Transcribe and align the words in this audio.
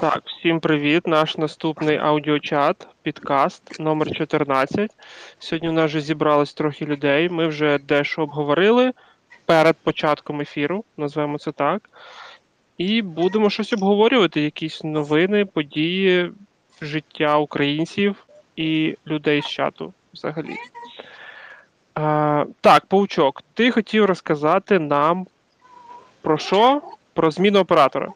Так, 0.00 0.22
всім 0.26 0.60
привіт. 0.60 1.06
Наш 1.06 1.36
наступний 1.36 1.96
аудіочат, 1.96 2.88
підкаст 3.02 3.80
номер 3.80 4.16
14. 4.16 4.90
Сьогодні 5.38 5.68
у 5.68 5.72
нас 5.72 5.90
вже 5.90 6.00
зібралось 6.00 6.54
трохи 6.54 6.86
людей. 6.86 7.28
Ми 7.28 7.46
вже 7.46 7.78
дещо 7.78 8.22
обговорили 8.22 8.92
перед 9.46 9.76
початком 9.76 10.40
ефіру, 10.40 10.84
назвемо 10.96 11.38
це 11.38 11.52
так. 11.52 11.90
І 12.78 13.02
будемо 13.02 13.50
щось 13.50 13.72
обговорювати, 13.72 14.40
якісь 14.40 14.84
новини, 14.84 15.44
події, 15.44 16.32
життя 16.82 17.38
українців 17.38 18.26
і 18.56 18.96
людей 19.06 19.42
з 19.42 19.46
чату 19.46 19.92
взагалі. 20.14 20.56
А, 21.94 22.44
так, 22.60 22.86
Паучок, 22.86 23.42
ти 23.54 23.70
хотів 23.70 24.04
розказати 24.04 24.78
нам 24.78 25.26
про 26.20 26.38
що? 26.38 26.82
Про 27.12 27.30
зміну 27.30 27.60
оператора. 27.60 28.12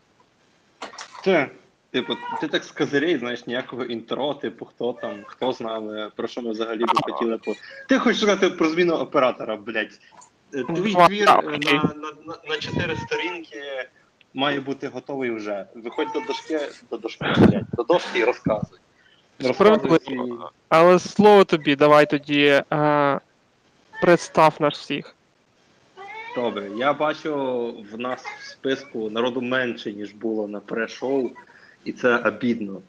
Це, 1.24 1.50
типу, 1.90 2.16
ти 2.40 2.48
так 2.48 2.64
з 2.64 2.70
козирей, 2.70 3.18
знаєш, 3.18 3.46
ніякого 3.46 3.84
інтро, 3.84 4.34
типу, 4.34 4.64
хто 4.64 4.92
там, 4.92 5.24
хто 5.26 5.52
з 5.52 5.60
нами, 5.60 6.10
про 6.16 6.28
що 6.28 6.42
ми 6.42 6.50
взагалі 6.50 6.80
би 6.80 7.12
хотіли 7.12 7.38
по. 7.38 7.54
Ти 7.88 7.98
хочеш 7.98 8.20
сказати 8.20 8.50
про 8.50 8.68
зміну 8.68 8.94
оператора, 8.94 9.56
блядь. 9.56 10.00
Е, 10.54 10.62
Твій 10.62 10.92
Два, 10.92 11.06
твір 11.06 11.26
так, 11.26 11.44
е, 11.44 11.48
на, 11.48 11.72
на, 11.72 12.12
на, 12.26 12.36
на 12.48 12.56
чотири 12.56 12.96
сторінки 12.96 13.62
має 14.34 14.60
бути 14.60 14.88
готовий 14.88 15.30
вже. 15.30 15.66
Виходь 15.74 16.08
до 16.14 16.20
дошки, 16.20 16.60
до 16.90 16.96
дошки, 16.96 17.26
блядь, 17.38 17.66
до 17.72 17.82
дошки 17.82 18.18
і 18.18 18.24
розказуй. 18.24 18.78
Розказуй 19.38 19.78
Справедливо. 19.78 20.50
Але 20.68 20.98
слово 20.98 21.44
тобі, 21.44 21.76
давай 21.76 22.10
тоді 22.10 22.62
е, 22.72 23.20
представ 24.02 24.54
нас 24.60 24.78
всіх. 24.78 25.13
Добре, 26.34 26.70
я 26.76 26.92
бачу 26.92 27.74
в 27.92 27.98
нас 27.98 28.22
в 28.40 28.44
списку 28.50 29.10
народу 29.10 29.40
менше, 29.40 29.92
ніж 29.92 30.12
було 30.12 30.48
на 30.48 30.60
пре-шоу, 30.60 31.30
і 31.84 31.92
це 31.92 32.16
обідно. 32.16 32.80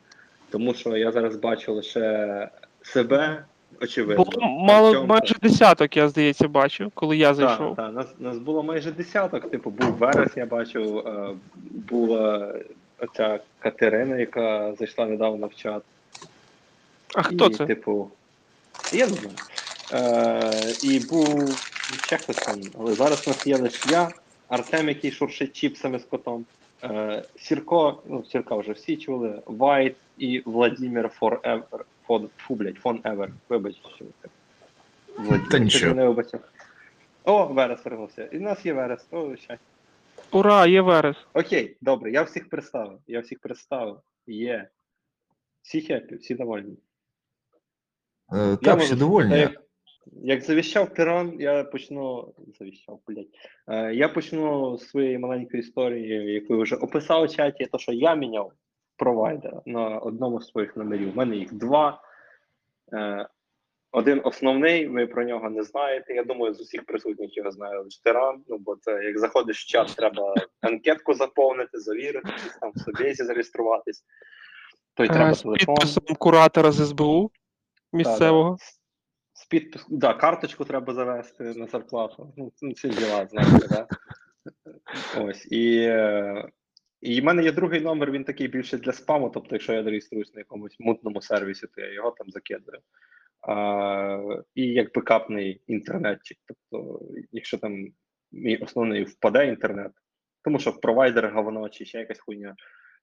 Тому 0.49 0.73
що 0.73 0.97
я 0.97 1.11
зараз 1.11 1.35
бачу 1.35 1.73
лише 1.73 2.49
себе, 2.81 3.45
очевидно. 3.81 4.23
Було 4.23 4.47
мало 4.47 5.05
майже 5.05 5.35
десяток, 5.41 5.97
я 5.97 6.09
здається, 6.09 6.47
бачив, 6.47 6.91
коли 6.93 7.17
я 7.17 7.27
Так, 7.27 7.35
зайшов. 7.35 7.75
так, 7.75 7.93
нас, 7.93 8.07
нас 8.19 8.37
було 8.37 8.63
майже 8.63 8.91
десяток. 8.91 9.51
Типу, 9.51 9.69
був 9.69 9.91
Верес, 9.91 10.31
я 10.35 10.45
бачив, 10.45 10.97
е, 10.97 11.29
була 11.89 12.53
оця 12.99 13.39
Катерина, 13.59 14.17
яка 14.17 14.73
зайшла 14.79 15.05
недавно 15.05 15.47
в 15.47 15.55
чат. 15.55 15.83
А 17.15 17.21
хто 17.21 17.47
і, 17.47 17.53
це? 17.53 17.65
Типу, 17.65 18.11
я 18.93 19.07
не 19.07 19.13
знаю. 19.13 19.35
Е, 19.93 20.73
і 20.83 20.99
був 20.99 21.55
ще 22.05 22.17
хтось 22.17 22.35
там, 22.35 22.61
але 22.79 22.93
зараз 22.93 23.27
у 23.27 23.29
нас 23.29 23.47
є 23.47 23.57
лише 23.57 23.91
я, 23.91 24.11
Артем, 24.47 24.87
який 24.87 25.11
шуршить 25.11 25.53
чіпсами 25.55 25.99
з 25.99 26.03
котом. 26.03 26.45
Е, 26.83 27.23
Сірко, 27.35 28.03
ну, 28.05 28.23
Сірка 28.25 28.55
вже 28.55 28.71
всі 28.71 28.97
чули, 28.97 29.41
Вайт 29.45 29.95
і 30.17 30.41
Владимир 30.45 31.11
Forever. 31.21 31.79
Фон, 32.07 32.29
фу, 32.37 32.55
блядь, 32.55 32.77
Фон 32.77 33.01
Евер. 33.03 33.31
Вибач, 33.49 33.75
що 33.95 34.05
це. 34.21 34.29
Владимир, 35.17 35.49
Та 35.49 35.59
нічого. 35.59 35.95
не 35.95 36.05
вибачив. 36.07 36.39
О, 37.23 37.45
Верес 37.45 37.85
вернувся. 37.85 38.25
І 38.25 38.37
в 38.37 38.41
нас 38.41 38.65
є 38.65 38.73
Верес. 38.73 39.05
О, 39.11 39.35
щастя. 39.35 39.57
Ура, 40.31 40.65
є 40.67 40.81
Верес. 40.81 41.17
Окей, 41.33 41.77
добре, 41.81 42.11
я 42.11 42.21
всіх 42.21 42.49
представив. 42.49 42.99
Я 43.07 43.19
всіх 43.19 43.39
представив. 43.39 43.99
Є. 44.27 44.67
Всі 45.61 45.81
хеппі, 45.81 46.15
всі 46.15 46.35
довольні. 46.35 46.77
Е, 48.33 48.37
Я 48.49 48.55
Так, 48.55 48.73
можу- 48.75 48.85
всі 48.85 48.95
довольні. 48.95 49.29
та 49.31 49.37
Як, 49.37 49.61
як 50.23 50.41
завіщав 50.41 50.93
тиран, 50.93 51.35
я 51.39 51.63
почну. 51.63 52.33
Завіщав, 52.59 52.99
блядь. 53.07 53.27
Е, 53.67 53.93
я 53.93 54.09
почну 54.09 54.77
з 54.77 54.87
своєї 54.89 55.17
маленької 55.17 55.63
історії, 55.63 56.33
яку 56.33 56.55
я 56.55 56.63
вже 56.63 56.75
описав 56.75 57.23
у 57.23 57.27
чаті, 57.27 57.65
то, 57.65 57.77
що 57.77 57.91
я 57.91 58.15
міняв 58.15 58.51
провайдера 58.97 59.61
на 59.65 59.99
одному 59.99 60.41
з 60.41 60.47
своїх 60.47 60.77
номерів. 60.77 61.09
У 61.13 61.15
мене 61.15 61.35
їх 61.35 61.53
два. 61.53 62.01
Е, 62.93 63.27
один 63.91 64.21
основний, 64.23 64.87
ви 64.87 65.07
про 65.07 65.23
нього 65.23 65.49
не 65.49 65.63
знаєте. 65.63 66.13
Я 66.13 66.23
думаю, 66.23 66.53
з 66.53 66.61
усіх 66.61 66.85
присутніх 66.85 67.37
його 67.37 67.51
знає 67.51 67.79
лише 67.79 68.01
тиран. 68.03 68.43
Ну, 68.47 68.57
бо 68.57 68.75
це 68.75 69.03
як 69.03 69.19
заходиш 69.19 69.63
в 69.63 69.67
чат, 69.67 69.95
треба 69.95 70.33
анкетку 70.61 71.13
заповнити, 71.13 71.79
завірити, 71.79 72.29
там 72.61 72.71
в 72.75 72.79
собі 72.79 73.13
зареєструватись. 73.13 74.03
Той 74.93 75.07
треба 75.07 75.31
Е, 75.31 75.33
телефон. 75.33 75.75
підписом 75.75 76.15
куратора 76.19 76.71
з 76.71 76.87
СБУ 76.87 77.31
місцевого. 77.93 78.49
Да. 78.49 78.65
З 79.35 79.45
підпис... 79.45 79.85
да, 79.89 80.13
карточку 80.13 80.65
треба 80.65 80.93
завести 80.93 81.43
на 81.43 81.67
зарплату. 81.67 82.33
Ну, 82.37 82.51
ну, 82.61 82.73
ці 82.73 82.89
діла, 82.89 83.27
знаєте, 83.27 83.67
да? 83.69 83.87
Ось. 85.17 85.45
І, 85.51 85.75
і 87.01 87.21
в 87.21 87.23
мене 87.23 87.43
є 87.43 87.51
другий 87.51 87.81
номер, 87.81 88.11
він 88.11 88.23
такий 88.23 88.47
більше 88.47 88.77
для 88.77 88.91
спаму. 88.91 89.29
Тобто, 89.29 89.55
якщо 89.55 89.73
я 89.73 89.83
реєструюсь 89.83 90.33
на 90.33 90.39
якомусь 90.39 90.75
мутному 90.79 91.21
сервісі, 91.21 91.67
то 91.67 91.81
я 91.81 91.93
його 91.93 92.11
там 92.11 92.29
закидаю. 92.29 92.81
А, 93.47 94.37
і 94.55 94.63
як 94.63 94.93
бекапний 94.93 95.61
інтернетчик. 95.67 96.37
Тобто, 96.47 96.99
якщо 97.31 97.57
там 97.57 97.87
мій 98.31 98.57
основний 98.57 99.03
впаде 99.03 99.47
інтернет, 99.47 99.91
тому 100.43 100.59
що 100.59 100.73
провайдер 100.73 101.33
говно 101.33 101.69
чи 101.69 101.85
ще 101.85 101.99
якась 101.99 102.19
хуйня, 102.19 102.55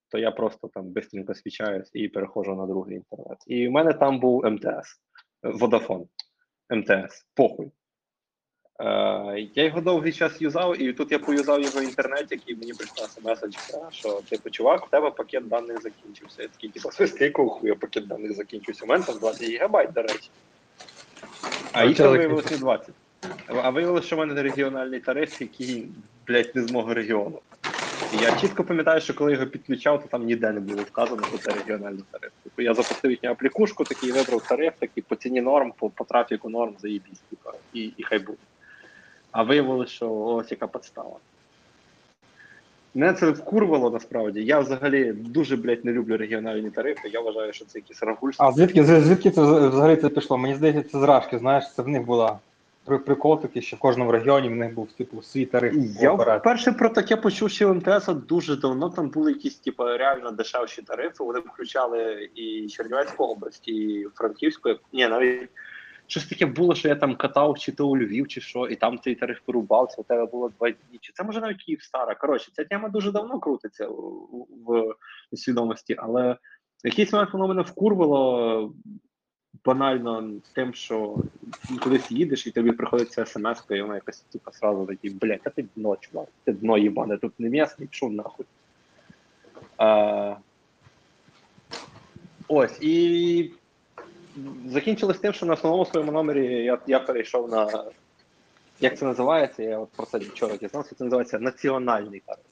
то 0.09 0.19
я 0.19 0.31
просто 0.31 0.69
там 0.69 0.93
бистренько 0.93 1.35
свічаюсь 1.35 1.91
і 1.93 2.09
переходжу 2.09 2.55
на 2.55 2.67
другий 2.67 2.97
інтернет. 2.97 3.39
І 3.47 3.69
в 3.69 3.71
мене 3.71 3.93
там 3.93 4.21
був 4.21 4.45
МТС, 4.45 5.01
Водафон, 5.43 6.07
МТС, 6.71 7.27
похуй. 7.35 7.71
Е, 8.81 9.49
я 9.55 9.65
його 9.65 9.81
довгий 9.81 10.13
час 10.13 10.43
юзав, 10.43 10.83
і 10.83 10.93
тут 10.93 11.13
я 11.13 11.19
поюзав 11.19 11.63
його 11.63 11.81
в 11.81 11.85
інтернеті, 11.85 12.41
і 12.47 12.55
мені 12.55 12.73
прийшла 12.73 13.07
смс-очка, 13.07 13.91
що 13.91 14.21
типу, 14.31 14.51
чувак, 14.51 14.87
в 14.87 14.91
тебе 14.91 15.11
пакет 15.11 15.49
даних 15.49 15.83
закінчився. 15.83 16.43
Я 16.43 16.49
такий, 16.49 16.71
типу, 16.71 16.91
свисти, 16.91 17.25
якого 17.25 17.51
хуя 17.51 17.75
пакет 17.75 18.07
даних 18.07 18.33
закінчився. 18.33 18.85
У 18.85 18.89
мене 18.89 19.05
там 19.05 19.19
20 19.19 19.49
гігабайт, 19.49 19.93
до 19.93 20.03
речі. 20.03 20.31
А 21.73 21.85
їх 21.85 21.97
там 21.97 22.17
закінчився. 22.17 22.59
20. 22.59 22.95
А 23.47 23.71
виявилося, 23.71 24.07
що 24.07 24.17
в 24.17 24.19
мене 24.19 24.43
регіональний 24.43 25.01
тариф, 25.01 25.41
який, 25.41 25.89
блядь, 26.27 26.57
не 26.57 26.63
з 26.63 26.71
мого 26.73 26.95
регіону. 26.95 27.41
І 28.13 28.17
я 28.23 28.37
чітко 28.37 28.65
пам'ятаю, 28.65 29.01
що 29.01 29.15
коли 29.15 29.33
його 29.33 29.47
підключав, 29.47 30.03
то 30.03 30.09
там 30.09 30.25
ніде 30.25 30.53
не 30.53 30.61
було 30.61 30.83
вказано, 30.83 31.23
що 31.29 31.39
це 31.39 31.51
регіональний 31.53 32.05
тариф. 32.11 32.33
Типу 32.45 32.63
я 32.63 32.75
запустив 32.75 33.11
їхню 33.11 33.31
аплікушку, 33.31 33.85
такий 33.85 34.13
вибрав 34.13 34.43
тариф, 34.49 34.73
такий 34.79 35.03
по 35.09 35.17
ціні 35.17 35.41
норм, 35.41 35.73
по, 35.79 35.91
по 35.91 36.05
трафіку 36.05 36.49
норм, 36.49 36.75
заїбісь, 36.79 37.23
типу, 37.31 37.51
і, 37.73 37.93
і 37.97 38.03
хай 38.03 38.19
буде. 38.19 38.39
А 39.31 39.43
виявилося, 39.43 39.93
що 39.93 40.13
ось 40.13 40.51
яка 40.51 40.67
підстава. 40.67 41.17
Мене 42.95 43.13
це 43.13 43.31
вкурвало 43.31 43.91
насправді. 43.91 44.45
Я 44.45 44.61
взагалі 44.61 45.13
дуже, 45.13 45.57
блядь, 45.57 45.85
не 45.85 45.93
люблю 45.93 46.17
регіональні 46.17 46.71
тарифи. 46.71 47.09
Я 47.09 47.21
вважаю, 47.21 47.53
що 47.53 47.65
це 47.65 47.79
якісь 47.79 48.03
рагульство. 48.03 48.47
А 48.47 48.53
звідки 48.53 48.85
звідки 48.85 49.31
це 49.31 49.43
взагалі 49.43 49.97
це 49.97 50.09
пішло? 50.09 50.39
Мені 50.39 50.55
здається, 50.55 50.83
це 50.83 51.01
зражки, 51.01 51.39
знаєш, 51.39 51.65
це 51.75 51.83
в 51.83 51.89
них 51.89 52.03
була 52.03 52.39
прикол 52.85 53.41
такий, 53.41 53.63
що 53.63 53.77
в 53.77 53.79
кожному 53.79 54.13
регіоні 54.13 54.49
в 54.49 54.57
них 54.57 54.75
був 54.75 54.93
типу 54.93 55.23
свій 55.23 55.47
тариф. 55.47 55.75
Я 56.01 56.13
вперше 56.13 56.73
про 56.73 56.89
таке 56.89 57.17
почув 57.17 57.49
в 57.49 57.75
МТС 57.75 58.09
дуже 58.09 58.57
давно. 58.57 58.91
Там 58.91 59.09
були 59.09 59.33
якісь 59.33 59.57
типу, 59.57 59.85
реально 59.85 60.31
дешевші 60.31 60.83
тарифи. 60.83 61.25
Вони 61.25 61.41
включали 61.41 62.31
і 62.35 62.69
Чернівецьку 62.69 63.25
область, 63.25 63.69
і 63.69 64.07
Франківську. 64.15 64.71
Ні, 64.93 65.09
навіть 65.09 65.49
щось 66.07 66.27
таке 66.27 66.47
було, 66.47 66.75
що 66.75 66.89
я 66.89 66.95
там 66.95 67.17
катав, 67.17 67.59
чи 67.59 67.73
то 67.73 67.89
у 67.89 67.97
Львів, 67.97 68.29
чи 68.29 68.41
що, 68.41 68.67
і 68.67 68.77
там 68.77 68.99
цей 68.99 69.15
тариф 69.15 69.41
порубався, 69.45 70.01
у 70.01 70.05
тебе 70.05 70.27
було 70.27 70.49
два 70.49 70.71
дні. 70.71 70.99
Чи 71.01 71.13
це 71.13 71.25
може 71.25 71.41
навіть 71.41 71.63
Київстара. 71.63 72.15
Коротше, 72.15 72.51
ця 72.55 72.65
тема 72.65 72.89
дуже 72.89 73.13
давно 73.13 73.41
крутиться 73.41 73.89
в, 73.89 73.95
в, 74.67 74.95
в 75.33 75.39
свідомості, 75.39 75.97
але 75.99 76.37
якийсь 76.85 77.13
момент 77.13 77.33
воно 77.33 77.49
мене 77.49 77.63
вкурвало 77.63 78.75
банально 79.65 80.31
тим, 80.53 80.75
що 80.75 81.17
кудись 81.83 82.11
їдеш, 82.11 82.47
і 82.47 82.51
тобі 82.51 82.73
приходиться 82.73 83.27
смс, 83.27 83.65
і 83.71 83.83
воно 83.83 83.95
якось 83.95 84.21
типу 84.21 84.51
сразу 84.53 84.87
такий, 84.87 85.11
блядь, 85.11 85.41
а 85.45 85.51
ти 85.51 85.65
дно, 85.77 85.97
чувак, 86.01 86.29
ти 86.45 86.53
дно 86.53 86.79
їбане, 86.79 87.19
тут 87.19 87.33
не 87.39 87.49
м'ясний, 87.49 87.89
пішов 87.89 88.13
нахуй. 88.13 88.47
А, 89.77 90.37
ось, 92.49 92.79
і 92.81 93.51
закінчилось 94.67 95.19
тим, 95.19 95.33
що 95.33 95.47
на 95.47 95.53
основному 95.53 95.87
своєму 95.87 96.13
номері 96.13 96.65
я, 96.65 96.79
я 96.87 97.01
перейшов 97.01 97.51
на. 97.51 97.85
Як 98.81 98.99
це 98.99 99.05
називається? 99.05 99.63
Я 99.63 99.79
от 99.79 99.89
про 99.89 100.07
це 100.07 100.19
вчора 100.19 100.57
дізнався, 100.57 100.95
це 100.95 101.05
називається 101.05 101.39
національний 101.39 102.23
тариф. 102.27 102.45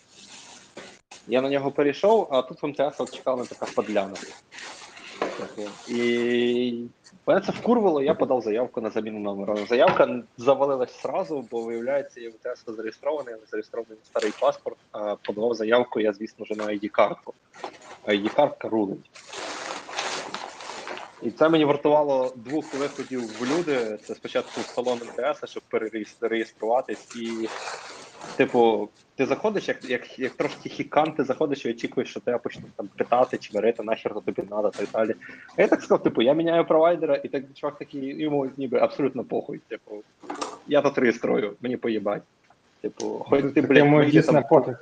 Я 1.26 1.42
на 1.42 1.48
нього 1.48 1.72
перейшов, 1.72 2.28
а 2.30 2.42
тут 2.42 2.62
в 2.62 2.66
МТС 2.66 3.00
от 3.00 3.26
на 3.26 3.44
така 3.44 3.66
подляна. 3.74 4.14
І 5.88 6.84
мене 7.26 7.40
це 7.40 7.52
вкурвало, 7.52 8.02
я 8.02 8.14
подав 8.14 8.40
заявку 8.40 8.80
на 8.80 8.90
заміну 8.90 9.18
номера. 9.18 9.66
Заявка 9.66 10.22
завалилась 10.36 11.02
зразу, 11.02 11.44
бо 11.50 11.62
виявляється, 11.62 12.20
я 12.20 12.30
в 12.30 12.32
МТС 12.32 12.64
зареєстрований, 12.66 13.34
але 13.34 13.46
зареєстрований 13.46 13.98
на 13.98 14.04
старий 14.04 14.32
паспорт. 14.40 14.76
А 14.92 15.16
подавав 15.16 15.54
заявку, 15.54 16.00
я, 16.00 16.12
звісно 16.12 16.44
вже 16.44 16.54
на 16.54 16.64
ID-картку. 16.64 17.34
А 18.06 18.12
ID-картка 18.12 18.68
рулить. 18.68 19.10
І 21.22 21.30
це 21.30 21.48
мені 21.48 21.64
вартувало 21.64 22.32
двох 22.36 22.74
виходів 22.74 23.20
в 23.20 23.44
люди. 23.44 23.98
Це 24.06 24.14
спочатку 24.14 24.60
в 24.60 24.64
салон 24.64 24.98
МТС, 24.98 25.50
щоб 25.50 25.62
перереєструватись, 26.18 27.16
і 27.16 27.48
Типу, 28.36 28.88
ти 29.14 29.26
заходиш, 29.26 29.68
як, 29.68 29.90
як, 29.90 30.18
як 30.18 30.32
трошки 30.32 30.68
хікан, 30.68 31.12
ти 31.12 31.24
заходиш 31.24 31.64
і 31.64 31.70
очікуєш, 31.70 32.10
що 32.10 32.20
тебе 32.20 32.38
почнуть 32.38 32.72
там 32.76 32.88
питати, 32.96 33.38
чмирити, 33.38 33.82
нахер 33.82 34.14
то 34.14 34.20
тобі 34.20 34.42
треба, 34.42 34.70
та 34.70 34.82
й 34.82 34.86
далі. 34.92 35.14
А 35.56 35.62
я 35.62 35.68
так 35.68 35.80
сказав, 35.80 36.02
типу, 36.02 36.22
я 36.22 36.32
міняю 36.32 36.64
провайдера, 36.64 37.16
і 37.16 37.28
так 37.28 37.44
чувак 37.54 37.78
такий, 37.78 38.22
йому 38.22 38.50
ніби 38.56 38.78
абсолютно 38.78 39.24
похуй. 39.24 39.60
Типу, 39.68 40.02
я 40.66 40.82
тут 40.82 40.98
реєструю, 40.98 41.54
мені 41.60 41.76
поїбать. 41.76 42.22
Типу, 42.80 43.26
хоч 43.28 43.44
ти, 43.54 43.62
блядь, 43.62 44.10
дійсно 44.10 44.32
там. 44.32 44.76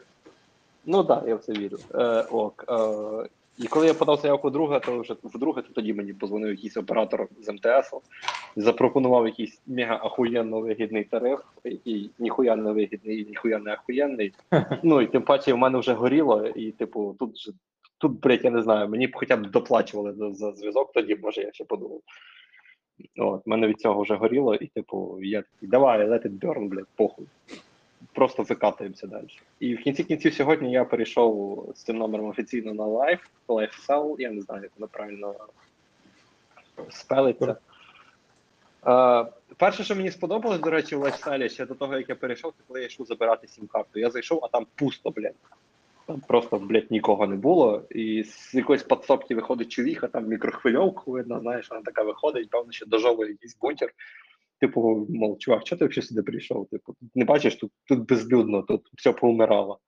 Ну 0.87 1.05
так, 1.05 1.23
да, 1.23 1.29
я 1.29 1.35
в 1.35 1.40
це 1.40 1.52
вірю. 1.52 1.79
Е, 1.94 2.23
ок. 2.31 2.64
Е, 2.69 3.29
і 3.58 3.66
коли 3.66 3.87
я 3.87 3.94
подав 3.94 4.20
заявку 4.20 4.50
друга, 4.50 4.81
то 4.81 5.00
вже 5.00 5.16
вдруге, 5.25 5.62
то 5.62 5.69
тоді 5.72 5.94
мені 5.94 6.12
позвонив 6.12 6.50
якийсь 6.50 6.76
оператор 6.76 7.28
з 7.40 7.52
МТС, 7.52 7.94
запропонував 8.56 9.26
якийсь 9.26 9.60
мега 9.66 10.00
ахуєнно 10.02 10.60
вигідний 10.60 11.05
тариф, 11.05 11.40
який 11.64 12.10
ніхуя 12.19 12.56
не 12.56 12.72
вигідний 12.72 13.25
ніхуя 13.25 13.58
не 13.58 13.72
ахуєнний. 13.72 14.34
Ну 14.82 15.00
і 15.00 15.06
тим 15.06 15.22
паче 15.22 15.52
в 15.52 15.58
мене 15.58 15.78
вже 15.78 15.93
горіло, 15.93 16.46
і 16.46 16.70
типу, 16.70 17.16
тут 17.19 17.38
же. 17.38 17.52
Тут, 18.00 18.20
блядь, 18.20 18.44
я 18.44 18.50
не 18.50 18.62
знаю, 18.62 18.88
мені 18.88 19.06
б 19.06 19.10
хоча 19.14 19.37
б 19.37 19.46
доплачували 19.46 20.12
за, 20.12 20.32
за 20.32 20.52
зв'язок 20.52 20.93
тоді, 20.93 21.19
може, 21.22 21.40
я 21.40 21.52
ще 21.52 21.64
подумав. 21.64 22.00
От, 23.16 23.46
мене 23.46 23.66
від 23.66 23.81
цього 23.81 24.02
вже 24.02 24.14
горіло, 24.14 24.54
і, 24.54 24.66
типу, 24.66 25.19
я 25.22 25.43
такий, 25.43 25.69
давай, 25.69 26.08
let 26.08 26.26
it 26.26 26.38
burn, 26.38 26.69
блядь, 26.69 26.88
похуй 26.96 27.26
просто 28.12 28.43
викатуємося 28.43 29.06
далі. 29.06 29.29
І 29.61 29.75
в 29.75 29.83
кінці 29.83 30.05
кінців 30.05 30.35
сьогодні 30.35 30.73
я 30.73 30.85
перейшов 30.85 31.73
з 31.77 31.83
цим 31.83 31.97
номером 31.97 32.29
офіційно 32.29 32.75
на 32.75 32.85
Live, 32.85 33.21
LiveSell, 33.49 34.17
я 34.19 34.31
не 34.31 34.41
знаю, 34.41 34.62
як 34.62 34.73
воно 34.77 34.89
правильно 34.89 35.35
спелиться. 36.91 37.56
Е, 38.87 39.27
перше, 39.56 39.85
що 39.85 39.97
мені 39.97 40.11
сподобалось, 40.11 40.61
до 40.61 40.71
речі, 40.71 40.97
в 40.97 41.00
лайфстайлі 41.00 41.49
ще 41.49 41.67
до 41.67 41.75
того, 41.75 41.97
як 41.97 42.09
я 42.09 42.15
перейшов, 42.15 42.53
це 42.59 42.65
коли 42.69 42.81
я 42.81 42.87
йшов 42.87 43.06
забирати 43.06 43.49
сім-карту. 43.49 44.00
Я 44.00 44.11
зайшов, 44.11 44.45
а 44.45 44.49
там 44.49 44.67
пусто, 44.75 45.11
блядь. 45.11 45.35
Там 46.06 46.21
просто, 46.21 46.59
блядь, 46.59 46.91
нікого 46.91 47.27
не 47.27 47.37
було. 47.37 47.83
І 47.91 48.25
з 48.25 48.55
якоїсь 48.55 48.83
подсобки 48.83 49.35
виходить 49.35 49.73
човіха, 49.73 50.06
там 50.06 50.27
мікрохвильовку 50.27 51.11
видно, 51.11 51.41
знаєш, 51.41 51.71
вона 51.71 51.83
така 51.83 52.03
виходить, 52.03 52.50
певно, 52.50 52.73
ще 52.73 52.87
дожовує 52.87 53.31
якийсь 53.31 53.56
бункер. 53.61 53.93
Типу, 54.60 55.06
мол, 55.10 55.38
чувак, 55.38 55.64
чого 55.64 55.78
ти 55.78 55.87
взагалі 55.87 56.06
сюди 56.08 56.22
прийшов? 56.22 56.69
Типу, 56.69 56.94
не 57.14 57.25
бачиш, 57.25 57.56
тут, 57.56 57.72
тут 57.84 58.08
безлюдно, 58.08 58.62
тут 58.62 58.88
все 58.96 59.12
поумирало. 59.12 59.81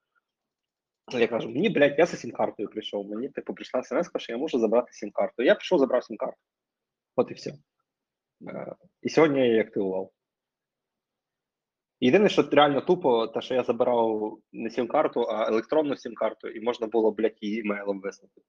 Я 1.12 1.28
кажу, 1.28 1.48
мені, 1.48 1.68
блядь, 1.68 1.98
я 1.98 2.06
за 2.06 2.16
сім-картою 2.16 2.68
прийшов. 2.68 3.08
Мені, 3.08 3.28
типу, 3.28 3.54
прийшла 3.54 3.82
смс, 3.82 4.10
що 4.16 4.32
я 4.32 4.38
можу 4.38 4.58
забрати 4.58 4.92
сім-карту. 4.92 5.42
Я 5.42 5.54
пішов, 5.54 5.78
забрав 5.78 6.04
сім-карту. 6.04 6.38
От 7.16 7.30
і 7.30 7.34
все. 7.34 7.54
І 9.02 9.08
сьогодні 9.08 9.38
я 9.38 9.46
її 9.46 9.60
активував. 9.60 10.10
Єдине, 12.00 12.28
що 12.28 12.42
реально 12.52 12.80
тупо, 12.80 13.26
те, 13.26 13.40
що 13.40 13.54
я 13.54 13.62
забирав 13.62 14.38
не 14.52 14.70
сім-карту, 14.70 15.20
а 15.20 15.48
електронну 15.48 15.96
сім-карту, 15.96 16.48
і 16.48 16.60
можна 16.60 16.86
було, 16.86 17.12
блядь, 17.12 17.38
її 17.40 17.60
емейлом 17.60 18.00
виснути. 18.00 18.40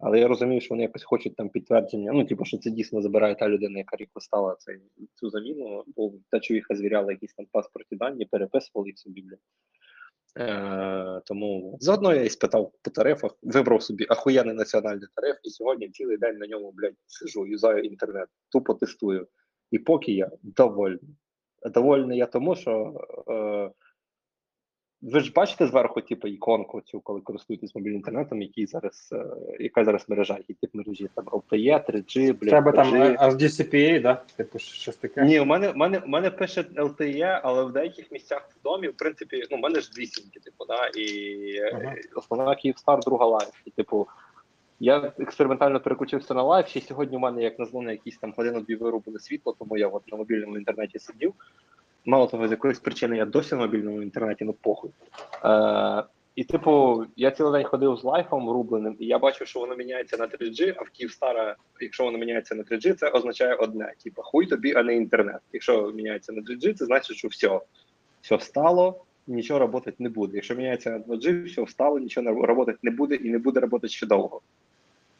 Але 0.00 0.20
я 0.20 0.28
розумію, 0.28 0.60
що 0.60 0.74
вони 0.74 0.82
якось 0.82 1.04
хочуть 1.04 1.36
там 1.36 1.48
підтвердження. 1.48 2.12
Ну, 2.12 2.24
типу, 2.24 2.44
що 2.44 2.58
це 2.58 2.70
дійсно 2.70 3.02
забирає 3.02 3.34
та 3.34 3.48
людина, 3.48 3.78
яка 3.78 3.96
реквестала 3.96 4.56
цей, 4.58 4.80
цю 5.14 5.30
заміну, 5.30 5.84
бо 5.96 6.12
та 6.30 6.40
човіха 6.40 6.76
звіряла 6.76 7.12
якісь 7.12 7.34
там 7.34 7.46
паспортні 7.52 7.98
дані, 7.98 8.24
переписували 8.24 8.88
їх 8.88 8.98
собі. 8.98 9.24
Е, 10.38 11.20
тому 11.24 11.76
заодно 11.80 12.14
я 12.14 12.22
і 12.22 12.28
спитав 12.28 12.72
по 12.82 12.90
тарифах, 12.90 13.36
вибрав 13.42 13.82
собі 13.82 14.06
ахуєнний 14.08 14.54
національний 14.54 15.08
тариф, 15.14 15.36
і 15.42 15.50
сьогодні 15.50 15.88
цілий 15.88 16.16
день 16.16 16.38
на 16.38 16.46
ньому, 16.46 16.72
блядь, 16.72 16.94
сижу, 17.06 17.46
юзаю 17.46 17.84
інтернет, 17.84 18.28
тупо 18.52 18.74
тестую. 18.74 19.26
І 19.70 19.78
поки 19.78 20.12
я 20.12 20.30
довольний. 20.42 21.16
Довольний 21.74 22.18
я 22.18 22.26
тому, 22.26 22.56
що 22.56 22.94
е, 23.28 23.70
ви 25.02 25.20
ж 25.20 25.32
бачите 25.32 25.66
зверху, 25.66 26.00
типу, 26.00 26.28
іконку 26.28 26.80
цю, 26.80 27.00
коли 27.00 27.20
користуєтесь 27.20 27.74
мобільним 27.74 27.96
інтернетом, 27.96 28.42
який 28.42 28.66
зараз, 28.66 29.08
е, 29.12 29.24
яка 29.60 29.84
зараз 29.84 30.04
мережа, 30.08 30.36
які 30.36 30.54
тип 30.54 30.74
мережі, 30.74 31.08
там 31.14 31.24
LTE, 31.24 31.90
3G, 31.90 32.32
блядь, 32.32 32.50
Треба 32.50 32.72
там 32.72 32.86
4G. 32.86 33.12
е, 33.12 33.16
аж 33.18 33.34
HSDPA, 33.34 34.02
да? 34.02 34.22
Типу 34.36 34.58
щось 34.58 34.96
таке. 34.96 35.24
Ні, 35.24 35.40
у 35.40 35.44
мене, 35.44 35.70
у 35.70 35.74
мене, 35.74 35.98
у 35.98 36.08
мене 36.08 36.30
пише 36.30 36.62
LTE, 36.62 37.40
але 37.42 37.64
в 37.64 37.72
деяких 37.72 38.12
місцях 38.12 38.48
в 38.56 38.62
домі, 38.62 38.88
в 38.88 38.96
принципі, 38.96 39.42
ну, 39.50 39.56
у 39.56 39.60
мене 39.60 39.80
ж 39.80 39.90
дві 39.92 40.06
сімки, 40.06 40.40
типу, 40.40 40.64
да, 40.68 40.86
і 40.86 41.58
Ага. 41.60 41.80
ага. 41.84 41.94
основна 42.14 42.54
Київстар, 42.54 43.00
друга 43.00 43.26
лайф. 43.26 43.52
І, 43.64 43.70
типу, 43.70 44.06
я 44.80 45.12
експериментально 45.18 45.80
переключився 45.80 46.34
на 46.34 46.42
лайф, 46.42 46.68
ще 46.68 46.80
сьогодні 46.80 47.16
у 47.16 47.20
мене, 47.20 47.42
як 47.42 47.58
назло, 47.58 47.82
на 47.82 47.92
якісь 47.92 48.18
там 48.18 48.34
годину-дві 48.36 48.74
вирубили 48.74 49.18
світло, 49.18 49.56
тому 49.58 49.76
я 49.76 49.88
от 49.88 50.12
на 50.12 50.18
мобільному 50.18 50.58
інтернеті 50.58 50.98
сидів. 50.98 51.34
Мало 52.04 52.26
того, 52.26 52.48
з 52.48 52.50
якоїсь 52.50 52.78
причини 52.78 53.16
я 53.16 53.24
досі 53.24 53.54
на 53.54 53.60
мобільному 53.60 54.02
інтернеті, 54.02 54.44
ну 54.44 54.52
похуй. 54.52 54.90
Е, 55.44 56.04
і, 56.36 56.44
типу, 56.44 57.04
я 57.16 57.30
цілий 57.30 57.52
день 57.52 57.64
ходив 57.64 57.96
з 57.96 58.04
лайфом 58.04 58.50
врубленим, 58.50 58.96
і 58.98 59.06
я 59.06 59.18
бачив, 59.18 59.46
що 59.46 59.60
воно 59.60 59.76
міняється 59.76 60.16
на 60.16 60.26
3G, 60.26 60.74
а 60.78 60.82
в 60.82 60.90
Київстара, 60.90 61.56
якщо 61.80 62.04
воно 62.04 62.18
міняється 62.18 62.54
на 62.54 62.62
3G, 62.62 62.94
це 62.94 63.08
означає 63.08 63.54
одне: 63.54 63.92
типу, 64.04 64.22
хуй 64.22 64.46
тобі, 64.46 64.74
а 64.74 64.82
не 64.82 64.96
інтернет. 64.96 65.40
Якщо 65.52 65.92
міняється 65.94 66.32
на 66.32 66.42
3G, 66.42 66.74
це 66.74 66.84
значить, 66.84 67.16
що 67.16 67.28
все, 67.28 67.60
все 68.20 68.36
встало, 68.36 69.04
нічого 69.26 69.60
працювати 69.60 69.92
не 69.98 70.08
буде. 70.08 70.32
Якщо 70.34 70.54
міняється 70.54 70.90
на 70.90 70.98
2G, 70.98 71.44
все 71.44 71.62
встало, 71.62 71.98
нічого 71.98 72.36
працювати 72.36 72.74
не 72.82 72.90
буде 72.90 73.14
і 73.14 73.30
не 73.30 73.38
буде 73.38 73.60
працювати 73.60 73.88
ще 73.88 74.06
довго. 74.06 74.40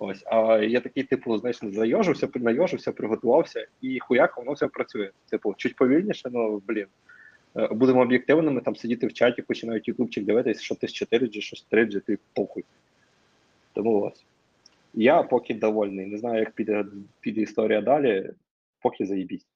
Ось, 0.03 0.23
а 0.27 0.59
я 0.59 0.81
такий, 0.81 1.03
типу, 1.03 1.39
знаєш, 1.39 1.59
зайожився, 1.63 2.29
найожився, 2.35 2.93
приготувався, 2.93 3.67
і 3.81 3.99
хуяк, 3.99 4.37
воно 4.37 4.53
все 4.53 4.69
працює. 4.69 5.11
Типу, 5.31 5.55
чуть 5.57 5.77
повільніше, 5.77 6.31
ну 6.33 6.63
блін. 6.69 6.87
Е, 7.57 7.69
Будемо 7.73 8.01
об'єктивними, 8.01 8.61
там 8.61 8.77
сидіти 8.77 9.07
в 9.07 9.13
чаті, 9.13 9.43
починають 9.43 9.89
ютубчик 9.89 10.25
дивитися, 10.25 10.63
що 10.63 10.75
ти 10.75 10.89
з 10.89 11.03
4G, 11.03 11.41
що 11.41 11.57
з 11.57 11.67
3G, 11.71 12.01
ти 12.01 12.19
похуй. 12.35 12.65
Тому 13.73 14.01
ось. 14.01 14.25
Я 14.95 15.23
поки 15.23 15.55
довольний. 15.55 16.07
Не 16.07 16.19
знаю, 16.19 16.39
як 16.39 16.51
піде, 16.51 16.85
піде 17.21 17.41
історія 17.41 17.81
далі, 17.81 18.31
поки 18.83 19.07
заїбісь. 19.07 19.47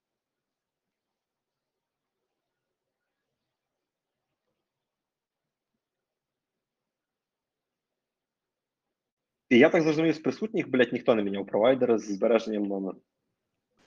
І 9.54 9.58
я 9.58 9.68
так 9.68 9.82
зрозумів, 9.82 10.14
з 10.14 10.18
присутніх, 10.18 10.68
блядь, 10.68 10.92
ніхто 10.92 11.14
не 11.14 11.22
міняв 11.22 11.46
провайдера 11.46 11.98
з 11.98 12.12
збереженням 12.12 12.62
номеру. 12.62 12.98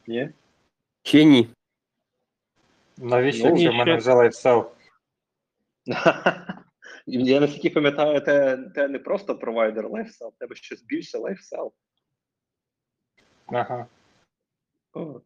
Ні? 0.08 0.30
Ще 1.04 1.24
ні. 1.26 1.50
Навіщо, 2.98 3.44
Ну, 3.44 3.50
якщо 3.50 3.70
в 3.70 3.74
ще- 3.74 3.78
мене 3.86 3.98
вже 3.98 4.12
Lifecell? 4.12 4.70
Я 7.08 7.40
наскільки 7.40 7.70
пам'ятаю, 7.70 8.22
те, 8.22 8.58
те 8.58 8.88
не 8.88 9.00
просто 9.00 9.38
провайдер 9.38 9.90
Lifecell, 9.90 10.34
в 10.36 10.40
тебе 10.40 10.56
щось 10.56 10.84
більше 10.84 11.18
лайфсел. 11.18 11.74
Ага. 13.46 13.88
О, 14.94 15.22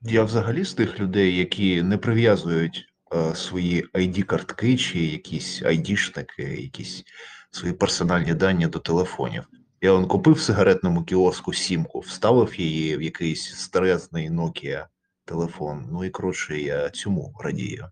Я 0.00 0.24
взагалі 0.24 0.64
з 0.64 0.74
тих 0.74 1.00
людей, 1.00 1.36
які 1.36 1.82
не 1.82 1.98
прив'язують 1.98 2.86
е, 3.14 3.34
свої 3.34 3.86
ID-картки 3.86 4.76
чи 4.76 4.98
якісь 4.98 5.62
ID-шники, 5.62 6.60
якісь 6.62 7.04
свої 7.50 7.74
персональні 7.74 8.34
дані 8.34 8.66
до 8.66 8.78
телефонів. 8.78 9.44
Я 9.80 9.92
он 9.92 10.06
купив 10.06 10.34
в 10.34 10.40
сигаретному 10.40 11.04
кіоску 11.04 11.52
сімку, 11.52 12.00
вставив 12.00 12.60
її 12.60 12.96
в 12.96 13.02
якийсь 13.02 13.54
старезний 13.54 14.30
Nokia 14.30 14.86
телефон. 15.24 15.88
Ну 15.92 16.04
і 16.04 16.10
коротше, 16.10 16.58
я 16.58 16.90
цьому 16.90 17.34
радію. 17.40 17.90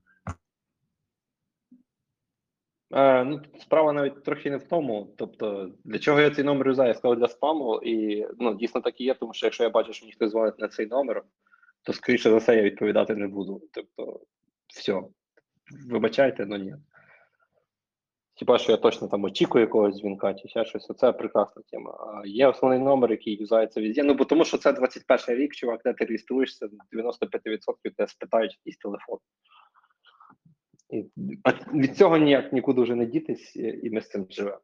Е, 2.94 3.24
ну, 3.24 3.42
справа 3.60 3.92
навіть 3.92 4.24
трохи 4.24 4.50
не 4.50 4.56
в 4.56 4.62
тому. 4.62 5.14
Тобто, 5.18 5.70
для 5.84 5.98
чого 5.98 6.20
я 6.20 6.30
цей 6.30 6.44
номер 6.44 6.68
юзаю? 6.68 6.88
Я 6.88 6.94
сказав 6.94 7.18
для 7.18 7.28
спаму, 7.28 7.80
і 7.82 8.26
ну, 8.38 8.54
дійсно 8.54 8.80
так 8.80 9.00
і 9.00 9.04
є, 9.04 9.14
тому 9.14 9.34
що 9.34 9.46
якщо 9.46 9.64
я 9.64 9.70
бачу, 9.70 9.92
що 9.92 10.06
мені 10.06 10.12
хтось 10.12 10.30
дзвонить 10.30 10.58
на 10.58 10.68
цей 10.68 10.86
номер, 10.86 11.22
то 11.82 11.92
скоріше 11.92 12.30
за 12.30 12.36
все 12.36 12.56
я 12.56 12.62
відповідати 12.62 13.14
не 13.14 13.28
буду. 13.28 13.62
Тобто, 13.72 14.20
все. 14.66 15.02
Вибачайте, 15.90 16.46
але 16.48 16.58
ні. 16.58 16.74
Хіба 18.36 18.58
що 18.58 18.72
я 18.72 18.78
точно 18.78 19.08
там 19.08 19.24
очікую 19.24 19.64
якогось 19.64 19.96
дзвінка 19.96 20.34
чи 20.34 20.48
ще 20.48 20.64
щось, 20.64 20.92
це 20.98 21.12
прекрасна 21.12 21.62
тема. 21.70 21.90
А 21.90 22.26
є 22.26 22.46
основний 22.48 22.78
номер, 22.78 23.10
який 23.10 23.36
юзається 23.40 23.80
везде. 23.80 24.02
Ну, 24.02 24.14
бо 24.14 24.24
тому 24.24 24.44
що 24.44 24.58
це 24.58 24.72
21 24.72 25.36
рік, 25.36 25.54
чувак, 25.54 25.80
де 25.84 25.92
ти 25.92 26.04
реєструєшся, 26.04 26.68
95% 26.92 27.74
тебе 27.96 28.08
спитають 28.08 28.56
якийсь 28.60 28.76
телефон. 28.76 29.18
І 30.90 31.04
від 31.74 31.96
цього 31.96 32.16
ніяк 32.16 32.52
нікуди 32.52 32.82
вже 32.82 32.94
не 32.94 33.06
дітись, 33.06 33.56
і 33.56 33.62
і 33.82 33.90
ми 33.90 34.00
з 34.00 34.08
цим 34.08 34.26
живемо. 34.30 34.60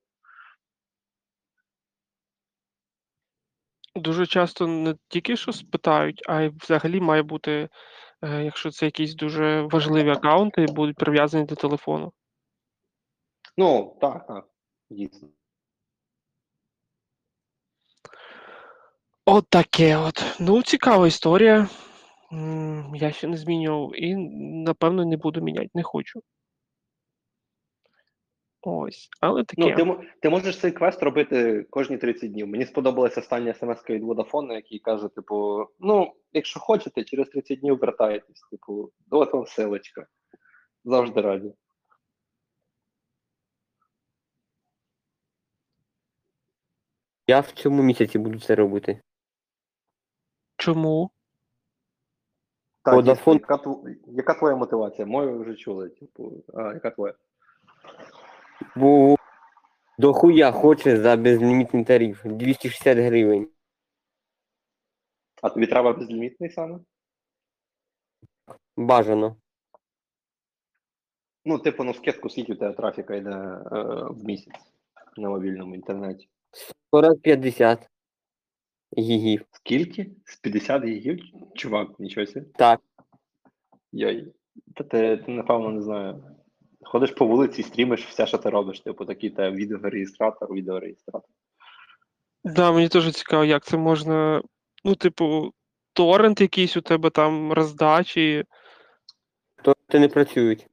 Дуже 3.95 4.27
часто 4.27 4.67
не 4.67 4.95
тільки 5.09 5.37
що 5.37 5.53
спитають, 5.53 6.23
а 6.29 6.43
й 6.43 6.49
взагалі 6.49 7.01
має 7.01 7.23
бути, 7.23 7.69
е, 8.23 8.45
якщо 8.45 8.71
це 8.71 8.85
якісь 8.85 9.15
дуже 9.15 9.63
важливі 9.63 10.11
аккаунти, 10.11 10.67
будуть 10.67 10.97
прив'язані 10.97 11.45
до 11.45 11.55
телефону. 11.55 12.13
Ну, 13.61 13.97
так, 14.01 14.27
так, 14.27 14.49
дійсно. 14.91 15.29
От 19.25 19.49
таке 19.49 19.97
от. 19.97 20.37
Ну, 20.41 20.63
цікава 20.63 21.07
історія. 21.07 21.69
М, 22.33 22.93
Я 22.95 23.13
ще 23.13 23.27
не 23.27 23.37
змінював 23.37 23.93
і, 24.03 24.17
напевно, 24.65 25.05
не 25.05 25.17
буду 25.17 25.41
міняти, 25.41 25.71
не 25.75 25.83
хочу. 25.83 26.23
Ось, 28.63 29.09
але 29.21 29.45
таке. 29.45 29.63
Ну, 29.63 29.77
ти, 29.77 29.85
мо- 29.85 30.01
ти 30.23 30.29
можеш 30.31 30.59
цей 30.61 30.73
квест 30.73 31.03
робити 31.03 31.67
кожні 31.71 31.99
30 31.99 32.33
днів. 32.33 32.47
Мені 32.49 32.67
сподобалася 32.67 33.21
остання 33.21 33.55
смс 33.55 33.91
від 33.91 34.03
Vodafone, 34.05 34.53
який 34.53 34.79
каже: 34.79 35.09
типу, 35.09 35.67
ну, 35.81 36.13
якщо 36.33 36.61
хочете, 36.61 37.05
через 37.05 37.29
30 37.29 37.61
днів 37.61 37.79
вертаєтесь. 37.79 38.41
Типу, 38.51 38.93
от 39.11 39.33
вам 39.33 39.47
силочка. 39.47 40.07
Завжди 40.85 41.21
раді. 41.21 41.53
Я 47.31 47.41
в 47.41 47.51
цьому 47.51 47.83
місяці 47.83 48.19
буду 48.19 48.41
це 48.41 48.55
робити. 48.55 49.01
Чому? 50.57 51.11
Так, 52.83 52.95
Vodafone- 52.95 53.33
яка, 53.33 53.55
тв- 53.57 53.97
яка 54.07 54.35
твоя 54.35 54.57
мотивація? 54.57 55.07
Мою 55.07 55.41
вже 55.41 55.55
чули. 55.55 55.89
Типу, 55.89 56.45
а, 56.55 56.75
яка 56.75 56.91
твоя? 56.91 57.15
Бо 58.77 59.17
дохуя 59.99 60.53
хоче 60.53 60.97
за 60.97 61.17
безлімітний 61.17 61.85
тариф 61.85 62.25
260 62.25 62.99
гривень. 62.99 63.49
А 65.43 65.51
тобі 65.51 65.67
треба 65.67 65.93
безлімітний 65.93 66.51
саме? 66.51 66.79
Бажано. 68.77 69.37
Ну, 71.45 71.59
типу, 71.59 71.85
ну, 71.85 71.95
скидку, 71.95 72.31
скільки 72.31 72.53
у 72.53 72.57
тебе 72.57 72.75
трафіка 72.75 73.15
йде 73.15 73.31
е, 73.31 73.83
в 74.11 74.25
місяць 74.25 74.73
на 75.17 75.29
мобільному 75.29 75.75
інтернеті. 75.75 76.29
40-50 76.93 77.79
гігів. 78.99 79.45
Скільки? 79.53 80.11
З 80.25 80.37
50 80.37 80.85
гігів? 80.85 81.21
Чувак, 81.55 81.89
нічого 82.01 82.27
собі. 82.27 82.47
Так. 82.57 82.81
Йой. 83.93 84.33
Та 84.75 84.85
ти, 84.85 85.17
ти, 85.17 85.33
напевно, 85.33 85.71
не 85.71 85.83
знаю. 85.83 86.25
Ходиш 86.83 87.11
по 87.11 87.27
вулиці, 87.27 87.63
стрімиш 87.63 88.07
все, 88.07 88.27
що 88.27 88.39
ти 88.39 88.51
робиш. 88.51 88.81
Типу, 88.81 89.05
такий 89.05 89.31
те 89.31 89.51
відеореєстратор, 89.51 90.53
відеореєстратор. 90.53 91.31
Да, 92.45 92.73
мені 92.73 92.89
теж 92.89 93.13
цікаво, 93.13 93.45
як 93.45 93.65
це 93.65 93.77
можна. 93.77 94.43
Ну, 94.85 94.95
типу, 94.95 95.53
торрент 95.93 96.41
якийсь 96.41 96.77
у 96.77 96.81
тебе 96.81 97.11
там 97.11 97.53
роздачі. 97.53 98.45
То 99.63 99.99
не 99.99 100.09
працюють. 100.09 100.67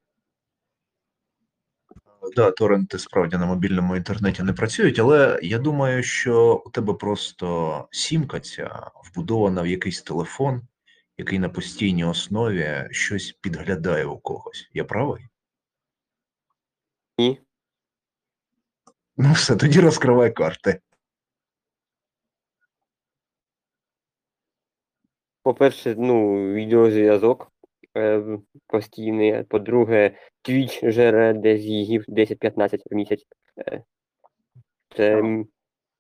Да, 2.36 2.52
торренти 2.52 3.00
справді 3.00 3.38
на 3.38 3.46
мобільному 3.46 3.96
інтернеті 3.96 4.44
не 4.44 4.54
працюють, 4.54 5.00
але 5.00 5.40
я 5.44 5.60
думаю, 5.60 6.04
що 6.04 6.64
у 6.66 6.70
тебе 6.70 6.94
просто 6.94 7.88
сімка 7.92 8.40
ця 8.40 8.92
вбудована 9.06 9.62
в 9.62 9.68
якийсь 9.68 10.02
телефон, 10.02 10.62
який 11.18 11.40
на 11.40 11.50
постійній 11.50 12.06
основі 12.06 12.88
щось 12.92 13.32
підглядає 13.32 14.06
у 14.06 14.18
когось. 14.18 14.70
Я 14.74 14.84
правий? 14.84 15.24
Ні. 17.18 17.42
Ну 19.18 19.34
все, 19.34 19.56
тоді 19.56 19.80
розкривай 19.80 20.32
карти. 20.34 20.82
По-перше, 25.44 25.96
ну, 25.98 26.36
відеозв'язок 26.54 27.52
постійний. 28.68 29.44
По-друге, 29.44 30.18
Twitch 30.44 30.92
жере 30.92 31.34
десь 31.34 31.62
гігів 31.62 32.06
10-15 32.08 32.82
в 32.92 32.96
місяць. 32.96 33.26
Е, 33.58 33.84
це 34.96 35.24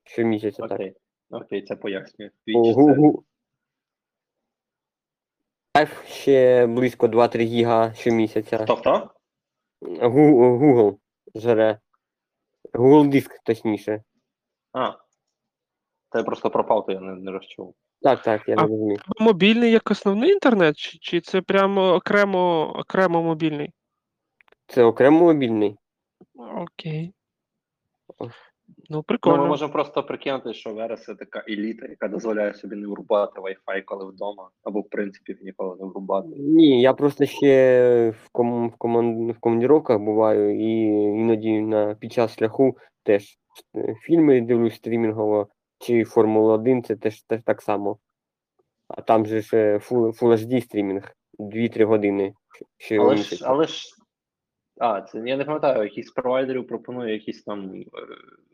щомісяця 0.03 0.61
так. 0.61 0.71
Окей. 0.71 0.95
Окей, 1.29 1.61
це 1.65 1.75
пояснює. 1.75 2.29
Twitch 2.47 2.73
це- 2.95 3.23
Лайф 5.77 6.05
ще 6.07 6.67
близько 6.67 7.07
2-3 7.07 7.43
гіга 7.43 7.93
щомісяця. 7.93 8.57
Хто 8.57 8.75
хто? 8.75 9.11
Google 9.81 10.97
жере. 11.35 11.79
Google 12.73 13.09
диск, 13.09 13.43
точніше. 13.43 14.03
А. 14.73 14.91
Та 16.09 16.19
я 16.19 16.23
просто 16.23 16.49
пропав, 16.49 16.85
то 16.85 16.91
я 16.91 16.99
не, 16.99 17.15
не 17.15 17.31
розчув. 17.31 17.75
Так, 18.01 18.21
так, 18.21 18.47
я 18.47 18.55
А- 18.57 18.61
не 18.61 18.67
розумію. 18.67 18.99
Мобільний 19.19 19.71
як 19.71 19.91
основний 19.91 20.31
інтернет, 20.31 20.77
чи, 20.77 20.97
чи 21.01 21.21
це 21.21 21.41
прямо 21.41 21.93
окремо, 21.93 22.73
окремо 22.75 23.23
мобільний? 23.23 23.71
Це 24.67 24.83
окремо 24.83 25.19
мобільний. 25.19 25.75
Окей. 26.55 27.13
Ну, 28.19 28.29
Ну, 28.89 28.97
ми 28.97 29.03
прикольно. 29.03 29.47
можемо 29.47 29.71
просто 29.71 30.03
прикинути, 30.03 30.53
що 30.53 30.73
Верес 30.73 31.03
це 31.03 31.15
така 31.15 31.43
еліта, 31.49 31.87
яка 31.87 32.07
дозволяє 32.07 32.53
собі 32.53 32.75
не 32.75 32.87
врубати 32.87 33.41
Wi-Fi, 33.41 33.81
коли 33.85 34.05
вдома, 34.05 34.49
або 34.63 34.79
в 34.81 34.89
принципі 34.89 35.37
ніколи 35.41 35.75
не 35.79 35.85
врубати. 35.85 36.27
Ні, 36.37 36.81
я 36.81 36.93
просто 36.93 37.25
ще 37.25 38.09
в, 38.09 38.29
ком, 38.31 38.69
в, 38.69 38.75
коман, 38.75 39.31
в 39.31 39.39
командировках 39.39 39.99
буваю 39.99 40.59
і 40.59 40.81
іноді 41.19 41.61
на, 41.61 41.95
під 41.95 42.13
час 42.13 42.37
шляху 42.37 42.77
теж 43.03 43.37
е, 43.75 43.95
фільми 44.01 44.41
дивлюсь 44.41 44.75
стрімінгово, 44.75 45.47
чи 45.79 46.03
Формула 46.03 46.53
1, 46.53 46.83
це 46.83 46.95
теж, 46.95 47.21
теж 47.21 47.41
так 47.43 47.61
само. 47.61 47.97
А 48.87 49.01
там 49.01 49.25
же 49.25 49.41
ж 49.41 49.57
е, 49.57 49.77
Full, 49.77 50.19
Full 50.19 50.37
HD 50.37 50.61
стрімінг 50.61 51.11
2-3 51.39 51.83
години. 51.83 52.33
Ще 52.77 52.99
Але 52.99 53.17
ж, 53.17 53.45
але 53.45 53.67
ж. 53.67 53.87
А, 54.79 55.01
це 55.01 55.23
я 55.25 55.37
не 55.37 55.45
пам'ятаю, 55.45 55.83
якийсь 55.83 56.07
з 56.07 56.11
провайдерів 56.11 56.67
пропонує 56.67 57.13
якийсь 57.13 57.43
там 57.43 57.75
е, 57.75 57.85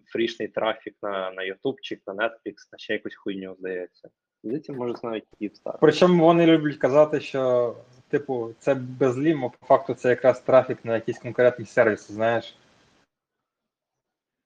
фрішний 0.06 0.48
трафік 0.48 0.96
на, 1.02 1.32
на 1.32 1.44
Ютубчик, 1.44 2.02
на 2.08 2.14
Netflix, 2.14 2.54
на 2.72 2.78
ще 2.78 2.94
якусь 2.94 3.16
хуйню, 3.16 3.56
здається. 3.60 4.10
Здається, 4.44 4.74
може 4.74 4.94
навіть 5.04 5.28
Київстар. 5.40 5.78
Причому 5.82 6.26
вони 6.26 6.46
люблять 6.46 6.78
казати, 6.78 7.20
що, 7.20 7.76
типу, 8.08 8.50
це 8.60 8.76
безлім, 8.76 9.46
а 9.46 9.50
по 9.50 9.66
факту 9.66 9.94
це 9.94 10.10
якраз 10.10 10.42
трафік 10.42 10.86
на 10.86 10.96
якісь 10.96 11.20
конкретні 11.20 11.66
сервіси, 11.66 12.14
знаєш. 12.14 12.56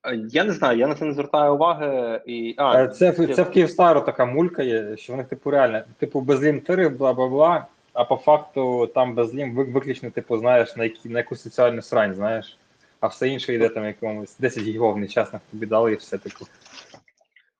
Е, 0.03 0.15
Я 0.29 0.43
не 0.43 0.53
знаю, 0.53 0.77
я 0.79 0.87
на 0.87 0.95
це 0.95 1.05
не 1.05 1.13
звертаю 1.13 1.53
уваги. 1.55 2.21
І... 2.25 2.55
А, 2.57 2.83
Е, 2.83 2.87
Це, 2.87 3.11
в- 3.11 3.35
це 3.35 3.43
в 3.43 3.51
Київстару 3.51 4.01
така 4.01 4.25
мулька 4.25 4.63
є, 4.63 4.97
що 4.97 5.13
вони, 5.13 5.23
типу, 5.23 5.51
реально, 5.51 5.81
типу, 5.99 6.21
безлім 6.21 6.61
тариф, 6.61 6.91
бла 6.93 7.13
бла 7.13 7.27
бла, 7.27 7.67
а 7.93 8.03
по 8.05 8.15
факту 8.15 8.87
там 8.87 9.15
безлім 9.15 9.55
виключно, 9.55 10.11
типу, 10.11 10.37
знаєш, 10.37 10.75
на, 10.75 10.83
які, 10.83 11.09
на 11.09 11.19
якусь 11.19 11.41
соціальну 11.41 11.81
срань, 11.81 12.13
знаєш. 12.15 12.57
А 12.99 13.07
все 13.07 13.29
інше 13.29 13.53
йде 13.53 13.69
там 13.69 13.85
якомусь 13.85 14.37
10 14.37 14.63
гігов 14.63 14.97
нечасно 14.97 15.39
тобі 15.51 15.65
дали 15.65 15.91
і 15.93 15.95
все 15.95 16.17
типу. 16.17 16.45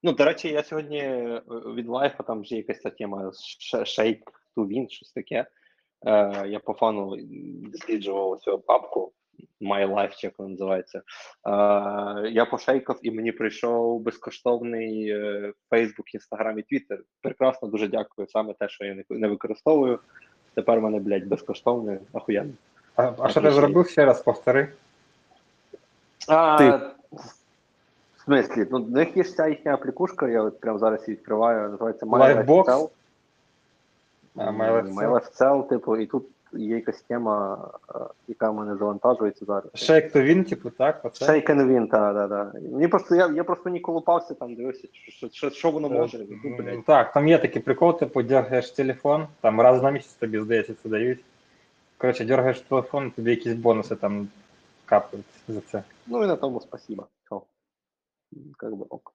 Ну, 0.04 0.12
до 0.12 0.26
речі, 0.26 0.48
я 0.50 0.64
сьогодні 0.64 0.98
е, 1.00 1.42
від 1.76 1.88
лайфа 1.88 2.24
там 2.24 2.42
вже 2.42 2.56
якась 2.56 2.82
ця 2.82 2.90
тема 2.90 3.32
Shake 3.74 4.20
to 4.58 4.68
Win, 4.68 4.90
щось 4.90 5.12
таке. 5.12 5.46
Е, 6.06 6.44
я 6.48 6.60
по 6.60 6.74
фану 6.74 7.16
досліджував 7.72 8.40
цю 8.40 8.60
папку 8.60 9.12
My 9.62 9.94
Life, 9.94 10.16
чи 10.18 10.28
як 10.28 10.40
вона 10.40 10.52
називається. 10.52 10.98
Е, 10.98 11.02
я 12.30 12.46
пошейкав 12.52 13.00
і 13.04 13.12
мені 13.12 13.32
прийшов 13.32 14.00
безкоштовний 14.00 15.10
е, 15.10 15.54
Facebook, 15.72 16.16
Instagram 16.16 16.58
і 16.58 16.76
Twitter. 16.76 17.00
Прекрасно, 17.22 17.68
дуже 17.68 17.88
дякую. 17.88 18.28
Саме 18.28 18.54
те, 18.54 18.70
що 18.70 18.86
я 18.86 18.96
не, 18.96 19.04
не 19.10 19.28
використовую. 19.28 20.00
Тепер 20.54 20.80
в 20.80 20.84
мене, 20.84 21.00
блядь, 21.00 21.28
безкоштовне, 21.28 22.00
ахуєнно. 22.14 22.54
А, 22.96 23.12
а 23.20 23.30
що 23.30 23.42
ти 23.42 23.52
зробив 23.52 23.90
ще 23.90 24.06
раз, 24.06 24.22
повтори? 24.22 24.68
А, 26.28 26.58
Ти. 26.58 26.80
В 28.16 28.22
смислі, 28.24 28.68
ну, 28.72 28.84
в 28.84 28.92
них 28.92 29.18
є 29.18 29.24
ж 29.24 29.36
ця 29.36 29.48
їхня 29.48 29.74
аплікушка, 29.74 30.28
я 30.28 30.42
от 30.42 30.60
прямо 30.60 30.80
зараз 30.80 31.08
її 31.08 31.18
відкриваю, 31.18 31.70
називається 31.70 32.06
MyLifeCell. 32.06 32.90
MyLifeCell, 34.36 35.68
типу, 35.68 35.98
і 35.98 36.06
тут 36.06 36.26
є 36.54 36.76
якась 36.76 37.02
тема, 37.02 37.70
е, 37.96 38.00
яка 38.28 38.50
в 38.50 38.56
мене 38.56 38.78
завантажується 38.78 39.46
зараз. 39.46 39.72
Shake 39.74 40.16
to 40.16 40.28
win, 40.28 40.50
типу, 40.50 40.70
так? 40.70 41.06
Оце? 41.06 41.26
Shake 41.26 41.50
and 41.50 41.68
Win, 41.68 41.90
так, 41.90 42.16
так, 42.16 42.30
так. 42.30 42.62
Мені 42.72 42.88
просто, 42.88 43.16
я, 43.16 43.28
я 43.28 43.44
просто 43.44 43.70
не 43.70 43.80
колупався 43.80 44.34
там, 44.34 44.56
дивився, 44.56 44.88
що, 44.92 45.30
що, 45.30 45.50
що 45.50 45.72
воно 45.72 45.90
може. 45.90 46.26
Ну, 46.44 46.58
блядь. 46.58 46.86
Так, 46.86 47.14
там 47.14 47.28
є 47.28 47.38
такий 47.38 47.62
прикол, 47.62 48.00
типу, 48.00 48.24
дергаєш 48.24 48.72
телефон, 48.72 49.28
там 49.42 49.62
раз 49.62 49.84
на 49.84 49.92
місяць 49.92 50.14
тобі, 50.14 50.40
здається, 50.40 50.74
це 50.84 50.90
дають. 50.90 51.24
Коротше, 51.98 52.26
дергаєш 52.26 52.62
телефон, 52.62 53.12
тобі 53.12 53.30
якісь 53.30 53.54
бонуси 53.54 53.96
там 53.96 54.28
капають 54.86 55.26
за 55.48 55.62
це. 55.62 55.84
Ну 56.08 56.24
і 56.24 56.28
на 56.28 56.36
тому 56.36 56.62
спасибо. 56.62 57.08
Все. 57.24 57.42
Как 58.58 58.76
би 58.76 58.86
ок. 58.90 59.14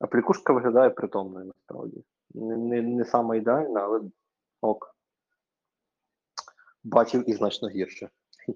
Аплікушка 0.00 0.52
виглядає 0.52 0.90
притомною, 0.90 1.46
насправді. 1.46 2.04
Не, 2.34 2.56
не, 2.56 2.82
не 2.82 3.04
саме 3.04 3.38
ідеальна, 3.38 3.80
але 3.80 4.00
ок. 4.60 4.95
Бачив 6.86 7.30
і 7.30 7.32
значно 7.32 7.68
гірше. 7.68 8.08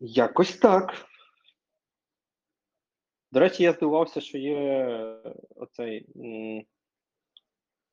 Якось 0.00 0.56
так. 0.56 0.94
До 3.32 3.40
речі, 3.40 3.62
я 3.62 3.72
здивувався, 3.72 4.20
що 4.20 4.38
є 4.38 4.86
оцей 5.56 6.06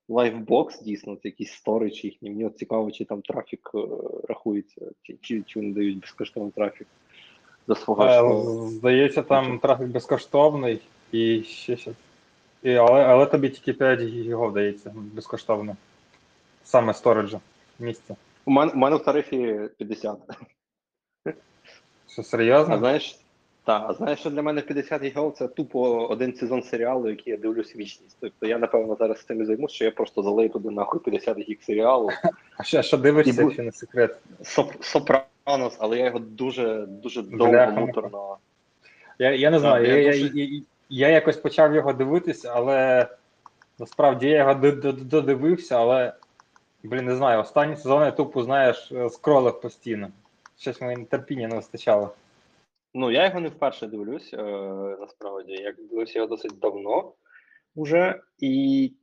лайфбокс, 0.09 0.81
дійсно, 0.81 1.15
це 1.15 1.27
якийсь 1.27 1.53
сторич 1.53 2.03
їхній. 2.03 2.29
Мені 2.29 2.45
от 2.45 2.57
цікаво, 2.57 2.91
чи 2.91 3.05
там 3.05 3.21
трафік 3.21 3.71
е, 3.75 3.79
рахується, 4.29 4.91
чи, 5.01 5.17
чи, 5.21 5.41
чи 5.41 5.59
вони 5.59 5.73
дають 5.73 5.99
безкоштовний 5.99 6.51
трафік 6.51 6.87
до 7.67 7.75
свого. 7.75 8.03
Е, 8.03 8.69
Здається, 8.69 9.23
там 9.23 9.59
трафік 9.59 9.87
безкоштовний 9.87 10.81
і 11.11 11.43
ще 11.43 11.77
щось. 11.77 11.95
І, 12.63 12.73
але, 12.73 13.03
але 13.03 13.25
тобі 13.25 13.49
тільки 13.49 13.73
5 13.73 14.01
гігов 14.01 14.53
дається 14.53 14.93
безкоштовно. 14.95 15.77
Саме 16.71 16.93
сториджу 16.93 17.39
місце. 17.79 18.15
У 18.45 18.51
мене, 18.51 18.71
у 18.71 18.77
мене 18.77 18.95
в 18.95 19.03
тарифі 19.03 19.59
50. 19.77 20.17
Що 22.07 22.21
А 22.21 22.23
серйозно? 22.23 22.77
знаєш, 22.77 23.19
та, 23.63 23.85
а 23.89 23.93
знаєш, 23.93 24.19
що 24.19 24.29
для 24.29 24.41
мене 24.41 24.61
50 24.61 25.03
гігов 25.03 25.33
це 25.33 25.47
тупо 25.47 26.07
один 26.07 26.35
сезон 26.35 26.63
серіалу, 26.63 27.09
який 27.09 27.31
я 27.31 27.37
дивлюсь 27.39 27.75
вічність. 27.75 28.17
Тобто 28.19 28.45
я, 28.47 28.57
напевно, 28.57 28.95
зараз 28.95 29.23
цим 29.23 29.41
і 29.41 29.45
займусь, 29.45 29.71
що 29.71 29.85
я 29.85 29.91
просто 29.91 30.23
залию 30.23 30.49
туди 30.49 30.69
нахуй 30.69 30.99
50 30.99 31.37
гіг 31.37 31.57
серіалу. 31.61 32.09
А 32.57 32.63
що, 32.63 32.81
що 32.81 32.97
дивишся, 32.97 33.41
якщо 33.43 33.63
не 33.63 33.71
секрет? 33.71 34.17
Соп- 34.41 34.83
Сопранос, 34.83 35.77
але 35.79 35.97
я 35.97 36.05
його 36.05 36.19
дуже 36.19 36.85
дуже 36.87 37.21
довго 37.21 37.51
Бляха-муха. 37.51 37.85
муторно. 37.85 38.37
Я, 39.19 39.31
я 39.31 39.51
не 39.51 39.59
знаю, 39.59 39.87
я 39.87 39.95
я, 39.95 40.01
я, 40.01 40.11
дуже- 40.11 40.39
я, 40.39 40.61
я 40.89 41.09
якось 41.09 41.37
почав 41.37 41.75
його 41.75 41.93
дивитися, 41.93 42.51
але 42.55 43.07
насправді 43.79 44.27
я 44.27 44.37
його 44.37 44.53
д- 44.53 44.71
д- 44.71 44.91
додивився, 44.91 45.77
але 45.77 46.13
блін, 46.87 47.05
не 47.05 47.15
знаю, 47.15 47.39
останні 47.39 47.75
сезони 47.75 48.05
я 48.05 48.11
тупо, 48.11 48.43
знаєш, 48.43 48.91
е, 48.91 49.09
скролив 49.09 49.61
постійно. 49.61 50.11
Щось 50.57 50.81
мені 50.81 51.05
терпіння 51.05 51.47
не 51.47 51.55
вистачало. 51.55 52.15
Ну, 52.93 53.11
я 53.11 53.25
його 53.25 53.39
не 53.39 53.49
вперше 53.49 53.87
дивлюсь, 53.87 54.33
е, 54.33 54.43
насправді. 54.99 55.51
Я 55.51 55.71
дивлюся 55.71 56.19
його 56.19 56.27
досить 56.27 56.59
давно 56.59 57.13
уже. 57.75 58.21
І 58.39 58.93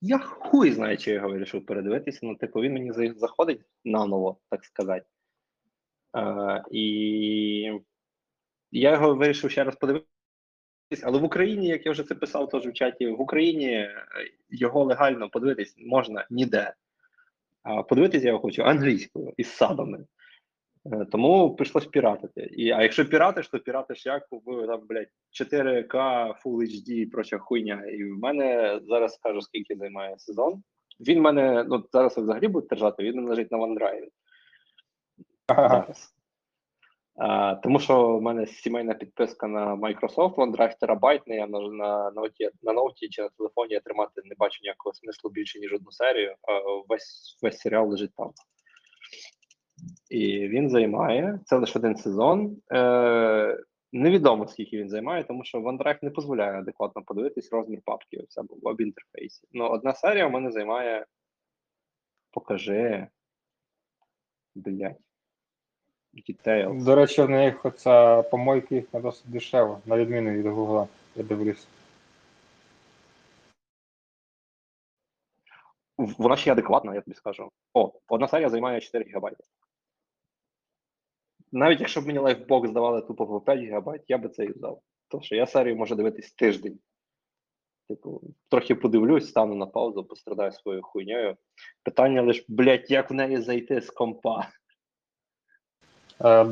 я 0.00 0.18
хуй 0.18 0.72
знаю, 0.72 0.98
чи 0.98 1.10
я 1.10 1.16
його 1.16 1.28
вирішив 1.28 1.66
передивитися. 1.66 2.20
Ну, 2.22 2.36
типу, 2.36 2.60
він 2.60 2.72
мені 2.72 3.12
заходить 3.16 3.60
наново, 3.84 4.36
так 4.50 4.64
сказати. 4.64 5.06
Е, 6.16 6.64
і 6.70 7.80
я 8.70 8.92
його 8.92 9.14
вирішив 9.14 9.50
ще 9.50 9.64
раз 9.64 9.76
подивитися. 9.76 10.08
Але 11.02 11.18
в 11.18 11.24
Україні, 11.24 11.68
як 11.68 11.86
я 11.86 11.92
вже 11.92 12.02
це 12.02 12.14
писав 12.14 12.48
теж 12.48 12.66
в 12.66 12.72
чаті, 12.72 13.06
в 13.06 13.20
Україні 13.20 13.72
е, 13.72 14.06
його 14.50 14.84
легально 14.84 15.30
подивитись 15.30 15.74
можна 15.78 16.26
ніде. 16.30 16.74
А 17.62 17.82
подивитися 17.82 18.26
я 18.26 18.38
хочу 18.38 18.62
англійською 18.62 19.32
із 19.36 19.48
садами. 19.48 20.04
Е, 20.92 21.06
Тому 21.12 21.56
прийшлось 21.56 21.86
піратити. 21.86 22.40
І, 22.40 22.70
а 22.70 22.82
якщо 22.82 23.08
піратиш, 23.08 23.48
то 23.48 23.58
піратиш 23.58 24.06
як 24.06 24.26
в 24.30 24.66
там, 24.66 24.86
блядь, 24.88 25.08
4К, 25.40 25.94
Full 26.44 26.56
HD 26.56 26.90
і 26.90 27.06
проча 27.06 27.38
хуйня. 27.38 27.84
І 27.86 28.04
в 28.04 28.18
мене 28.18 28.80
зараз 28.88 29.14
скажу, 29.14 29.40
скільки 29.40 29.76
займає 29.76 30.18
сезон. 30.18 30.62
Він 31.00 31.18
в 31.18 31.22
мене, 31.22 31.64
ну 31.68 31.84
зараз 31.92 32.18
взагалі 32.18 32.48
буде 32.48 32.66
держати, 32.66 33.02
він 33.02 33.28
лежить 33.28 33.52
на 33.52 33.58
OneDrive. 33.58 34.08
Зараз. 35.48 36.14
Тому 37.62 37.80
що 37.80 38.16
в 38.16 38.22
мене 38.22 38.46
сімейна 38.46 38.94
підписка 38.94 39.46
на 39.46 39.76
Microsoft, 39.76 40.34
OneDrive 40.34 40.78
терабайтний, 40.80 41.38
я 41.38 41.46
на, 41.46 41.60
на, 41.60 42.10
ноуті, 42.10 42.50
на 42.62 42.72
ноуті 42.72 43.08
чи 43.08 43.22
на 43.22 43.28
телефоні 43.28 43.74
я 43.74 43.80
тримати 43.80 44.22
не 44.24 44.34
бачу 44.38 44.58
ніякого 44.62 44.94
смислу 44.94 45.30
більше, 45.30 45.58
ніж 45.58 45.72
одну 45.72 45.90
серію. 45.90 46.34
Весь, 46.88 47.38
весь 47.42 47.58
серіал 47.58 47.90
лежить 47.90 48.14
там. 48.16 48.30
І 50.10 50.48
він 50.48 50.70
займає, 50.70 51.40
це 51.44 51.56
лише 51.56 51.78
один 51.78 51.96
сезон. 51.96 52.56
Е, 52.72 53.58
невідомо, 53.92 54.48
скільки 54.48 54.78
він 54.78 54.88
займає, 54.88 55.24
тому 55.24 55.44
що 55.44 55.58
OneDrive 55.58 55.98
не 56.02 56.10
дозволяє 56.10 56.58
адекватно 56.58 57.02
подивитись 57.02 57.52
розмір 57.52 57.80
папки 57.84 58.24
в 58.36 58.62
веб-інтерфейсі. 58.62 59.46
Ну, 59.52 59.68
одна 59.68 59.94
серія 59.94 60.26
у 60.26 60.30
мене 60.30 60.50
займає. 60.50 61.06
Покажи. 62.30 63.08
Блять. 64.54 65.11
Details. 66.14 66.84
До 66.84 66.94
речі, 66.94 67.22
в 67.22 67.30
них 67.30 67.64
оця 67.64 68.22
помойка 68.22 68.74
їх 68.74 68.94
не 68.94 69.00
досить 69.00 69.30
дешева, 69.30 69.80
на 69.86 69.96
відміну 69.96 70.30
від 70.30 70.46
Гугла. 70.46 70.88
Я 71.16 71.22
дивлюсь. 71.22 71.66
Вона 75.96 76.36
ще 76.36 76.52
адекватна, 76.52 76.94
я 76.94 77.00
тобі 77.00 77.16
скажу. 77.16 77.50
О, 77.74 77.92
одна 78.08 78.28
серія 78.28 78.48
займає 78.48 78.80
4 78.80 79.04
ГБ. 79.14 79.36
Навіть 81.52 81.80
якщо 81.80 82.00
б 82.00 82.06
мені 82.06 82.18
лайфбокс 82.18 82.70
давали 82.70 83.02
тупо 83.02 83.26
по 83.26 83.40
5 83.40 83.60
ГБ, 83.60 84.00
я 84.08 84.18
би 84.18 84.28
це 84.28 84.44
і 84.44 84.52
взяв. 84.52 84.80
Тому 85.08 85.22
що 85.22 85.36
я 85.36 85.46
серію 85.46 85.76
можу 85.76 85.94
дивитись 85.94 86.32
тиждень. 86.32 86.78
Типу, 87.88 88.22
трохи 88.48 88.74
подивлюсь, 88.74 89.28
стану 89.28 89.54
на 89.54 89.66
паузу, 89.66 90.04
пострадаю 90.04 90.52
своєю 90.52 90.82
хуйньою. 90.82 91.36
Питання 91.82 92.22
лише, 92.22 92.44
блядь, 92.48 92.90
як 92.90 93.10
в 93.10 93.14
неї 93.14 93.40
зайти 93.40 93.80
з 93.80 93.90
компа? 93.90 94.48
Е, 96.24 96.44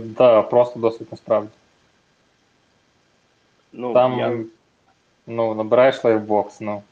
да, 0.00 0.42
просто 0.42 0.80
досить 0.80 1.12
насправді. 1.12 1.50
Ну, 3.72 3.94
Там, 3.94 4.18
я, 4.18 4.44
ну, 5.26 5.54
набираєш 5.54 6.04
лайфбокс, 6.04 6.60
ну. 6.60 6.82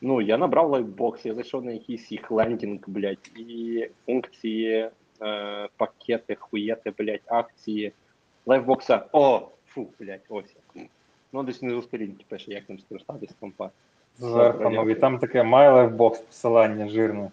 ну, 0.00 0.20
я 0.20 0.38
набрав 0.38 0.70
лайфбокс, 0.70 1.26
я 1.26 1.34
зайшов 1.34 1.64
на 1.64 1.72
якийсь 1.72 2.12
їх 2.12 2.30
лендінг, 2.30 2.80
блядь, 2.86 3.30
і 3.36 3.88
функції, 4.06 4.90
е, 5.22 5.68
пакети, 5.76 6.34
хуєти, 6.34 6.92
блядь, 6.98 7.20
акції. 7.26 7.92
Лайфбокса. 8.46 9.04
О, 9.12 9.48
фу, 9.66 9.88
блядь, 10.00 10.20
ось. 10.28 10.54
як. 10.74 10.86
Ну, 11.32 11.42
десь 11.42 11.62
внизу 11.62 11.82
сторінки 11.82 12.24
пише, 12.28 12.52
як 12.52 12.68
ним 12.68 12.78
скористатись 12.78 13.34
компа. 13.40 13.70
Зверху, 14.18 14.70
ну, 14.70 14.90
і 14.90 14.94
там 14.94 15.18
таке 15.18 15.42
My 15.42 15.72
Lifebox 15.72 16.22
посилання 16.22 16.88
жирне. 16.88 17.30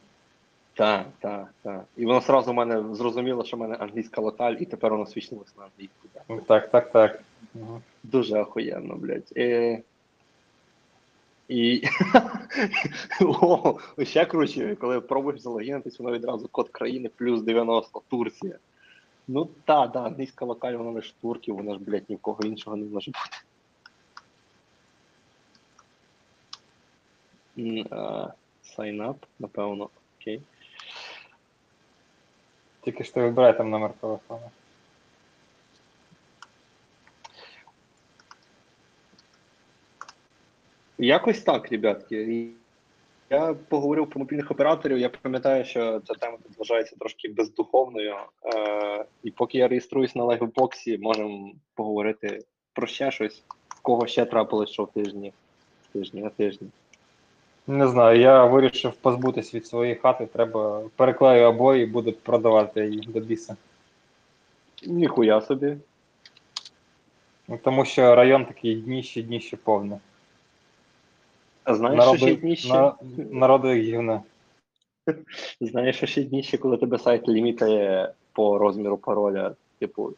Так, 0.73 1.05
так, 1.19 1.53
так. 1.61 1.85
І 1.97 2.05
воно 2.05 2.17
одразу 2.17 2.51
в 2.51 2.53
мене 2.53 2.95
зрозуміло, 2.95 3.45
що 3.45 3.57
в 3.57 3.59
мене 3.59 3.75
англійська 3.75 4.21
локаль, 4.21 4.55
і 4.59 4.65
тепер 4.65 4.91
воно 4.91 5.05
свічнулося 5.05 5.53
на 5.57 5.63
англійську. 5.63 6.07
так. 6.13 6.23
Ну, 6.29 6.41
Так, 6.41 6.71
так, 6.71 6.91
так. 6.91 7.23
Мгм. 7.53 7.81
Дуже 8.03 8.39
охуєнно, 8.39 8.95
блядь. 8.95 9.33
Е... 9.37 9.81
І 11.47 11.83
О, 13.21 13.79
ще 14.03 14.25
круче, 14.25 14.75
коли 14.75 15.01
пробуєш 15.01 15.41
залогінитись, 15.41 15.99
воно 15.99 16.11
відразу 16.11 16.47
код 16.47 16.69
країни 16.69 17.09
плюс 17.15 17.41
90 17.41 18.01
Турція. 18.07 18.57
Ну 19.27 19.49
та, 19.65 19.87
да, 19.87 20.03
англійська 20.03 20.45
локаль, 20.45 20.73
вона 20.73 20.91
лише 20.91 21.13
турків, 21.21 21.55
вона 21.55 21.73
ж, 21.73 21.79
блядь, 21.79 22.09
ні 22.09 22.15
в 22.15 22.19
кого 22.19 22.43
іншого 22.43 22.75
не 22.75 22.85
може 22.85 23.11
бути. 23.11 23.37
М, 27.57 27.87
Sign 28.77 29.07
up, 29.07 29.15
напевно, 29.39 29.89
окей. 30.21 30.41
Тільки 32.81 33.03
що 33.03 33.19
вибирай 33.19 33.57
там 33.57 33.69
номер 33.69 33.91
телефону. 34.01 34.51
Якось 40.97 41.41
так, 41.41 41.71
ребятки. 41.71 42.47
Я 43.29 43.53
поговорив 43.53 44.09
про 44.09 44.19
мобільних 44.19 44.51
операторів. 44.51 44.97
Я 44.97 45.09
пам'ятаю, 45.09 45.65
що 45.65 45.99
ця 45.99 46.13
тема 46.13 46.37
тут 46.43 46.57
вважається 46.57 46.95
трошки 46.99 47.29
бездуховною. 47.29 48.15
Е, 48.55 49.05
і 49.23 49.31
поки 49.31 49.57
я 49.57 49.67
реєструюсь 49.67 50.15
на 50.15 50.23
лайфбоксі, 50.23 50.97
можемо 50.97 51.51
поговорити 51.75 52.39
про 52.73 52.87
ще 52.87 53.11
щось, 53.11 53.43
в 53.67 53.81
кого 53.81 54.07
ще 54.07 54.25
трапилось 54.25 54.69
що 54.69 54.83
в 54.83 54.91
тижні. 54.91 55.33
Тижні 55.93 56.21
на 56.21 56.29
тижні. 56.29 56.67
Не 57.67 57.87
знаю, 57.87 58.19
я 58.19 58.45
вирішив 58.45 58.93
позбутись 58.93 59.53
від 59.53 59.67
своєї 59.67 59.95
хати, 59.95 60.25
треба 60.25 60.81
переклею 60.95 61.47
обої 61.47 61.83
і 61.83 61.85
буду 61.85 62.13
продавати 62.13 62.85
її 62.85 63.07
до 63.07 63.19
біса. 63.19 63.55
Ніхуя 64.87 65.41
собі. 65.41 65.77
Ну, 67.47 67.59
Тому 67.63 67.85
що 67.85 68.15
район 68.15 68.45
такий 68.45 68.75
дніще, 68.75 69.21
дніще 69.21 69.57
повне. 69.57 69.99
А 71.63 71.75
знаєш, 71.75 72.03
що 72.03 72.17
ще 72.17 72.35
дніще? 72.35 72.73
на, 72.73 72.95
народу 73.31 73.69
як 73.69 73.85
гівна. 73.85 74.21
Знаєш, 75.61 75.95
що 75.95 76.05
ще 76.05 76.23
дніще, 76.23 76.57
коли 76.57 76.77
тебе 76.77 76.99
сайт 76.99 77.27
лімітає 77.27 78.13
по 78.33 78.57
розміру 78.57 78.97
пароля. 78.97 79.55
Типу, 79.79 80.13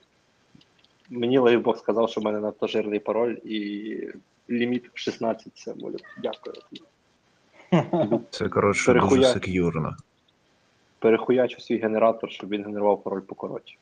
мені 1.10 1.38
лайфбокс 1.38 1.79
сказав, 1.79 2.10
що 2.10 2.21
в 2.21 2.23
мене 2.23 2.39
надто 2.39 2.67
жирний 2.67 2.99
пароль 2.99 3.36
і 3.43 4.08
ліміт 4.49 4.89
в 4.93 4.97
16 4.97 5.58
символів. 5.58 5.99
Дякую. 6.21 6.56
Це 8.29 8.49
коротше 8.49 8.93
дуже 8.93 9.23
сек'юрно. 9.23 9.95
перехуячу 10.99 11.62
свій 11.62 11.77
генератор, 11.77 12.31
щоб 12.31 12.49
він 12.49 12.65
генерував 12.65 13.03
пароль 13.03 13.21
покоротше. 13.21 13.75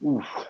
Уф. 0.00 0.46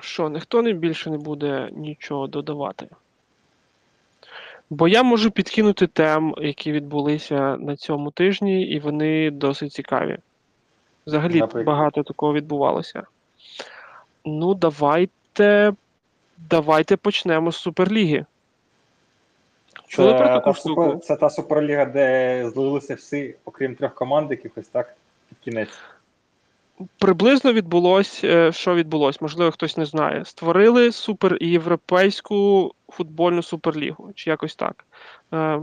Що, 0.00 0.28
ніхто 0.28 0.62
не 0.62 0.72
більше 0.72 1.10
не 1.10 1.18
буде 1.18 1.70
нічого 1.72 2.26
додавати. 2.26 2.88
Бо 4.70 4.88
я 4.88 5.02
можу 5.02 5.30
підкинути 5.30 5.86
тем, 5.86 6.34
які 6.38 6.72
відбулися 6.72 7.56
на 7.56 7.76
цьому 7.76 8.10
тижні, 8.10 8.62
і 8.62 8.78
вони 8.78 9.30
досить 9.30 9.72
цікаві. 9.72 10.18
Взагалі 11.08 11.38
Наприклад? 11.40 11.64
багато 11.66 12.02
такого 12.02 12.32
відбувалося. 12.32 13.02
Ну, 14.24 14.54
давайте. 14.54 15.72
Давайте 16.50 16.96
почнемо 16.96 17.52
з 17.52 17.56
Суперліги. 17.56 18.24
Чули 19.86 20.14
про 20.14 20.26
таку 20.28 20.52
та 20.52 20.60
штуку? 20.60 20.82
супер- 20.82 20.98
це 20.98 21.16
та 21.16 21.30
суперліга, 21.30 21.84
де 21.84 22.50
злилися 22.54 22.94
всі, 22.94 23.34
окрім 23.44 23.74
трьох 23.74 23.94
команд, 23.94 24.30
якихось 24.30 24.68
так, 24.68 24.96
під 25.28 25.38
кінець. 25.38 25.68
Приблизно 26.98 27.52
відбулось, 27.52 28.20
е, 28.24 28.52
що 28.52 28.74
відбулось, 28.74 29.20
можливо, 29.20 29.50
хтось 29.50 29.76
не 29.76 29.86
знає. 29.86 30.24
Створили 30.24 30.92
супер 30.92 31.38
європейську 31.40 32.72
футбольну 32.88 33.42
суперлігу, 33.42 34.12
чи 34.14 34.30
якось 34.30 34.54
так. 34.54 34.84
Е, 35.34 35.60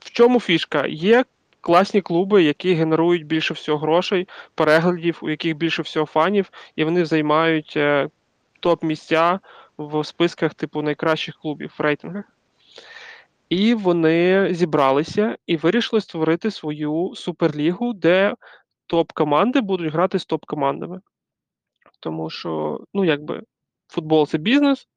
В 0.00 0.10
чому 0.10 0.40
фішка? 0.40 0.86
Є 0.86 1.24
класні 1.66 2.02
клуби, 2.02 2.42
які 2.42 2.74
генерують 2.74 3.26
більше 3.26 3.54
всього 3.54 3.78
грошей, 3.78 4.28
переглядів, 4.54 5.18
у 5.22 5.30
яких 5.30 5.56
більше 5.56 5.82
всього 5.82 6.06
фанів, 6.06 6.50
і 6.76 6.84
вони 6.84 7.04
займають 7.04 7.74
е, 7.76 8.08
топ-місця 8.60 9.40
в 9.78 10.04
списках 10.04 10.54
типу 10.54 10.82
найкращих 10.82 11.36
клубів 11.36 11.74
в 11.78 11.82
рейтингах. 11.82 12.24
І 13.48 13.74
вони 13.74 14.48
зібралися 14.54 15.36
і 15.46 15.56
вирішили 15.56 16.00
створити 16.00 16.50
свою 16.50 17.12
суперлігу, 17.14 17.92
де 17.92 18.34
топ-команди 18.86 19.60
будуть 19.60 19.92
грати 19.92 20.18
з 20.18 20.26
топ-командами. 20.26 21.00
Тому 22.00 22.30
що, 22.30 22.80
ну, 22.94 23.04
якби, 23.04 23.42
футбол 23.88 24.26
це 24.26 24.38
бізнес, 24.38 24.88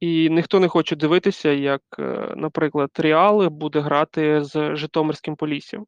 і 0.00 0.30
ніхто 0.30 0.60
не 0.60 0.68
хоче 0.68 0.96
дивитися, 0.96 1.50
як, 1.50 1.82
е, 1.98 2.32
наприклад, 2.36 2.90
Реал 2.96 3.48
буде 3.48 3.80
грати 3.80 4.44
з 4.44 4.76
Житомирським 4.76 5.36
Поліссям. 5.36 5.86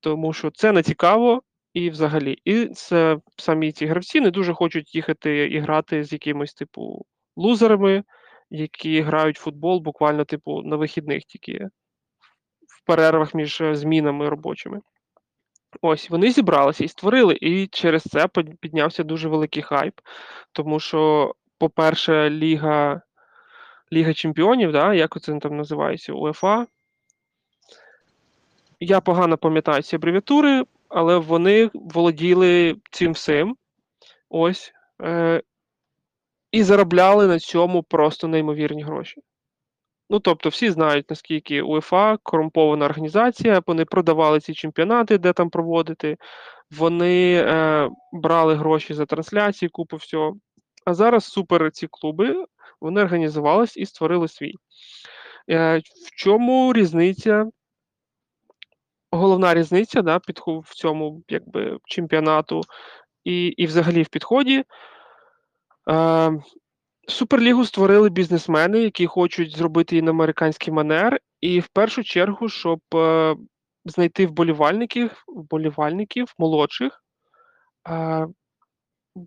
Тому 0.00 0.32
що 0.32 0.50
це 0.50 0.72
не 0.72 0.82
цікаво 0.82 1.42
і 1.72 1.90
взагалі. 1.90 2.38
І 2.44 2.66
це 2.66 3.18
самі 3.36 3.72
ці 3.72 3.86
гравці 3.86 4.20
не 4.20 4.30
дуже 4.30 4.54
хочуть 4.54 4.94
їхати 4.94 5.46
і 5.46 5.58
грати 5.58 6.04
з 6.04 6.12
якимось, 6.12 6.54
типу, 6.54 7.06
лузерами, 7.36 8.04
які 8.50 9.00
грають 9.00 9.36
футбол 9.36 9.80
буквально, 9.80 10.24
типу, 10.24 10.62
на 10.62 10.76
вихідних 10.76 11.24
тільки 11.24 11.68
в 12.68 12.86
перервах 12.86 13.34
між 13.34 13.60
е, 13.60 13.74
змінами 13.74 14.28
робочими. 14.28 14.80
Ось 15.82 16.10
вони 16.10 16.30
зібралися 16.30 16.84
і 16.84 16.88
створили, 16.88 17.38
і 17.40 17.66
через 17.66 18.02
це 18.02 18.28
піднявся 18.60 19.02
дуже 19.02 19.28
великий 19.28 19.62
хайп. 19.62 19.94
Тому 20.52 20.80
що, 20.80 21.34
по-перше, 21.58 22.30
Ліга, 22.30 23.02
Ліга 23.92 24.14
Чемпіонів, 24.14 24.72
да, 24.72 24.94
як 24.94 25.20
це 25.20 25.38
там 25.38 25.56
називається, 25.56 26.12
УЕФА. 26.12 26.66
Я 28.80 29.00
погано 29.00 29.38
пам'ятаю 29.38 29.82
ці 29.82 29.96
абревіатури, 29.96 30.64
але 30.88 31.18
вони 31.18 31.70
володіли 31.74 32.76
цим 32.90 33.12
всім. 33.12 33.56
Ось. 34.28 34.72
Е, 35.02 35.42
і 36.52 36.62
заробляли 36.62 37.26
на 37.26 37.38
цьому 37.38 37.82
просто 37.82 38.28
неймовірні 38.28 38.82
гроші. 38.82 39.20
Ну, 40.10 40.20
тобто, 40.20 40.48
всі 40.48 40.70
знають, 40.70 41.10
наскільки 41.10 41.62
УЕФА 41.62 42.16
корумпована 42.22 42.84
організація, 42.84 43.62
вони 43.66 43.84
продавали 43.84 44.40
ці 44.40 44.54
чемпіонати, 44.54 45.18
де 45.18 45.32
там 45.32 45.50
проводити, 45.50 46.16
вони 46.70 47.34
е, 47.34 47.88
брали 48.12 48.54
гроші 48.54 48.94
за 48.94 49.06
трансляції, 49.06 49.68
купу 49.68 49.96
всього. 49.96 50.36
А 50.88 50.94
зараз 50.94 51.24
супер 51.24 51.70
ці 51.70 51.86
клуби 51.90 52.44
вони 52.80 53.02
організувались 53.02 53.76
і 53.76 53.86
створили 53.86 54.28
свій. 54.28 54.54
Е, 55.50 55.78
в 55.78 56.16
чому 56.16 56.72
різниця? 56.72 57.46
Головна 59.10 59.54
різниця 59.54 60.02
да, 60.02 60.18
підху- 60.18 60.60
в 60.60 60.74
цьому 60.74 61.22
якби, 61.28 61.78
чемпіонату 61.84 62.60
і, 63.24 63.46
і 63.46 63.66
взагалі 63.66 64.02
в 64.02 64.08
підході. 64.08 64.64
Е, 65.90 66.32
Суперлігу 67.08 67.64
створили 67.64 68.10
бізнесмени, 68.10 68.78
які 68.78 69.06
хочуть 69.06 69.56
зробити 69.56 69.94
її 69.94 70.02
на 70.02 70.10
американський 70.10 70.72
манер, 70.74 71.20
і 71.40 71.60
в 71.60 71.68
першу 71.68 72.04
чергу, 72.04 72.48
щоб 72.48 72.80
е, 72.94 73.36
знайти 73.84 74.26
вболівальників, 74.26 75.24
вболівальників 75.26 76.34
молодших. 76.38 77.04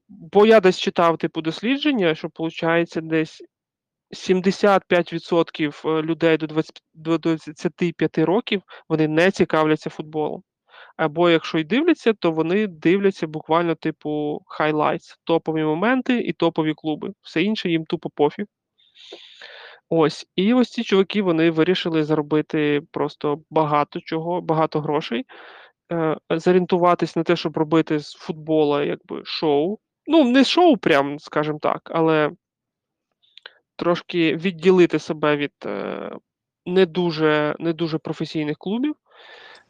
Бо 0.08 0.46
я 0.46 0.60
десь 0.60 0.80
читав 0.80 1.18
типу 1.18 1.42
дослідження, 1.42 2.16
що 2.16 2.30
виходить 2.40 2.98
десь 3.02 3.44
75% 4.12 5.90
е, 5.90 6.02
людей 6.02 6.38
до 6.38 6.48
20, 6.48 6.82
до 6.94 7.18
25 7.18 8.18
років 8.18 8.62
вони 8.90 9.08
не 9.08 9.32
цікавляться 9.32 9.90
футболом. 9.90 10.44
Або 10.98 11.30
якщо 11.30 11.58
й 11.58 11.64
дивляться, 11.64 12.14
то 12.14 12.32
вони 12.32 12.68
дивляться 12.68 13.28
буквально 13.28 13.76
типу 13.76 14.42
highlights, 14.60 15.18
топові 15.24 15.64
моменти 15.64 16.20
і 16.20 16.34
топові 16.34 16.74
клуби. 16.74 17.14
Все 17.22 17.44
інше 17.44 17.70
їм 17.70 17.86
тупо 17.86 18.10
пофіг. 18.10 18.46
Ось, 19.90 20.28
і 20.36 20.54
ось 20.54 20.70
ці 20.70 20.84
чуваки 20.84 21.22
вони 21.22 21.52
вирішили 21.52 22.04
заробити 22.04 22.82
просто 22.92 23.42
багато 23.50 24.00
чого, 24.00 24.42
багато 24.42 24.82
грошей, 24.82 25.26
зорієнтуватись 26.30 27.16
на 27.16 27.24
те, 27.24 27.36
щоб 27.36 27.58
робити 27.58 28.00
з 28.00 28.14
футбола 28.14 28.84
якби 28.84 29.22
шоу. 29.26 29.78
Ну, 30.08 30.24
не 30.24 30.44
шоу, 30.44 30.78
прям, 30.78 31.20
скажімо 31.20 31.60
так, 31.62 31.92
але 31.94 32.32
трошки 33.76 34.36
відділити 34.36 35.00
себе 35.00 35.38
від 35.38 35.54
е, 35.66 36.12
не 36.66 36.86
дуже, 36.86 37.56
не 37.60 37.74
дуже 37.74 37.98
професійних 37.98 38.58
клубів. 38.58 38.96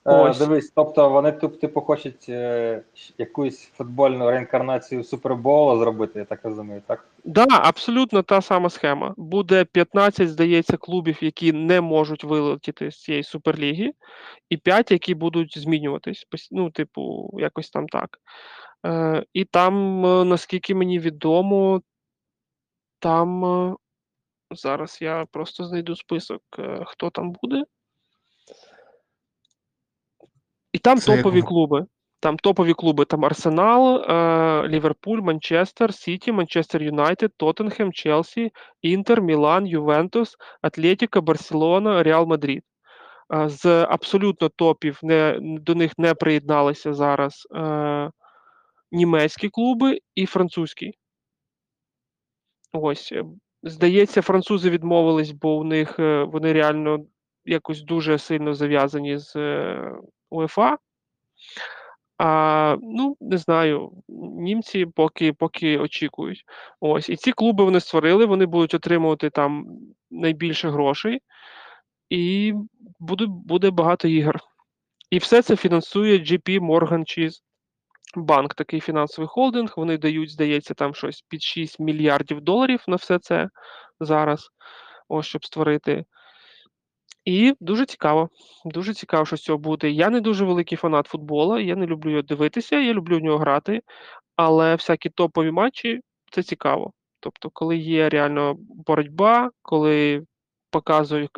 Е, 0.06 0.14
Ось. 0.14 0.40
дивись, 0.40 0.72
тобто 0.76 1.10
вони 1.10 1.32
тут, 1.32 1.60
типу, 1.60 1.82
хочуть 1.82 2.26
е, 2.30 2.84
якусь 3.18 3.72
футбольну 3.74 4.32
реінкарнацію 4.32 5.04
Супербола 5.04 5.78
зробити, 5.78 6.20
я 6.20 6.26
так 6.26 6.40
розумію, 6.44 6.82
так? 6.88 7.08
Да, 7.24 7.46
абсолютно 7.50 8.24
та 8.24 8.42
сама 8.42 8.70
схема. 8.70 9.14
Буде 9.18 9.66
15, 9.66 10.30
здається, 10.30 10.78
клубів, 10.78 11.24
які 11.24 11.54
не 11.54 11.82
можуть 11.82 12.24
вилетіти 12.24 12.92
з 12.92 13.02
цієї 13.02 13.24
суперліги, 13.24 13.94
і 14.50 14.58
5, 14.58 14.92
які 14.92 15.16
будуть 15.16 15.58
змінюватись. 15.58 16.28
Ну, 16.52 16.72
типу, 16.72 17.30
якось 17.34 17.70
там 17.70 17.88
так. 17.88 18.18
Е, 18.86 19.26
і 19.34 19.46
там, 19.46 20.02
наскільки 20.30 20.76
мені 20.76 21.00
відомо, 21.00 21.82
там 23.00 23.78
зараз 24.52 24.98
я 25.02 25.26
просто 25.32 25.66
знайду 25.66 25.96
список, 25.96 26.42
хто 26.86 27.10
там 27.10 27.32
буде. 27.42 27.64
І 30.74 30.78
там 30.80 30.98
Це 30.98 31.18
топові 31.18 31.42
в- 31.42 31.46
клуби. 31.46 31.86
Там 32.20 32.38
топові 32.38 32.74
клуби, 32.74 33.06
там 33.06 33.26
Арсенал, 33.26 33.96
е, 33.96 34.68
Ліверпуль, 34.68 35.22
Манчестер, 35.22 35.94
Сіті, 35.94 36.32
Манчестер 36.32 36.84
Юнайтед, 36.84 37.32
Тоттенхем, 37.38 37.94
Челсі, 37.94 38.52
Інтер, 38.82 39.22
Мілан, 39.22 39.68
Ювентус, 39.68 40.36
Атлетіка, 40.62 41.22
Барселона, 41.22 42.04
Реал 42.04 42.26
Мадрид. 42.26 42.64
Е, 43.34 43.50
з 43.50 43.66
абсолютно 43.86 44.50
топів 44.50 45.00
не, 45.04 45.38
до 45.42 45.76
них 45.76 45.98
не 45.98 46.14
приєдналися 46.14 46.94
зараз 46.94 47.48
е, 47.56 48.12
німецькі 48.92 49.50
клуби 49.50 50.00
і 50.16 50.26
французькі. 50.26 50.94
Ось. 52.74 53.12
е, 53.12 53.24
Здається, 53.64 54.22
французи 54.22 54.70
відмовились, 54.70 55.32
бо 55.32 55.56
у 55.58 55.64
них 55.64 56.00
вони 56.28 56.54
реально 56.54 57.00
якось 57.46 57.82
дуже 57.84 58.18
сильно 58.18 58.54
зав'язані 58.54 59.18
з 59.18 59.36
е, 59.36 59.92
УЕФА. 60.32 60.78
А, 62.17 62.78
ну, 62.82 63.17
не 63.22 63.38
знаю, 63.38 63.91
німці 64.38 64.86
поки, 64.86 65.34
поки 65.34 65.78
очікують. 65.78 66.44
Ось. 66.80 67.10
І 67.10 67.15
ці 67.15 67.32
клуби 67.32 67.63
вони 67.63 67.80
створили, 67.80 68.26
вони 68.26 68.46
будуть 68.46 68.74
отримувати 68.74 69.30
там 69.30 69.65
найбільше 70.12 70.70
грошей, 70.70 71.22
і 72.10 72.54
буде, 73.00 73.26
буде 73.28 73.72
багато 73.72 74.08
ігор. 74.08 74.39
І 75.10 75.17
все 75.17 75.41
це 75.41 75.56
фінансує 75.56 76.17
GP 76.20 76.60
Morgan 76.60 77.00
Chase 77.00 77.41
банк, 78.15 78.54
такий 78.54 78.80
фінансовий 78.80 79.28
холдинг. 79.28 79.74
Вони 79.78 79.98
дають, 79.98 80.32
здається, 80.32 80.74
там 80.74 80.96
щось 80.96 81.22
під 81.22 81.41
6 81.41 81.80
мільярдів 81.80 82.41
доларів 82.41 82.84
на 82.88 82.96
все 82.96 83.20
це 83.20 83.50
зараз, 84.00 84.50
ось 85.08 85.26
щоб 85.26 85.46
створити. 85.46 86.06
І 87.26 87.54
дуже 87.60 87.86
цікаво. 87.86 88.30
Дуже 88.66 88.94
цікаво, 88.94 89.26
що 89.26 89.38
з 89.38 89.42
цього 89.42 89.58
буде. 89.58 89.90
Я 89.90 90.10
не 90.10 90.22
дуже 90.22 90.46
великий 90.46 90.78
фанат 90.78 91.08
футбола, 91.08 91.60
я 91.60 91.76
не 91.76 91.86
люблю 91.86 92.10
його 92.10 92.22
дивитися, 92.22 92.80
я 92.80 92.94
люблю 92.94 93.18
в 93.18 93.22
нього 93.22 93.38
грати, 93.38 93.82
але 94.36 94.76
всякі 94.76 95.10
топові 95.10 95.52
матчі 95.52 96.02
це 96.32 96.44
цікаво. 96.44 96.92
Тобто, 97.20 97.50
коли 97.54 97.78
є 97.78 98.10
реально 98.10 98.56
боротьба, 98.60 99.50
коли 99.62 100.24
показують 100.70 101.32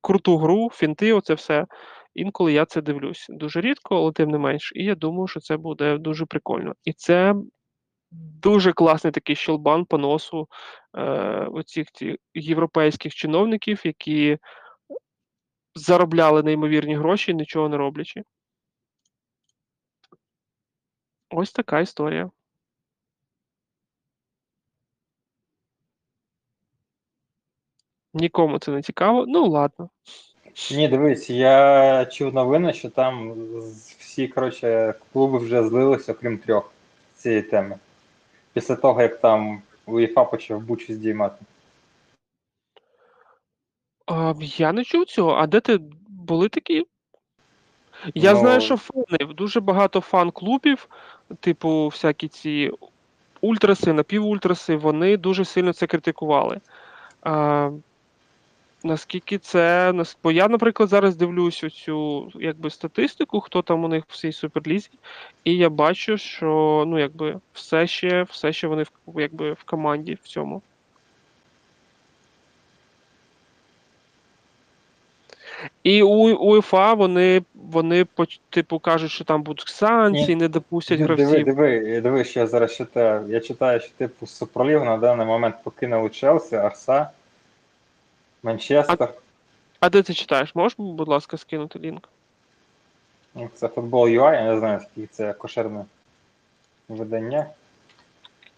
круту 0.00 0.38
гру, 0.38 0.70
фінти, 0.72 1.12
оце 1.12 1.34
все. 1.34 1.66
Інколи 2.14 2.52
я 2.52 2.64
це 2.64 2.82
дивлюсь. 2.82 3.26
Дуже 3.28 3.60
рідко, 3.60 3.96
але 3.96 4.12
тим 4.12 4.30
не 4.30 4.38
менш. 4.38 4.72
І 4.74 4.84
я 4.84 4.94
думаю, 4.94 5.26
що 5.26 5.40
це 5.40 5.56
буде 5.56 5.98
дуже 5.98 6.26
прикольно. 6.26 6.72
І 6.84 6.92
це 6.92 7.34
дуже 8.42 8.72
класний 8.72 9.12
такий 9.12 9.36
щелбан 9.36 9.84
по 9.84 9.98
носу 9.98 10.48
е, 10.96 11.02
оцих 11.52 11.86
європейських 12.34 13.14
чиновників, 13.14 13.80
які 13.84 14.38
заробляли 15.74 16.42
неймовірні 16.42 16.96
гроші, 16.96 17.34
нічого 17.34 17.68
не 17.68 17.76
роблячи. 17.76 18.22
Ось 21.30 21.52
така 21.52 21.80
історія. 21.80 22.30
Нікому 28.14 28.58
це 28.58 28.70
не 28.70 28.82
цікаво. 28.82 29.24
Ну 29.28 29.48
ладно. 29.48 29.90
Ні, 30.70 30.88
дивись, 30.88 31.30
я 31.30 32.04
чув 32.04 32.34
новини, 32.34 32.72
що 32.72 32.90
там 32.90 33.34
всі 33.98 34.28
коротше, 34.28 34.94
клуби 35.12 35.38
вже 35.38 35.68
злилися, 35.68 36.12
окрім 36.12 36.38
трьох 36.38 36.72
цієї 37.16 37.42
теми. 37.42 37.78
Після 38.52 38.76
того, 38.76 39.02
як 39.02 39.20
там 39.20 39.62
УЄФА 39.86 40.24
почав 40.24 40.60
бучу 40.60 40.94
здіймати. 40.94 41.44
А, 44.06 44.34
я 44.40 44.72
не 44.72 44.84
чув 44.84 45.04
цього. 45.04 45.32
А 45.32 45.46
де 45.46 45.60
ти 45.60 45.80
були 46.08 46.48
такі? 46.48 46.86
Я 48.14 48.32
Ну- 48.32 48.38
знаю, 48.38 48.60
що 48.60 48.76
фани, 48.76 49.34
дуже 49.34 49.60
багато 49.60 50.00
фан-клубів, 50.00 50.88
типу, 51.40 51.86
всякі 51.86 52.28
ці 52.28 52.70
ультраси, 53.40 53.92
напівультраси, 53.92 54.76
вони 54.76 55.16
дуже 55.16 55.44
сильно 55.44 55.72
це 55.72 55.86
критикували. 55.86 56.60
А, 57.22 57.70
наскільки 58.84 59.38
це. 59.38 59.94
Бо 60.22 60.32
я, 60.32 60.48
наприклад, 60.48 60.88
зараз 60.88 61.16
дивлюсь 61.16 61.64
цю 61.84 62.30
якби, 62.34 62.70
статистику, 62.70 63.40
хто 63.40 63.62
там 63.62 63.84
у 63.84 63.88
них 63.88 64.04
в 64.08 64.16
цій 64.16 64.32
суперлізі, 64.32 64.90
і 65.44 65.56
я 65.56 65.70
бачу, 65.70 66.18
що 66.18 66.84
ну, 66.86 66.98
якби, 66.98 67.40
все 67.52 67.86
ще, 67.86 68.22
все 68.22 68.52
ще 68.52 68.66
вони 68.66 68.82
в, 68.82 69.20
якби, 69.20 69.52
в 69.52 69.62
команді 69.64 70.18
в 70.22 70.28
цьому. 70.28 70.62
І 75.82 76.02
у 76.02 76.36
УЄФА 76.36 76.94
вони, 76.94 77.42
вони 77.54 78.06
типу 78.50 78.78
кажуть, 78.78 79.10
що 79.10 79.24
там 79.24 79.42
будуть 79.42 79.68
санкції, 79.68 80.36
не 80.36 80.48
допустять 80.48 80.98
Диви, 80.98 81.14
гравців. 81.14 81.44
диви, 81.44 82.00
диви, 82.00 82.24
що 82.24 82.40
я 82.40 82.46
зараз 82.46 82.76
читаю. 82.76 83.24
Я 83.28 83.40
читаю, 83.40 83.80
що 83.80 83.90
типу 83.98 84.26
Суперлігу 84.26 84.84
на 84.84 84.96
даний 84.96 85.26
момент 85.26 85.54
покинули 85.64 86.08
Челсі, 86.10 86.56
Арса, 86.56 87.10
Манчестер. 88.42 89.14
А 89.80 89.88
де 89.90 90.02
ти 90.02 90.14
читаєш? 90.14 90.54
Можеш, 90.54 90.78
будь 90.78 91.08
ласка, 91.08 91.36
скинути 91.36 91.78
лінк? 91.78 92.08
Ну, 93.34 93.50
Це 93.54 93.68
футбол 93.68 94.06
UI, 94.06 94.34
я 94.34 94.44
не 94.44 94.58
знаю, 94.58 94.80
скільки 94.80 95.08
це 95.12 95.32
кошерне 95.32 95.84
видання. 96.88 97.46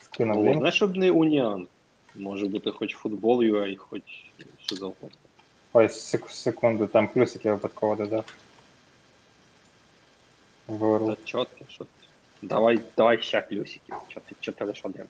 Скинув 0.01 0.37
лінк. 0.37 0.47
Головне, 0.49 0.73
щоб 0.73 0.97
не 0.97 1.11
уніан. 1.11 1.67
Може 2.14 2.47
бути 2.47 2.71
хоч 2.71 2.95
футбол 2.95 3.40
UA, 3.40 3.77
хоч 3.77 4.03
що 4.64 4.77
завгодно. 4.77 5.09
Ой, 5.76 5.88
секунду, 5.88 6.87
там 6.87 7.08
плюсик 7.08 7.44
я 7.44 7.52
випадково 7.52 7.96
додав. 7.96 8.24
Виру. 10.68 11.06
Та 11.06 11.16
чітко, 11.24 11.64
що 11.68 11.84
ти. 11.84 11.90
Давай, 12.42 12.80
давай 12.96 13.22
ще 13.22 13.40
плюсиків. 13.40 13.94
Чо 14.08 14.20
ти, 14.20 14.34
чо 14.40 14.52
ти 14.52 14.64
лиш 14.64 14.80
один? 14.82 15.04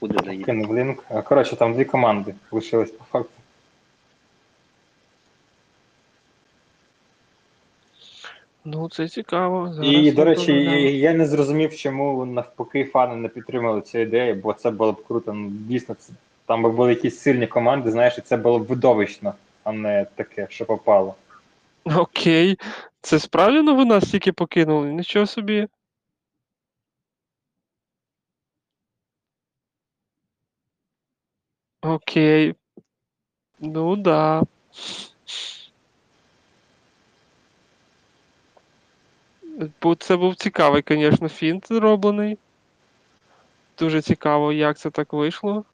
Куди 0.00 0.24
заїде? 0.24 0.44
Кинув 0.44 0.76
лінк. 0.76 1.04
А, 1.08 1.22
Коротше, 1.22 1.56
там 1.56 1.74
дві 1.74 1.84
команди 1.84 2.34
лишились 2.50 2.90
по 2.90 3.04
факту. 3.04 3.32
Ну, 8.64 8.88
це 8.88 9.08
цікаво. 9.08 9.72
Зараз 9.72 9.92
І, 9.92 10.12
до 10.12 10.24
речі, 10.24 10.52
я 10.98 11.14
не 11.14 11.26
зрозумів, 11.26 11.76
чому 11.76 12.24
навпаки 12.24 12.84
фани 12.84 13.16
не 13.16 13.28
підтримали 13.28 13.80
цю 13.80 13.98
ідею, 13.98 14.34
бо 14.34 14.52
це 14.52 14.70
було 14.70 14.92
б 14.92 15.06
круто. 15.06 15.32
Ну, 15.32 15.48
дійсно, 15.50 15.94
це, 15.94 16.12
там 16.46 16.62
би 16.62 16.70
були 16.70 16.90
якісь 16.90 17.18
сильні 17.18 17.46
команди, 17.46 17.90
знаєш, 17.90 18.18
і 18.18 18.20
це 18.20 18.36
було 18.36 18.58
б 18.58 18.66
видовищно, 18.66 19.34
а 19.64 19.72
не 19.72 20.06
таке, 20.14 20.46
що 20.50 20.66
попало. 20.66 21.14
Окей. 21.84 22.58
Це 23.00 23.18
справді 23.18 23.62
новина 23.62 24.00
стільки 24.00 24.32
покинули? 24.32 24.92
Нічого 24.92 25.26
собі. 25.26 25.68
Окей. 31.82 32.54
Ну 33.60 33.96
да. 33.96 34.42
Бо 39.82 39.94
це 39.94 40.16
був 40.16 40.34
цікавий, 40.34 40.84
звісно, 40.88 41.28
фінт 41.28 41.68
зроблений. 41.68 42.38
Дуже 43.78 44.02
цікаво, 44.02 44.52
як 44.52 44.78
це 44.78 44.90
так 44.90 45.12
вийшло. 45.12 45.64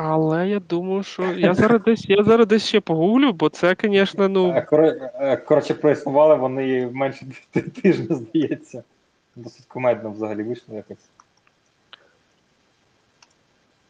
Але 0.00 0.48
я 0.48 0.60
думаю, 0.60 1.02
що 1.02 1.22
я 1.22 1.54
зараз 1.54 1.82
десь, 1.82 2.08
я 2.08 2.24
зараз 2.24 2.46
десь 2.46 2.66
ще 2.66 2.80
погуглю, 2.80 3.32
бо 3.32 3.48
це, 3.48 3.76
звісно, 3.82 4.28
ну. 4.28 4.50
Е, 4.50 4.66
е, 5.14 5.36
Коротше, 5.36 5.74
проіснували 5.74 6.34
вони 6.34 6.90
менше 6.92 7.26
тижня, 7.82 8.16
здається. 8.16 8.82
Досить 9.36 9.66
комедно 9.66 10.10
взагалі 10.10 10.42
вийшло 10.42 10.74
якось. 10.74 11.10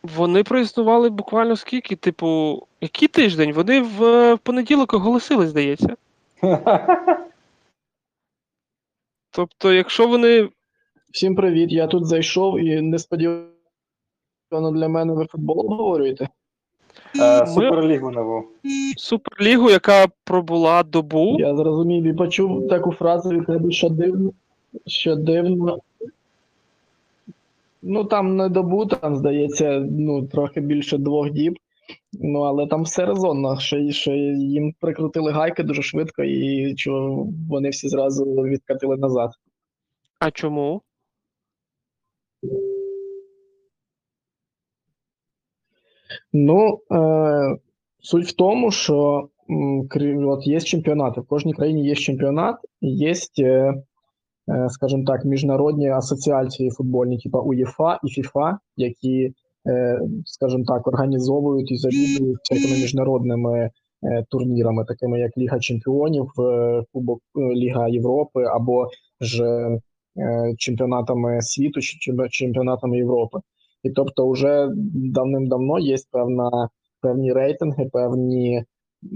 Вони 0.03 0.43
проіснували 0.43 1.11
буквально 1.11 1.57
скільки, 1.57 1.97
типу, 1.97 2.63
який 2.81 3.09
тиждень? 3.09 3.53
Вони 3.53 3.81
в, 3.81 4.05
е, 4.05 4.35
в 4.35 4.39
понеділок 4.39 4.95
оголосили, 4.95 5.47
здається. 5.49 5.97
Тобто, 9.31 9.73
якщо 9.73 10.09
вони. 10.09 10.49
Всім 11.11 11.37
привіт, 11.37 11.73
я 11.73 11.87
тут 11.87 12.07
зайшов 12.07 12.61
і 12.61 12.81
несподівано 14.51 14.79
для 14.79 14.89
мене 14.89 15.13
ви 15.13 15.27
футбол 15.27 15.61
обговорюєте. 15.61 16.29
Е, 17.21 17.47
Суперлігу 17.47 18.11
нову. 18.11 18.45
Суперлігу, 18.97 19.71
яка 19.71 20.07
пробула 20.25 20.83
добу. 20.83 21.37
Я 21.39 21.57
зрозумів 21.57 22.05
і 22.05 22.13
почув 22.13 22.69
таку 22.69 22.93
фразу 22.93 23.31
від 23.31 23.47
тебе, 23.47 23.71
що 23.71 23.89
дивно, 23.89 24.33
що 24.87 25.17
дивно. 25.17 25.79
Ну 27.83 28.05
там 28.05 28.37
не 28.37 28.49
добу, 28.49 28.87
там 28.87 29.17
здається, 29.17 29.87
ну 29.91 30.27
трохи 30.27 30.61
більше 30.61 30.99
двох 30.99 31.31
діб. 31.31 31.59
Ну 32.13 32.41
але 32.41 32.67
там 32.67 32.83
все 32.83 33.07
резонно, 33.07 33.61
що, 33.61 33.91
що 33.91 34.13
їм 34.13 34.75
прикрутили 34.81 35.33
гайки 35.33 35.63
дуже 35.63 35.83
швидко, 35.83 36.23
і 36.23 36.75
що 36.77 37.25
вони 37.49 37.69
всі 37.69 37.89
зразу 37.89 38.25
відкатили 38.25 38.97
назад. 38.97 39.31
А 40.19 40.31
чому? 40.31 40.83
Ну, 46.33 46.81
е, 46.93 47.57
суть 48.01 48.27
в 48.27 48.37
тому, 48.37 48.71
що 48.71 49.29
от 50.27 50.47
є 50.47 50.61
чемпіонати. 50.61 51.21
В 51.21 51.27
кожній 51.27 51.53
країні 51.53 51.85
є 51.85 51.95
чемпіонат, 51.95 52.57
є, 52.81 53.13
е, 53.39 53.45
е, 53.45 54.69
скажімо 54.69 55.05
так, 55.07 55.25
міжнародні 55.25 55.89
асоціації 55.89 56.71
футбольні, 56.71 57.19
типу 57.19 57.39
УЄФА 57.39 57.99
і 58.05 58.09
ФІФА, 58.09 58.59
які, 58.77 59.33
е, 59.69 60.01
скажімо 60.25 60.65
так, 60.67 60.87
організовують 60.87 61.71
і 61.71 61.77
завідують 61.77 62.39
всякими 62.51 62.81
міжнародними 62.81 63.71
турнірами, 64.31 64.85
такими 64.85 65.21
як 65.21 65.39
Ліга 65.39 65.59
Чемпіонів, 65.59 66.27
Кубок 66.93 67.21
Ліга 67.37 67.89
Європи 67.89 68.45
або 68.45 68.89
ж 69.21 69.45
чемпіонатами 70.59 71.43
світу 71.43 71.81
чи 71.81 71.99
чемпіонатами 72.31 72.97
Європи. 72.97 73.39
І 73.83 73.91
тобто, 73.91 74.31
вже 74.31 74.69
давним-давно 74.95 75.79
є 75.79 75.97
певна 76.13 76.69
певні 77.01 77.33
рейтинги, 77.33 77.89
певні 77.93 78.65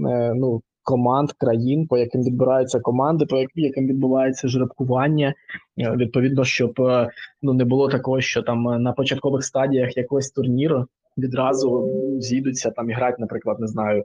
е, 0.09 0.33
ну, 0.35 0.61
команд, 0.83 1.31
країн, 1.31 1.87
по 1.87 1.97
яким 1.97 2.23
відбираються 2.23 2.79
команди, 2.79 3.25
по 3.25 3.37
яким, 3.55 3.87
відбувається 3.87 4.47
жеребкування. 4.47 5.33
Е, 5.77 5.95
Відповідно, 5.95 6.43
щоб 6.43 6.81
е, 6.81 7.09
ну 7.41 7.53
не 7.53 7.65
було 7.65 7.89
такого, 7.89 8.21
що 8.21 8.41
там 8.41 8.69
е, 8.69 8.79
на 8.79 8.93
початкових 8.93 9.43
стадіях 9.43 9.97
якогось 9.97 10.31
турніру 10.31 10.85
відразу 11.17 11.89
зійдуться 12.19 12.71
там 12.71 12.89
і 12.89 12.95
наприклад, 13.19 13.59
не 13.59 13.67
знаю, 13.67 14.03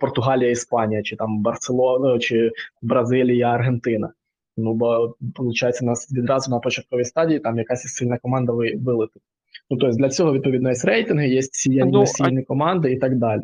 Португалія, 0.00 0.50
Іспанія, 0.50 1.02
чи 1.02 1.16
там 1.16 1.42
Барселона, 1.42 2.18
чи 2.18 2.50
Бразилія, 2.82 3.46
Аргентина. 3.46 4.12
Ну 4.56 4.74
бо 4.74 5.14
виходить, 5.20 5.82
у 5.82 5.84
нас 5.84 6.12
відразу 6.12 6.50
на 6.50 6.58
початковій 6.58 7.04
стадії 7.04 7.40
там 7.40 7.58
якась 7.58 7.82
сильна 7.82 8.18
команда 8.18 8.52
ви- 8.52 8.74
вилетить. 8.80 9.22
Ну, 9.70 9.76
тобто 9.76 9.96
для 9.96 10.08
цього 10.08 10.32
відповідно 10.32 10.70
є 10.70 10.76
рейтинги, 10.84 11.28
є 11.28 11.42
сіяні 11.42 11.90
Ну, 11.92 12.04
а- 12.20 12.42
команди 12.42 12.92
і 12.92 12.98
так 12.98 13.16
далі. 13.16 13.42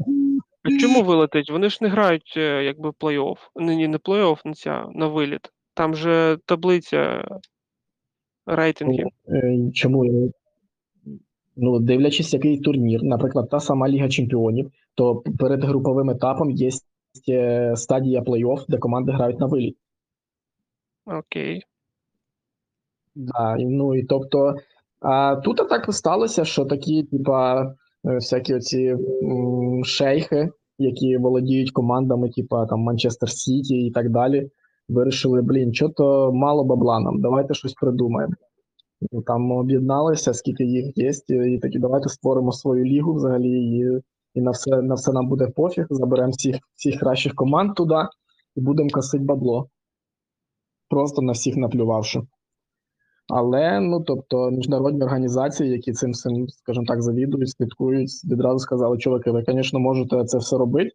А 0.63 0.81
чому 0.81 1.03
вилетить? 1.03 1.51
Вони 1.51 1.71
ж 1.71 1.79
не 1.81 1.89
грають 1.89 2.35
е, 2.37 2.65
якби 2.65 2.91
плей-офф. 2.91 3.37
Не, 3.57 3.77
ні, 3.77 3.89
не 3.89 3.99
плей-офф, 3.99 4.39
не 4.45 4.55
ця, 4.55 4.87
на 4.95 5.07
виліт. 5.07 5.53
Там 5.75 5.95
же 5.95 6.39
таблиця 6.47 7.25
рейтингів. 8.47 9.07
Е, 9.29 9.71
Чому? 9.75 10.31
Ну, 11.57 11.79
дивлячись, 11.79 12.33
який 12.33 12.59
турнір, 12.61 13.03
наприклад, 13.03 13.49
та 13.51 13.61
сама 13.61 13.89
Ліга 13.89 14.09
Чемпіонів, 14.09 14.71
то 14.95 15.17
перед 15.17 15.65
груповим 15.65 16.11
етапом 16.11 16.51
є 16.51 16.71
е, 17.29 17.77
стадія 17.77 18.21
плей-офф, 18.21 18.65
де 18.69 18.79
команди 18.79 19.13
грають 19.13 19.41
на 19.41 19.47
виліт. 19.47 19.77
Окей. 21.07 21.63
Да, 23.15 23.57
ну 23.57 23.95
і 23.95 24.03
тобто, 24.03 24.55
а 25.01 25.37
тут 25.37 25.57
так 25.57 25.95
сталося, 25.95 26.45
що 26.45 26.65
такі, 26.65 27.03
типа, 27.03 27.63
е, 27.63 27.75
всякі 28.05 28.55
оці 28.55 28.97
м, 29.23 29.85
шейхи, 29.85 30.51
які 30.79 31.17
володіють 31.17 31.71
командами, 31.71 32.31
типа 32.31 32.67
там 32.67 32.81
Манчестер 32.81 33.31
Сіті 33.31 33.75
і 33.75 33.91
так 33.91 34.11
далі, 34.11 34.51
вирішили, 34.89 35.43
блін, 35.43 35.75
що 35.75 35.89
то 35.89 36.33
мало 36.33 36.65
бабла 36.65 37.01
нам, 37.01 37.21
давайте 37.21 37.55
щось 37.55 37.75
придумаємо. 37.75 38.35
Там 39.27 39.53
об'єдналися, 39.53 40.35
скільки 40.35 40.65
їх 40.65 40.99
є, 40.99 41.13
і 41.29 41.59
такі 41.59 41.79
давайте 41.79 42.09
створимо 42.09 42.53
свою 42.53 42.85
лігу 42.85 43.15
взагалі 43.15 43.51
і 43.51 44.01
і 44.35 44.41
на 44.41 44.51
все, 44.51 44.83
на 44.83 44.95
все 44.95 45.13
нам 45.13 45.29
буде 45.29 45.47
пофіг. 45.47 45.87
Заберемо 45.91 46.31
всіх, 46.31 46.57
всіх 46.75 47.01
кращих 47.01 47.35
команд 47.35 47.75
туди 47.75 48.09
і 48.57 48.61
будемо 48.61 48.91
косити 48.91 49.25
бабло. 49.25 49.69
Просто 50.89 51.23
на 51.23 51.33
всіх 51.33 51.57
наплювавши. 51.57 52.23
Але, 53.29 53.81
ну 53.81 54.01
тобто, 54.01 54.51
міжнародні 54.51 55.03
організації, 55.03 55.71
які 55.71 55.93
цим 55.93 56.13
всім, 56.13 56.49
скажімо 56.49 56.87
так, 56.87 57.03
завідують, 57.03 57.51
слідкують, 57.51 58.11
відразу 58.25 58.59
сказали, 58.59 58.99
чуваки, 58.99 59.31
ви, 59.31 59.45
звісно, 59.49 59.81
можете 59.81 60.25
це 60.25 60.39
все 60.39 60.59
робити, 60.59 60.91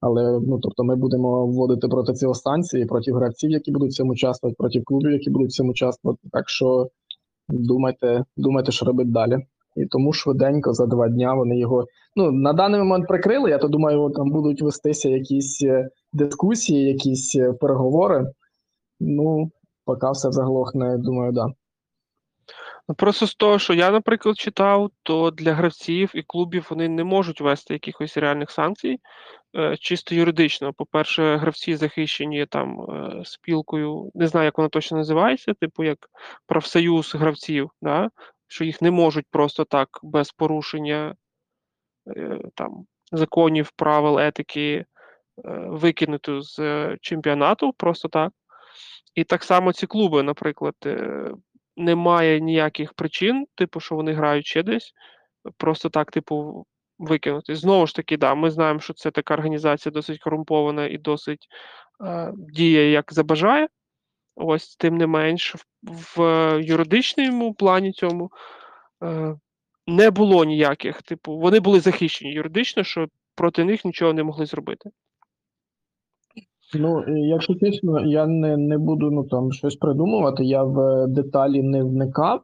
але 0.00 0.40
ну 0.40 0.58
тобто, 0.58 0.84
ми 0.84 0.96
будемо 0.96 1.46
вводити 1.46 1.88
проти 1.88 2.14
цього 2.14 2.34
станції, 2.34 2.86
проти 2.86 3.12
гравців, 3.12 3.50
які 3.50 3.72
будуть 3.72 3.92
цьому 3.92 4.12
участвувати, 4.12 4.56
проти 4.58 4.80
клубів, 4.80 5.12
які 5.12 5.30
будуть 5.30 5.52
цьому 5.52 5.70
участвувати. 5.70 6.20
Так 6.32 6.48
що 6.48 6.88
думайте, 7.48 8.24
думайте, 8.36 8.72
що 8.72 8.86
робити 8.86 9.10
далі. 9.10 9.38
І 9.76 9.86
тому 9.86 10.12
швиденько 10.12 10.72
за 10.72 10.86
два 10.86 11.08
дня 11.08 11.34
вони 11.34 11.58
його 11.58 11.86
ну 12.16 12.30
на 12.30 12.52
даний 12.52 12.80
момент 12.80 13.08
прикрили. 13.08 13.50
Я 13.50 13.58
то 13.58 13.68
думаю, 13.68 14.10
там 14.10 14.30
будуть 14.30 14.62
вестися 14.62 15.08
якісь 15.08 15.62
е, 15.62 15.88
дискусії, 16.12 16.88
якісь 16.88 17.36
е, 17.36 17.52
переговори. 17.52 18.32
Ну, 19.00 19.50
поки 19.84 20.10
все 20.10 20.32
заглохне, 20.32 20.98
думаю, 20.98 21.32
да. 21.32 21.46
Ну, 22.88 22.94
Просто 22.94 23.26
з 23.26 23.34
того, 23.34 23.58
що 23.58 23.74
я, 23.74 23.90
наприклад, 23.90 24.38
читав, 24.38 24.90
то 25.02 25.30
для 25.30 25.54
гравців 25.54 26.10
і 26.14 26.22
клубів 26.22 26.66
вони 26.70 26.88
не 26.88 27.04
можуть 27.04 27.40
вести 27.40 27.74
якихось 27.74 28.16
реальних 28.16 28.50
санкцій 28.50 28.98
е, 29.56 29.76
чисто 29.76 30.14
юридично. 30.14 30.72
По-перше, 30.72 31.36
гравці 31.36 31.76
захищені 31.76 32.46
там 32.46 32.80
е, 32.80 33.22
спілкою, 33.24 34.10
не 34.14 34.26
знаю, 34.26 34.44
як 34.44 34.58
воно 34.58 34.68
точно 34.68 34.98
називається, 34.98 35.54
типу 35.54 35.84
як 35.84 35.98
профсоюз 36.46 37.14
гравців, 37.14 37.70
да? 37.82 38.10
що 38.48 38.64
їх 38.64 38.82
не 38.82 38.90
можуть 38.90 39.26
просто 39.30 39.64
так 39.64 39.88
без 40.02 40.30
порушення 40.30 41.14
е, 42.16 42.40
там 42.54 42.86
законів, 43.12 43.70
правил, 43.76 44.18
етики 44.18 44.74
е, 44.74 44.84
викинути 45.68 46.42
з 46.42 46.58
е, 46.58 46.96
чемпіонату 47.00 47.72
просто 47.72 48.08
так. 48.08 48.32
І 49.14 49.24
так 49.24 49.44
само 49.44 49.72
ці 49.72 49.86
клуби, 49.86 50.22
наприклад, 50.22 50.74
е, 50.86 51.30
немає 51.76 52.40
ніяких 52.40 52.92
причин, 52.92 53.46
типу, 53.54 53.80
що 53.80 53.94
вони 53.94 54.12
грають 54.12 54.46
ще 54.46 54.62
десь, 54.62 54.92
просто 55.56 55.88
так, 55.88 56.10
типу, 56.10 56.66
викинути. 56.98 57.56
Знову 57.56 57.86
ж 57.86 57.94
таки, 57.94 58.16
да, 58.16 58.34
ми 58.34 58.50
знаємо, 58.50 58.80
що 58.80 58.92
це 58.92 59.10
така 59.10 59.34
організація 59.34 59.92
досить 59.92 60.20
корумпована 60.20 60.86
і 60.86 60.98
досить 60.98 61.48
е, 62.04 62.32
діє 62.36 62.90
як 62.90 63.12
забажає. 63.12 63.68
Ось, 64.36 64.76
тим 64.76 64.96
не 64.96 65.06
менш, 65.06 65.54
в, 65.54 65.64
в 66.16 66.62
юридичному 66.62 67.54
плані 67.54 67.92
цьому 67.92 68.30
е, 69.02 69.36
не 69.86 70.10
було 70.10 70.44
ніяких, 70.44 71.02
типу, 71.02 71.38
вони 71.38 71.60
були 71.60 71.80
захищені 71.80 72.32
юридично, 72.32 72.84
що 72.84 73.08
проти 73.34 73.64
них 73.64 73.84
нічого 73.84 74.12
не 74.12 74.22
могли 74.22 74.46
зробити. 74.46 74.90
Ну, 76.74 77.04
е, 77.08 77.18
якщо 77.18 77.54
чесно, 77.54 78.06
я 78.06 78.26
не, 78.26 78.56
не 78.56 78.78
буду 78.78 79.10
ну, 79.10 79.24
там, 79.24 79.52
щось 79.52 79.76
придумувати, 79.76 80.44
я 80.44 80.62
в 80.62 80.80
е, 80.80 81.06
деталі 81.06 81.62
не 81.62 81.82
вникав. 81.82 82.42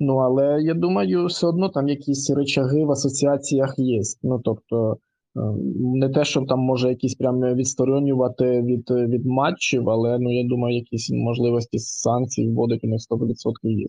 Ну, 0.00 0.16
але 0.16 0.62
я 0.62 0.74
думаю, 0.74 1.26
все 1.26 1.46
одно 1.46 1.68
там 1.68 1.88
якісь 1.88 2.30
речаги 2.30 2.84
в 2.84 2.90
асоціаціях 2.90 3.74
є. 3.78 4.00
Ну, 4.22 4.40
тобто, 4.44 4.96
е, 5.36 5.40
не 5.78 6.08
те, 6.08 6.24
щоб 6.24 6.48
там 6.48 6.58
може 6.60 6.88
якісь 6.88 7.14
прям 7.14 7.40
відсторонювати 7.40 8.62
від, 8.62 8.90
від 8.90 9.26
матчів, 9.26 9.90
але 9.90 10.18
ну, 10.18 10.32
я 10.32 10.48
думаю, 10.48 10.76
якісь 10.76 11.10
можливості 11.10 11.78
санкцій 11.78 12.48
вводити 12.48 12.86
у 12.86 12.90
них 12.90 13.00
100% 13.10 13.52
є. 13.62 13.86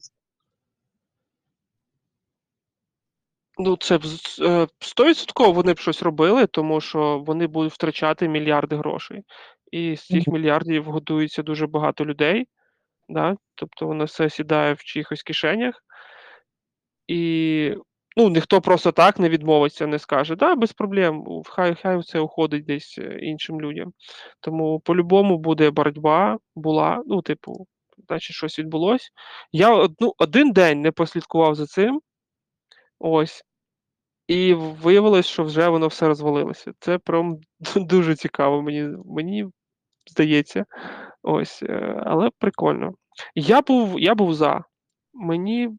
Ну, 3.62 3.78
це 3.78 3.96
е, 3.96 4.68
100% 4.80 5.54
вони 5.54 5.74
б 5.74 5.80
щось 5.80 6.04
робили, 6.04 6.48
тому 6.48 6.82
що 6.82 7.24
вони 7.28 7.48
будуть 7.48 7.74
втрачати 7.74 8.28
мільярди 8.28 8.76
грошей. 8.76 9.24
І 9.72 9.96
з 9.96 10.06
цих 10.06 10.28
мільярдів 10.28 10.84
годується 10.84 11.44
дуже 11.44 11.68
багато 11.68 12.06
людей, 12.06 12.48
да? 13.10 13.36
тобто 13.56 13.88
воно 13.88 14.06
все 14.06 14.30
сідає 14.30 14.74
в 14.74 14.84
чиїхось 14.84 15.24
кишенях. 15.24 15.84
І 17.08 17.74
ну, 18.18 18.30
ніхто 18.30 18.62
просто 18.62 18.92
так 18.92 19.20
не 19.20 19.30
відмовиться, 19.30 19.88
не 19.88 20.00
скаже, 20.00 20.36
да, 20.36 20.56
без 20.56 20.74
проблем, 20.74 21.44
хай, 21.46 21.76
хай 21.76 22.04
це 22.04 22.20
уходить 22.20 22.66
десь 22.66 22.98
е, 22.98 23.20
іншим 23.22 23.62
людям. 23.62 23.94
Тому 24.40 24.80
по-любому 24.80 25.38
буде 25.38 25.72
боротьба, 25.72 26.38
була, 26.56 27.04
ну, 27.08 27.22
типу, 27.22 27.68
значить, 28.08 28.36
щось 28.36 28.60
відбулось. 28.60 29.12
Я 29.52 29.76
одну, 29.76 30.14
один 30.18 30.52
день 30.52 30.82
не 30.82 30.92
послідкував 30.92 31.56
за 31.56 31.66
цим. 31.66 32.02
Ось. 33.00 33.44
І 34.28 34.54
виявилось, 34.54 35.26
що 35.26 35.44
вже 35.44 35.70
воно 35.70 35.88
все 35.88 36.08
розвалилося. 36.08 36.72
Це 36.80 36.98
прям 36.98 37.38
дуже 37.76 38.16
цікаво, 38.16 38.62
мені, 38.62 38.98
мені 39.06 39.46
здається. 40.10 40.66
Ось, 41.24 41.64
е, 41.64 42.04
але 42.06 42.30
прикольно. 42.40 42.94
Я 43.36 43.62
був, 43.62 44.00
я 44.00 44.16
був 44.16 44.34
за. 44.34 44.64
Мені, 45.14 45.70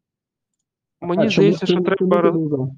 мені 1.01 1.25
А 1.25 1.29
здається, 1.29 1.65
що 1.65 1.81
треба. 1.81 2.21
роз- 2.21 2.69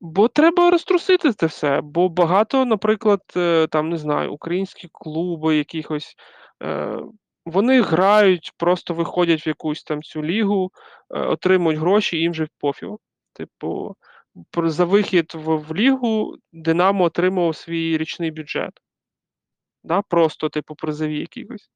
Бо 0.00 0.28
треба 0.28 0.70
розтрусити 0.70 1.32
це 1.32 1.46
все. 1.46 1.80
Бо 1.80 2.08
багато, 2.08 2.64
наприклад, 2.64 3.20
е, 3.36 3.66
там 3.66 3.88
не 3.90 3.96
знаю, 3.96 4.32
українські 4.32 4.88
клуби 4.92 5.56
якихось. 5.56 6.14
Е, 6.62 6.98
вони 7.46 7.82
грають, 7.82 8.52
просто 8.56 8.94
виходять 8.94 9.46
в 9.46 9.48
якусь 9.48 9.82
там 9.82 10.02
цю 10.02 10.24
лігу, 10.24 10.70
отримують 11.08 11.80
гроші, 11.80 12.18
їм 12.18 12.34
же 12.34 12.48
пофігу. 12.60 12.98
Типу, 13.32 13.96
за 14.56 14.84
вихід 14.84 15.32
в, 15.34 15.56
в 15.56 15.74
лігу 15.74 16.36
Динамо 16.52 17.04
отримував 17.04 17.56
свій 17.56 17.98
річний 17.98 18.30
бюджет. 18.30 18.70
Да? 19.84 20.02
Просто, 20.02 20.48
типу, 20.48 20.74
призові 20.74 21.18
якихось. 21.18 21.70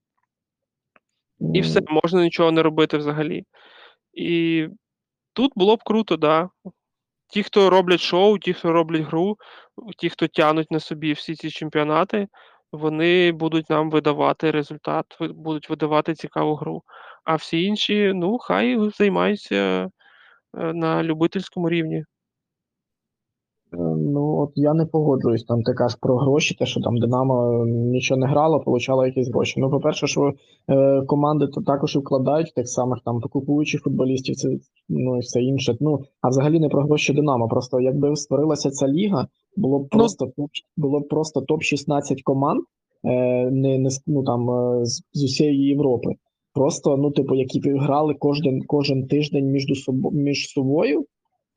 І 1.55 1.61
все, 1.61 1.81
можна 1.89 2.23
нічого 2.23 2.53
не 2.53 2.63
робити 2.63 2.99
взагалі. 2.99 3.45
І 4.13 4.67
тут 5.33 5.53
було 5.57 5.77
б 5.77 5.83
круто, 5.85 6.17
да. 6.17 6.49
Ті, 7.29 7.43
хто 7.43 7.71
роблять 7.71 8.01
шоу, 8.01 8.39
ті, 8.39 8.53
хто 8.53 8.73
роблять 8.73 9.03
гру, 9.03 9.37
ті, 9.99 10.09
хто 10.09 10.29
тянуть 10.29 10.71
на 10.71 10.81
собі 10.81 11.13
всі 11.13 11.35
ці 11.35 11.51
чемпіонати, 11.51 12.29
вони 12.73 13.33
будуть 13.33 13.71
нам 13.71 13.91
видавати 13.91 14.51
результат, 14.51 15.07
будуть 15.21 15.71
видавати 15.71 16.15
цікаву 16.15 16.55
гру. 16.55 16.83
А 17.25 17.35
всі 17.35 17.63
інші, 17.63 18.13
ну, 18.15 18.39
хай 18.39 18.91
займаються 18.91 19.55
е, 19.55 19.89
на 20.73 21.03
любительському 21.03 21.71
рівні. 21.71 22.05
Ну, 24.13 24.39
от 24.39 24.53
я 24.55 24.75
не 24.75 24.87
погоджуюсь. 24.87 25.45
Там 25.45 25.63
ти 25.63 25.73
кажеш 25.73 25.99
про 26.01 26.17
гроші, 26.17 26.55
те, 26.55 26.67
що 26.67 26.81
там 26.81 26.99
Динамо 26.99 27.65
нічого 27.67 28.21
не 28.21 28.27
грало, 28.27 28.61
получало 28.61 29.07
якісь 29.07 29.29
гроші. 29.29 29.61
Ну, 29.61 29.71
по-перше, 29.71 30.07
що 30.07 30.33
е, 30.71 31.03
команди 31.07 31.47
то 31.47 31.61
також 31.61 31.97
і 31.97 31.99
вкладають 31.99 32.55
тих 32.55 32.69
самих 32.69 32.99
там 33.05 33.21
купуючих 33.21 33.83
футболістів, 33.83 34.37
це 34.37 34.49
ну 34.89 35.17
і 35.17 35.21
все 35.21 35.43
інше. 35.43 35.77
Ну, 35.81 35.99
а 36.21 36.29
взагалі 36.29 36.61
не 36.61 36.69
про 36.69 36.83
гроші 36.83 37.13
Динамо. 37.13 37.49
Просто 37.49 37.81
якби 37.81 38.17
створилася 38.17 38.71
ця 38.71 38.89
ліга, 38.89 39.27
було 39.57 39.79
б 39.79 39.83
Ну, 39.83 39.89
просто 39.99 40.27
топ, 40.37 40.51
було 40.77 41.01
б 41.01 41.09
просто 41.09 41.41
топ-16 41.41 42.17
команд, 42.25 42.61
е, 43.05 43.51
не, 43.51 43.79
не 43.79 43.89
ну 44.07 44.23
там 44.25 44.51
е, 44.51 44.85
з, 44.85 45.03
з 45.13 45.25
усієї 45.25 45.67
Європи. 45.67 46.11
Просто, 46.55 46.97
ну, 46.97 47.11
типу, 47.11 47.35
які 47.35 47.61
грали 47.61 48.15
кожен, 48.19 48.63
кожен 48.67 49.07
тиждень 49.07 49.47
між 49.47 49.85
собою 49.85 50.17
між 50.17 50.49
собою. 50.49 51.05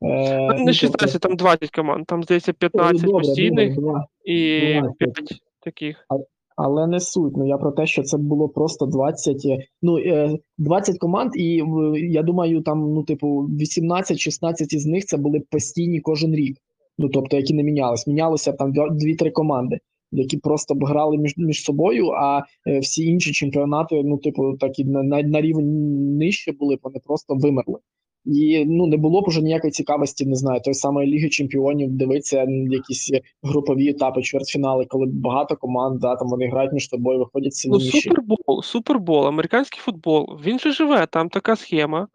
Е, 0.04 0.38
Ну, 0.40 0.48
ну, 0.48 0.50
Не 0.50 0.58
тобто- 0.58 0.74
16, 0.74 1.22
там 1.22 1.36
20 1.36 1.72
команд, 1.72 2.06
там 2.06 2.24
здається 2.24 2.54
15 2.54 3.02
Добре, 3.02 3.20
постійних 3.20 3.76
добре, 3.76 4.04
і 4.26 4.60
20. 4.80 4.98
5 4.98 5.42
таких. 5.64 6.08
Але 6.56 6.88
не 6.88 7.00
суть. 7.00 7.38
Ну 7.38 7.48
я 7.48 7.58
про 7.58 7.72
те, 7.72 7.86
що 7.88 8.04
це 8.04 8.18
було 8.18 8.50
просто 8.50 8.86
20, 8.86 9.46
е, 9.46 9.66
ну 9.82 9.98
е, 10.00 10.38
20 10.58 10.98
команд, 10.98 11.32
і 11.36 11.64
я 11.96 12.24
думаю, 12.24 12.62
там, 12.62 12.94
ну, 12.94 13.04
типу, 13.04 13.50
18-16 13.60 14.74
із 14.74 14.86
них 14.86 15.06
це 15.06 15.18
були 15.18 15.40
постійні 15.40 16.00
кожен 16.00 16.36
рік. 16.36 16.58
Ну 16.98 17.10
тобто, 17.10 17.38
які 17.38 17.54
не 17.54 17.64
мінялись. 17.64 18.08
Мінялося 18.08 18.52
там 18.54 18.74
2-3 18.74 19.32
команди, 19.32 19.80
які 20.12 20.38
просто 20.38 20.76
б 20.76 20.86
грали 20.86 21.18
між, 21.18 21.34
між 21.38 21.64
собою, 21.64 22.08
а 22.08 22.42
е, 22.68 22.80
всі 22.80 23.06
інші 23.06 23.32
чемпіонати, 23.32 24.02
ну, 24.06 24.17
типу, 24.17 24.58
такі 24.58 24.86
на, 24.86 25.04
на, 25.04 25.21
на 25.21 25.42
рівень 25.42 26.17
нижче 26.17 26.52
були, 26.52 26.78
вони 26.84 27.00
просто 27.06 27.36
вимерли. 27.36 27.78
І 28.26 28.65
ну 28.65 28.88
не 28.88 28.98
було 28.98 29.22
б 29.22 29.28
уже 29.28 29.42
ніякої 29.42 29.72
цікавості, 29.72 30.26
не 30.26 30.36
знаю, 30.36 30.62
той 30.62 30.74
самої 30.74 31.12
Ліги 31.12 31.30
Чемпіонів 31.30 31.92
дивитися 31.92 32.46
якісь 32.69 33.12
групові 33.44 33.90
етапи, 33.90 34.22
чвертьфінали, 34.22 34.86
коли 34.86 35.06
багато 35.06 35.56
команд, 35.56 36.00
да, 36.00 36.15
там 36.15 36.28
вони 36.28 36.50
грають 36.50 36.74
між 36.74 36.90
собою, 36.90 37.19
виходять 37.19 37.63
Ну, 37.65 37.80
супербол, 37.80 38.63
супербол, 38.63 39.28
американський 39.28 39.80
футбол, 39.82 40.40
він 40.46 40.60
же 40.60 40.72
живе, 40.72 41.08
там 41.08 41.30
така 41.30 41.56
схема, 41.56 42.08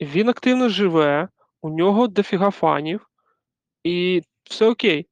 він 0.00 0.28
активно 0.28 0.68
живе, 0.68 1.28
у 1.62 1.70
нього 1.70 2.06
дофіга 2.06 2.50
фанів, 2.50 3.08
і 3.84 4.22
все 4.44 4.68
окей. 4.68 5.06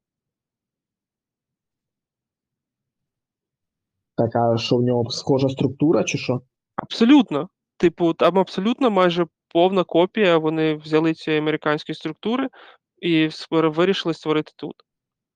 Така, 4.16 4.56
що 4.56 4.76
в 4.76 4.82
нього 4.82 5.10
схожа 5.10 5.48
структура, 5.48 6.04
чи 6.04 6.18
що? 6.18 6.40
Абсолютно. 6.76 7.48
Типу, 7.76 8.14
там 8.14 8.38
абсолютно 8.38 8.90
майже 8.90 9.26
повна 9.52 9.84
копія. 9.84 10.38
Вони 10.38 10.74
взяли 10.74 11.14
ці 11.14 11.32
американські 11.32 11.94
структури 11.94 12.48
і 13.00 13.30
вирішили 13.50 14.14
створити 14.14 14.52
тут. 14.56 14.74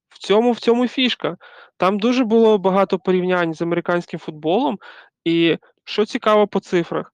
в 0.08 0.18
цьому, 0.18 0.52
в 0.52 0.60
цьому 0.60 0.88
фішка. 0.88 1.36
Там 1.76 1.98
дуже 1.98 2.24
було 2.24 2.58
багато 2.58 2.98
порівнянь 2.98 3.54
з 3.54 3.62
американським 3.62 4.20
футболом, 4.20 4.78
і 5.24 5.58
що 5.84 6.06
цікаво 6.06 6.46
по 6.46 6.60
цифрах, 6.60 7.12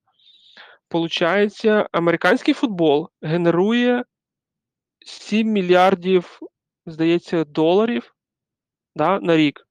получається, 0.89 1.89
американський 1.91 2.53
футбол 2.53 3.09
генерує 3.21 4.03
7 5.05 5.47
мільярдів, 5.47 6.39
здається, 6.85 7.43
доларів 7.43 8.15
да, 8.95 9.19
на 9.19 9.37
рік. 9.37 9.67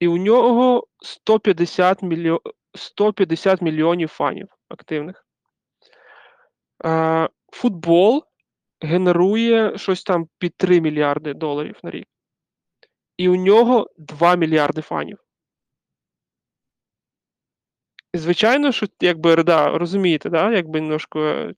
І 0.00 0.08
у 0.08 0.16
нього 0.16 0.86
150, 1.02 2.02
мільйо... 2.02 2.40
150 2.74 3.62
мільйонів 3.62 4.08
фанів 4.08 4.48
активних. 4.68 5.25
Футбол 7.52 8.24
генерує 8.80 9.78
щось 9.78 10.02
там 10.02 10.28
під 10.38 10.56
3 10.56 10.80
мільярди 10.80 11.34
доларів 11.34 11.78
на 11.82 11.90
рік. 11.90 12.08
І 13.16 13.28
у 13.28 13.36
нього 13.36 13.90
2 13.98 14.36
мільярди 14.36 14.82
фанів. 14.82 15.18
Звичайно, 18.14 18.72
що 18.72 18.86
якби 19.00 19.42
да, 19.42 19.78
розумієте, 19.78 20.30
да, 20.30 20.52
якби 20.52 20.80
немножко 20.80 21.20
е, 21.20 21.54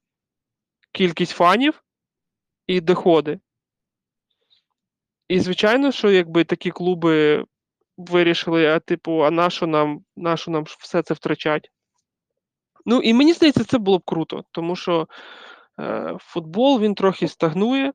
кількість 0.92 1.32
фанів 1.32 1.82
і 2.66 2.80
доходи. 2.80 3.40
І 5.28 5.40
звичайно, 5.40 5.92
що 5.92 6.10
якби 6.10 6.44
такі 6.44 6.70
клуби 6.70 7.44
вирішили, 7.96 8.66
а 8.66 8.80
типу, 8.80 9.24
а 9.24 9.30
нащо 9.30 9.66
нам, 9.66 10.04
нащо 10.16 10.50
нам 10.50 10.64
все 10.64 11.02
це 11.02 11.14
втрачать? 11.14 11.70
Ну, 12.86 13.00
і 13.00 13.14
мені 13.14 13.32
здається, 13.32 13.64
це 13.64 13.78
було 13.78 13.98
б 13.98 14.02
круто, 14.04 14.42
тому 14.52 14.76
що 14.76 15.06
е, 15.80 16.16
футбол 16.20 16.80
він 16.80 16.94
трохи 16.94 17.28
стагнує. 17.28 17.92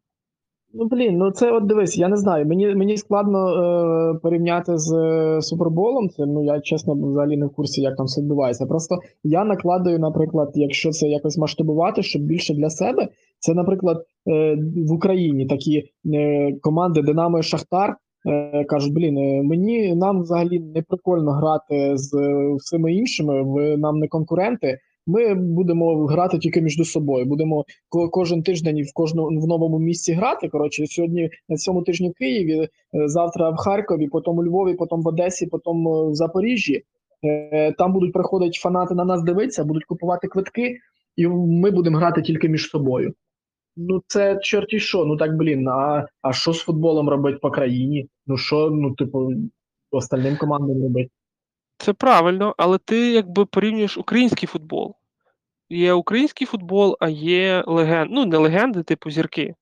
Ну 0.76 0.86
блін, 0.86 1.18
ну 1.18 1.32
це 1.32 1.52
от 1.52 1.66
дивись, 1.66 1.98
я 1.98 2.08
не 2.08 2.18
знаю. 2.18 2.46
Мені 2.46 2.76
мені 2.76 2.98
складно 2.98 3.50
е, 3.50 4.20
порівняти 4.24 4.78
з 4.78 4.94
е, 4.94 5.42
суперболом. 5.42 6.10
Це 6.10 6.26
ну 6.26 6.44
я 6.44 6.62
чесно 6.62 6.94
взагалі 6.94 7.38
не 7.38 7.46
в 7.46 7.50
курсі, 7.50 7.82
як 7.82 7.96
там 7.96 8.06
все 8.06 8.22
відбувається. 8.22 8.66
Просто 8.66 9.00
я 9.24 9.44
накладаю, 9.44 10.00
наприклад, 10.00 10.52
якщо 10.56 10.92
це 10.92 11.08
якось 11.08 11.38
масштабувати, 11.38 12.04
щоб 12.04 12.22
більше 12.22 12.54
для 12.54 12.70
себе. 12.70 13.08
Це, 13.40 13.54
наприклад, 13.54 14.06
е, 14.28 14.58
в 14.88 14.92
Україні 14.92 15.46
такі 15.46 15.90
е, 16.14 16.54
команди 16.62 17.02
Динамо 17.02 17.40
і 17.40 17.44
Шахтар 17.44 17.98
кажуть: 18.68 18.94
блін, 18.94 19.18
е, 19.18 19.44
мені 19.44 19.96
нам 19.96 20.22
взагалі 20.22 20.60
не 20.60 20.82
прикольно 20.82 21.32
грати 21.32 21.98
з 21.98 22.14
е, 22.14 22.56
всіми 22.56 22.94
іншими. 22.94 23.44
Ви 23.44 23.78
нам 23.78 24.00
не 24.00 24.08
конкуренти. 24.08 24.80
Ми 25.08 25.36
будемо 25.36 26.06
грати 26.06 26.38
тільки 26.38 26.62
між 26.62 26.92
собою. 26.92 27.26
Будемо 27.26 27.66
кожен 28.12 28.44
тиждень 28.44 28.84
в 28.84 28.94
кожному 28.94 29.42
в 29.42 29.48
новому 29.48 29.80
місці 29.80 30.14
грати. 30.14 30.50
Коротше, 30.50 30.88
сьогодні 30.88 31.30
на 31.50 31.58
цьому 31.58 31.82
тижні 31.82 32.10
в 32.10 32.14
Києві, 32.14 32.60
е, 32.60 32.70
завтра 33.08 33.50
в 33.50 33.56
Харкові, 33.56 34.08
потім 34.08 34.38
у 34.38 34.44
Львові, 34.44 34.74
потім 34.74 35.02
в 35.02 35.08
Одесі, 35.08 35.48
потім 35.48 35.88
е, 35.88 36.10
в 36.10 36.16
Запоріжжі. 36.16 36.84
Е, 37.26 37.72
Там 37.72 37.94
будуть 37.94 38.14
приходити 38.14 38.60
фанати 38.60 38.96
на 38.96 39.06
нас 39.06 39.24
дивитися, 39.24 39.64
будуть 39.64 39.86
купувати 39.86 40.28
квитки, 40.28 40.78
і 41.16 41.28
ми 41.28 41.72
будемо 41.72 41.98
грати 41.98 42.22
тільки 42.22 42.50
між 42.50 42.70
собою. 42.70 43.14
Ну, 43.78 44.04
це 44.08 44.40
чорті 44.40 44.80
що. 44.80 45.06
Ну 45.06 45.18
так 45.18 45.36
блін. 45.36 45.68
А, 45.68 46.08
а 46.22 46.34
що 46.34 46.54
з 46.54 46.60
футболом 46.60 47.10
робити 47.10 47.40
по 47.42 47.52
країні? 47.52 48.08
Ну 48.28 48.38
що, 48.38 48.70
ну, 48.70 48.96
типу, 48.96 49.32
остальним 49.92 50.38
командам 50.38 50.84
робити? 50.84 51.10
Це 51.78 51.94
правильно, 51.94 52.56
але 52.58 52.78
ти 52.78 53.12
якби 53.12 53.46
порівнюєш 53.46 53.98
український 53.98 54.48
футбол. 54.48 54.96
Є 55.70 55.94
український 55.94 56.48
футбол, 56.48 56.98
а 57.00 57.10
є 57.10 57.64
легенди, 57.68 58.14
ну 58.14 58.26
не 58.26 58.38
легенди, 58.38 58.84
типу 58.84 59.10
зірки, 59.10 59.56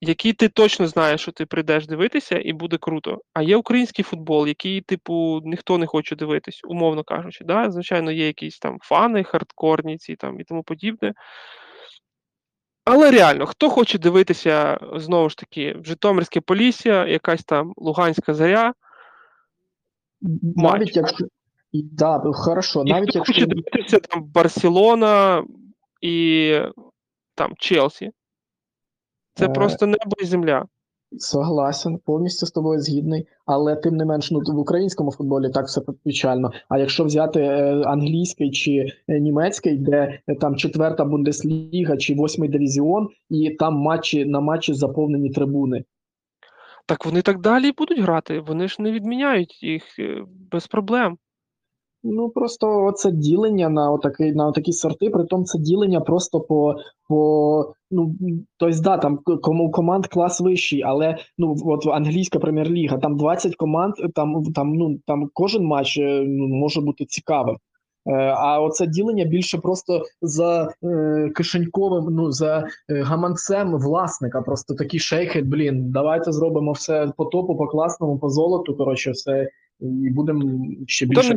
які 0.00 0.32
ти 0.32 0.48
точно 0.48 0.86
знаєш, 0.86 1.20
що 1.20 1.32
ти 1.32 1.46
прийдеш 1.46 1.86
дивитися, 1.86 2.40
і 2.44 2.52
буде 2.52 2.78
круто. 2.78 3.20
А 3.32 3.42
є 3.42 3.56
український 3.56 4.02
футбол, 4.02 4.46
який, 4.46 4.80
типу, 4.80 5.40
ніхто 5.44 5.78
не 5.78 5.86
хоче 5.86 6.16
дивитись, 6.16 6.60
умовно 6.64 7.04
кажучи. 7.04 7.44
Да? 7.44 7.70
Звичайно, 7.70 8.10
є 8.10 8.26
якісь 8.26 8.58
там 8.58 8.78
фани, 8.82 9.24
хардкорні 9.24 9.98
ці 9.98 10.16
там 10.16 10.40
і 10.40 10.44
тому 10.44 10.62
подібне. 10.62 11.12
Але 12.84 13.10
реально, 13.10 13.46
хто 13.46 13.70
хоче 13.70 13.98
дивитися 13.98 14.78
знову 14.96 15.28
ж 15.28 15.36
таки 15.36 15.76
Житомирське 15.84 16.40
Полісся, 16.40 17.06
якась 17.06 17.44
там 17.44 17.72
Луганська 17.76 18.34
заря, 18.34 18.74
Навіть 20.56 20.96
якщо. 20.96 21.26
Да, 21.72 22.22
хорошо, 22.32 22.82
і 22.86 22.92
навіть 22.92 23.08
хто 23.08 23.18
якщо 23.18 23.34
хоче 23.34 23.46
дивитися 23.46 23.98
там 23.98 24.24
Барселона 24.24 25.44
і 26.00 26.58
там 27.34 27.52
Челсі. 27.58 28.10
Це 29.34 29.46
Е, 29.46 29.48
просто 29.48 29.86
небо 29.86 30.16
і 30.22 30.24
земля. 30.24 30.66
Согласен, 31.18 31.98
повністю 31.98 32.46
з 32.46 32.50
тобою 32.50 32.80
згідний, 32.80 33.26
але 33.46 33.76
тим 33.76 33.96
не 33.96 34.04
менш, 34.04 34.30
ну 34.30 34.40
в 34.46 34.58
українському 34.58 35.10
футболі 35.12 35.50
так 35.50 35.66
все 35.66 35.80
печально. 36.04 36.52
А 36.68 36.78
якщо 36.78 37.04
взяти 37.04 37.40
е, 37.40 37.82
англійський 37.82 38.50
чи 38.50 38.86
е, 39.08 39.20
німецький, 39.20 39.78
де 39.78 40.20
е, 40.26 40.34
там 40.34 40.56
четверта 40.56 41.04
бундесліга 41.04 41.96
чи 41.96 42.14
восьмий 42.14 42.48
дивізіон, 42.48 43.08
і 43.30 43.50
там 43.50 43.74
матчі 43.74 44.24
на 44.24 44.40
матчі 44.40 44.74
заповнені 44.74 45.30
трибуни. 45.30 45.84
Так 46.86 47.06
вони 47.06 47.22
так 47.22 47.40
далі 47.40 47.68
і 47.68 47.74
будуть 47.78 48.00
грати. 48.00 48.40
Вони 48.40 48.68
ж 48.68 48.76
не 48.82 48.92
відміняють 48.92 49.62
їх 49.62 49.82
без 50.52 50.66
проблем. 50.66 51.18
Ну 52.02 52.28
просто 52.28 52.84
оце 52.84 53.10
ділення 53.10 53.68
на 53.68 53.90
отакий 53.90 54.32
на 54.32 54.52
такі 54.52 54.72
сорти, 54.72 55.10
притом 55.10 55.44
це 55.44 55.58
ділення 55.58 56.00
просто 56.00 56.40
по 56.40 56.76
по 57.08 57.74
ну 57.90 58.14
тобто, 58.56 58.80
да, 58.82 58.98
там 58.98 59.18
кому 59.42 59.70
команд 59.70 60.06
клас 60.06 60.40
вищий, 60.40 60.82
але 60.82 61.18
ну 61.38 61.56
от 61.64 61.86
англійська 61.86 62.38
прем'єр-ліга, 62.38 62.98
там 62.98 63.16
20 63.16 63.56
команд, 63.56 63.94
там 64.14 64.44
там 64.54 64.74
ну 64.74 64.98
там 65.06 65.30
кожен 65.32 65.64
матч 65.64 65.98
е, 65.98 66.24
ну, 66.26 66.48
може 66.48 66.80
бути 66.80 67.04
цікавим. 67.04 67.56
Е, 68.06 68.12
А 68.12 68.60
оце 68.60 68.86
ділення 68.86 69.24
більше 69.24 69.58
просто 69.58 70.04
за 70.22 70.68
е, 70.84 71.30
кишеньковим, 71.34 72.14
ну 72.14 72.32
за 72.32 72.66
е, 72.88 73.02
гаманцем 73.02 73.78
власника. 73.78 74.42
Просто 74.42 74.74
такі 74.74 74.98
шейхи, 74.98 75.42
блін, 75.42 75.90
давайте 75.90 76.32
зробимо 76.32 76.72
все 76.72 77.12
по 77.16 77.24
топу, 77.24 77.56
по 77.56 77.66
класному, 77.66 78.18
по 78.18 78.28
золоту. 78.28 78.76
Коротше, 78.76 79.10
все 79.10 79.48
і 79.80 80.10
будемо 80.10 80.64
ще 80.86 81.06
більше 81.06 81.36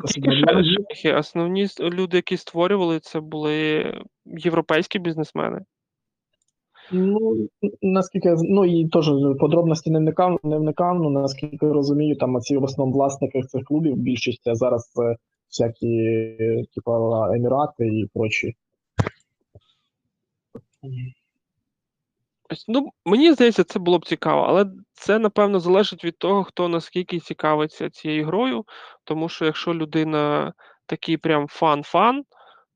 шейхи, 0.89 1.13
основні 1.13 1.67
люди, 1.79 2.17
які 2.17 2.37
створювали, 2.37 2.99
це 2.99 3.19
були 3.19 3.85
європейські 4.25 4.99
бізнесмени. 4.99 5.61
Ну 6.91 7.47
наскільки 7.81 8.35
ну 8.41 8.65
і 8.65 8.87
теж 8.87 9.11
подробності 9.39 9.91
не 9.91 9.99
вникав, 9.99 10.39
не 10.43 10.57
вникав. 10.57 10.99
Ну 10.99 11.09
наскільки 11.09 11.71
розумію, 11.71 12.15
там 12.15 12.41
ці 12.41 12.57
в 12.57 12.63
основному 12.63 12.97
власники 12.97 13.41
цих 13.41 13.63
клубів 13.63 13.95
більшість 13.95 14.43
це 14.43 14.55
зараз 14.55 14.91
це 14.93 15.15
всякі, 15.49 15.97
е, 16.39 16.63
типу, 16.75 16.91
Емірати 17.35 17.87
і 17.87 18.09
прочі. 18.13 18.55
Ну, 22.67 22.89
мені 23.05 23.33
здається, 23.33 23.63
це 23.63 23.79
було 23.79 23.99
б 23.99 24.05
цікаво, 24.05 24.41
але 24.41 24.65
це 24.93 25.19
напевно 25.19 25.59
залежить 25.59 26.05
від 26.05 26.17
того, 26.17 26.43
хто 26.43 26.67
наскільки 26.67 27.19
цікавиться 27.19 27.89
цією 27.89 28.25
грою. 28.25 28.65
Тому 29.03 29.29
що 29.29 29.45
якщо 29.45 29.73
людина 29.73 30.53
такий 30.85 31.17
прям 31.17 31.47
фан-фан, 31.47 32.23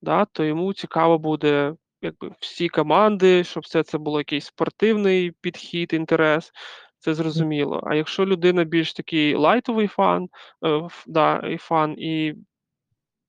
да, 0.02 0.26
то 0.26 0.44
йому 0.44 0.74
цікаво 0.74 1.20
буде 1.20 1.74
якби 2.02 2.32
всі 2.40 2.70
команди, 2.70 3.44
щоб 3.44 3.64
все 3.64 3.84
це 3.84 3.98
було 3.98 4.20
якийсь 4.20 4.46
спортивний 4.46 5.32
підхід, 5.32 5.94
інтерес. 5.94 6.52
Це 7.00 7.14
зрозуміло. 7.14 7.84
А 7.88 7.96
якщо 7.96 8.26
людина 8.26 8.64
більш 8.64 8.94
такий 8.94 9.36
лайтовий 9.36 9.88
фан, 9.88 10.30
е, 10.66 10.88
да, 11.08 11.38
і 11.38 11.58
фан, 11.58 11.96
і 11.98 12.36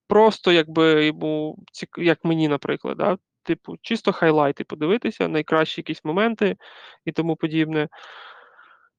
просто 0.06 0.52
якби 0.52 1.06
йому 1.06 1.58
як 1.96 2.24
мені, 2.24 2.48
наприклад, 2.48 2.96
да, 2.96 3.18
типу, 3.42 3.76
чисто 3.82 4.12
хайлайти 4.12 4.64
подивитися, 4.64 5.28
найкращі 5.28 5.80
якісь 5.80 6.04
моменти 6.04 6.56
і 7.04 7.12
тому 7.12 7.36
подібне. 7.36 7.88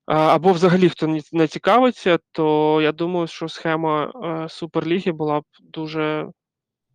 Або 0.06 0.54
взагалі 0.54 0.90
хто 0.90 1.18
не- 1.32 1.48
цікавиться, 1.48 2.20
то 2.32 2.80
я 2.82 2.92
думаю, 2.92 3.28
що 3.28 3.50
схема 3.50 4.12
е, 4.46 4.50
Суперліги 4.50 5.12
була 5.12 5.40
б 5.40 5.44
дуже, 5.62 6.28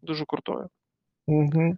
дуже 0.02 0.24
крутою. 0.24 0.68
Угу. 1.26 1.76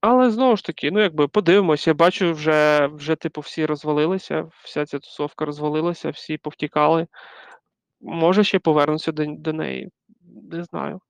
Але 0.00 0.30
знову 0.30 0.56
ж 0.56 0.64
таки, 0.64 0.90
ну 0.90 1.00
якби 1.00 1.28
подивимось, 1.28 1.86
я 1.86 1.94
бачу, 1.94 2.32
вже, 2.32 2.86
вже 2.86 3.16
типу, 3.16 3.40
всі 3.40 3.66
розвалилися, 3.66 4.50
вся 4.64 4.86
ця 4.86 4.98
тусовка 4.98 5.44
розвалилася, 5.44 6.10
всі 6.10 6.38
повтікали. 6.38 7.06
Може, 8.00 8.44
ще 8.44 8.58
повернуться 8.58 9.12
до, 9.12 9.24
до 9.26 9.52
неї. 9.52 9.88
Не 10.52 10.64
знаю. 10.64 11.00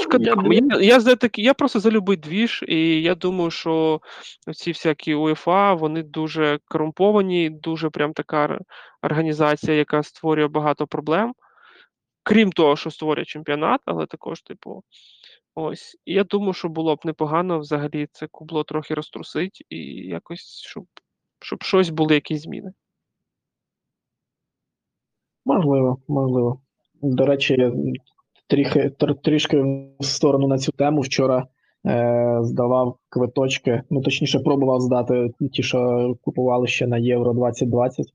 Шкода. 0.00 0.24
я 0.24 0.78
Я, 0.80 0.80
я, 0.80 0.98
я, 0.98 1.30
я 1.34 1.54
просто 1.54 1.80
за 1.80 1.90
любий 1.90 2.16
двіж, 2.16 2.64
і 2.68 3.02
я 3.02 3.14
думаю, 3.14 3.50
що 3.50 4.00
ці 4.54 4.70
всякі 4.70 5.14
УЄФА, 5.14 5.74
вони 5.74 6.02
дуже 6.02 6.58
корумповані, 6.64 7.50
дуже 7.50 7.90
прям 7.90 8.12
така 8.12 8.58
організація, 9.02 9.76
яка 9.76 10.02
створює 10.02 10.48
багато 10.48 10.86
проблем. 10.86 11.34
Крім 12.22 12.52
того, 12.52 12.76
що 12.76 12.90
створює 12.90 13.24
чемпіонат, 13.24 13.80
але 13.84 14.06
також, 14.06 14.42
типу, 14.42 14.82
ось. 15.54 15.96
Я 16.06 16.24
думаю, 16.24 16.52
що 16.52 16.68
було 16.68 16.96
б 16.96 17.00
непогано 17.04 17.58
взагалі 17.58 18.08
це 18.12 18.26
кубло 18.30 18.64
трохи 18.64 18.94
розтрусить 18.94 19.64
і 19.68 19.76
якось, 19.94 20.62
щоб, 20.66 20.84
щоб 21.40 21.62
щось 21.62 21.90
були 21.90 22.14
якісь 22.14 22.42
зміни. 22.42 22.72
Можливо, 25.44 26.02
можливо. 26.08 26.60
До 27.02 27.26
речі, 27.26 27.54
я 27.58 27.72
трішки, 28.46 28.80
тр- 28.80 29.22
трішки 29.22 29.60
в 30.00 30.04
сторону 30.04 30.48
на 30.48 30.58
цю 30.58 30.72
тему 30.72 31.00
вчора 31.00 31.46
е, 31.86 32.38
здавав 32.42 32.98
квиточки. 33.08 33.82
Ну, 33.90 34.00
точніше, 34.00 34.40
пробував 34.40 34.80
здати 34.80 35.34
ті, 35.52 35.62
що 35.62 36.14
купували 36.22 36.66
ще 36.66 36.86
на 36.86 36.98
Євро 36.98 37.32
2020. 37.32 38.06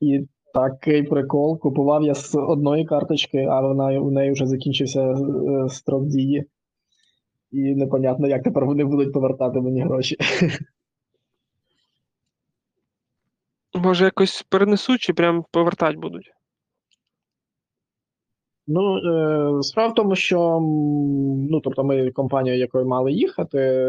І 0.00 0.26
такий 0.54 1.02
прикол. 1.02 1.58
Купував 1.58 2.02
я 2.02 2.14
з 2.14 2.34
одної 2.34 2.84
карточки, 2.84 3.46
а 3.50 3.60
вона 3.60 4.00
в 4.00 4.12
неї 4.12 4.32
вже 4.32 4.46
закінчився 4.46 5.02
е, 5.02 5.16
строк 5.68 6.06
дії. 6.06 6.44
І 7.50 7.74
непонятно, 7.74 8.28
як 8.28 8.42
тепер 8.42 8.66
вони 8.66 8.84
будуть 8.84 9.12
повертати 9.12 9.60
мені 9.60 9.82
гроші. 9.82 10.16
Може, 13.74 14.04
якось 14.04 14.42
перенесуть 14.42 15.00
чи 15.00 15.12
прям 15.12 15.44
повертати 15.50 15.96
будуть? 15.96 16.32
Ну, 18.74 18.96
е, 18.96 19.62
справа 19.62 19.92
в 19.92 19.94
тому, 19.94 20.16
що 20.16 20.60
ну, 21.50 21.60
тобто 21.60 21.84
ми 21.84 22.10
компанія, 22.10 22.56
якою 22.56 22.86
мали 22.86 23.12
їхати, 23.12 23.86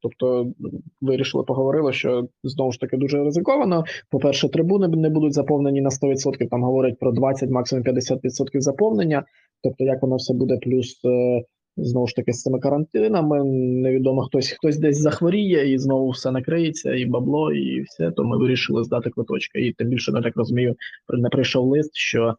тобто 0.00 0.52
вирішили, 1.00 1.44
поговорили, 1.44 1.92
що 1.92 2.28
знову 2.44 2.72
ж 2.72 2.80
таки 2.80 2.96
дуже 2.96 3.24
ризиковано. 3.24 3.84
По-перше, 4.10 4.48
трибуни 4.48 4.88
не 4.88 5.10
будуть 5.10 5.32
заповнені 5.32 5.80
на 5.80 5.90
100%, 5.90 6.48
там 6.48 6.62
говорять 6.62 6.98
про 6.98 7.12
20, 7.12 7.50
максимум 7.50 7.84
50% 7.84 8.60
заповнення. 8.60 9.24
Тобто, 9.62 9.84
як 9.84 10.02
воно 10.02 10.16
все 10.16 10.34
буде, 10.34 10.58
плюс 10.62 11.00
е, 11.04 11.42
знову 11.76 12.06
ж 12.06 12.16
таки 12.16 12.32
з 12.32 12.42
цими 12.42 12.58
карантинами. 12.58 13.44
Невідомо 13.82 14.22
хтось 14.22 14.50
хтось 14.50 14.78
десь 14.78 14.98
захворіє, 14.98 15.72
і 15.72 15.78
знову 15.78 16.10
все 16.10 16.30
накриється, 16.30 16.94
і 16.94 17.06
бабло, 17.06 17.52
і 17.52 17.82
все. 17.82 18.10
То 18.10 18.24
ми 18.24 18.38
вирішили 18.38 18.84
здати 18.84 19.10
квиточки. 19.10 19.60
І 19.60 19.72
тим 19.72 19.88
більше, 19.88 20.12
я 20.14 20.22
так 20.22 20.36
розумію, 20.36 20.74
не 21.08 21.28
прийшов 21.28 21.66
лист, 21.66 21.90
що 21.94 22.34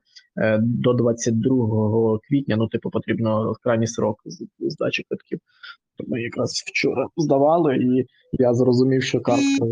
до 0.59 0.93
22 0.93 2.19
квітня, 2.29 2.55
ну, 2.55 2.67
типу, 2.67 2.89
потрібно 2.89 3.53
крайній 3.63 3.87
срок 3.87 4.21
здачі 4.59 5.03
квитків. 5.03 5.39
То 5.97 6.03
ми 6.07 6.21
якраз 6.21 6.63
вчора 6.67 7.07
здавали, 7.17 7.77
і 7.77 8.05
я 8.31 8.53
зрозумів, 8.53 9.03
що 9.03 9.21
картка 9.21 9.65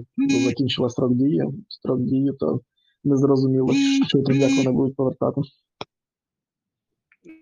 закінчила 0.45 0.89
строк 0.89 1.13
дії. 1.13 1.43
Строк 1.67 1.99
дії, 1.99 2.33
то 2.39 2.59
не 3.03 3.17
зрозуміло, 3.17 3.73
що 4.07 4.21
там 4.21 4.35
як 4.35 4.51
вони 4.57 4.71
будуть 4.77 4.95
повертати. 4.95 5.41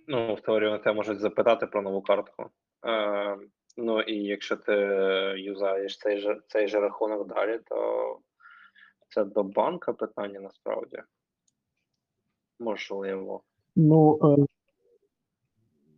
Ну, 0.08 0.34
в 0.34 0.42
теорії 0.42 0.70
вони 0.70 0.84
тебе 0.84 0.96
можуть 0.96 1.20
запитати 1.20 1.68
про 1.68 1.82
нову 1.82 2.02
картку. 2.02 2.46
Е, 2.88 3.38
ну 3.78 4.02
і 4.02 4.16
якщо 4.16 4.56
ти 4.56 4.74
юзаєш 5.38 5.98
цей 5.98 6.18
же, 6.18 6.42
цей 6.48 6.68
же 6.68 6.80
рахунок 6.80 7.28
далі, 7.28 7.60
то 7.70 8.20
це 9.10 9.24
до 9.24 9.44
банка 9.44 9.94
питання 9.94 10.40
насправді. 10.40 10.98
Можливо. 12.60 13.42
Ну, 13.76 14.20
е, 14.24 14.46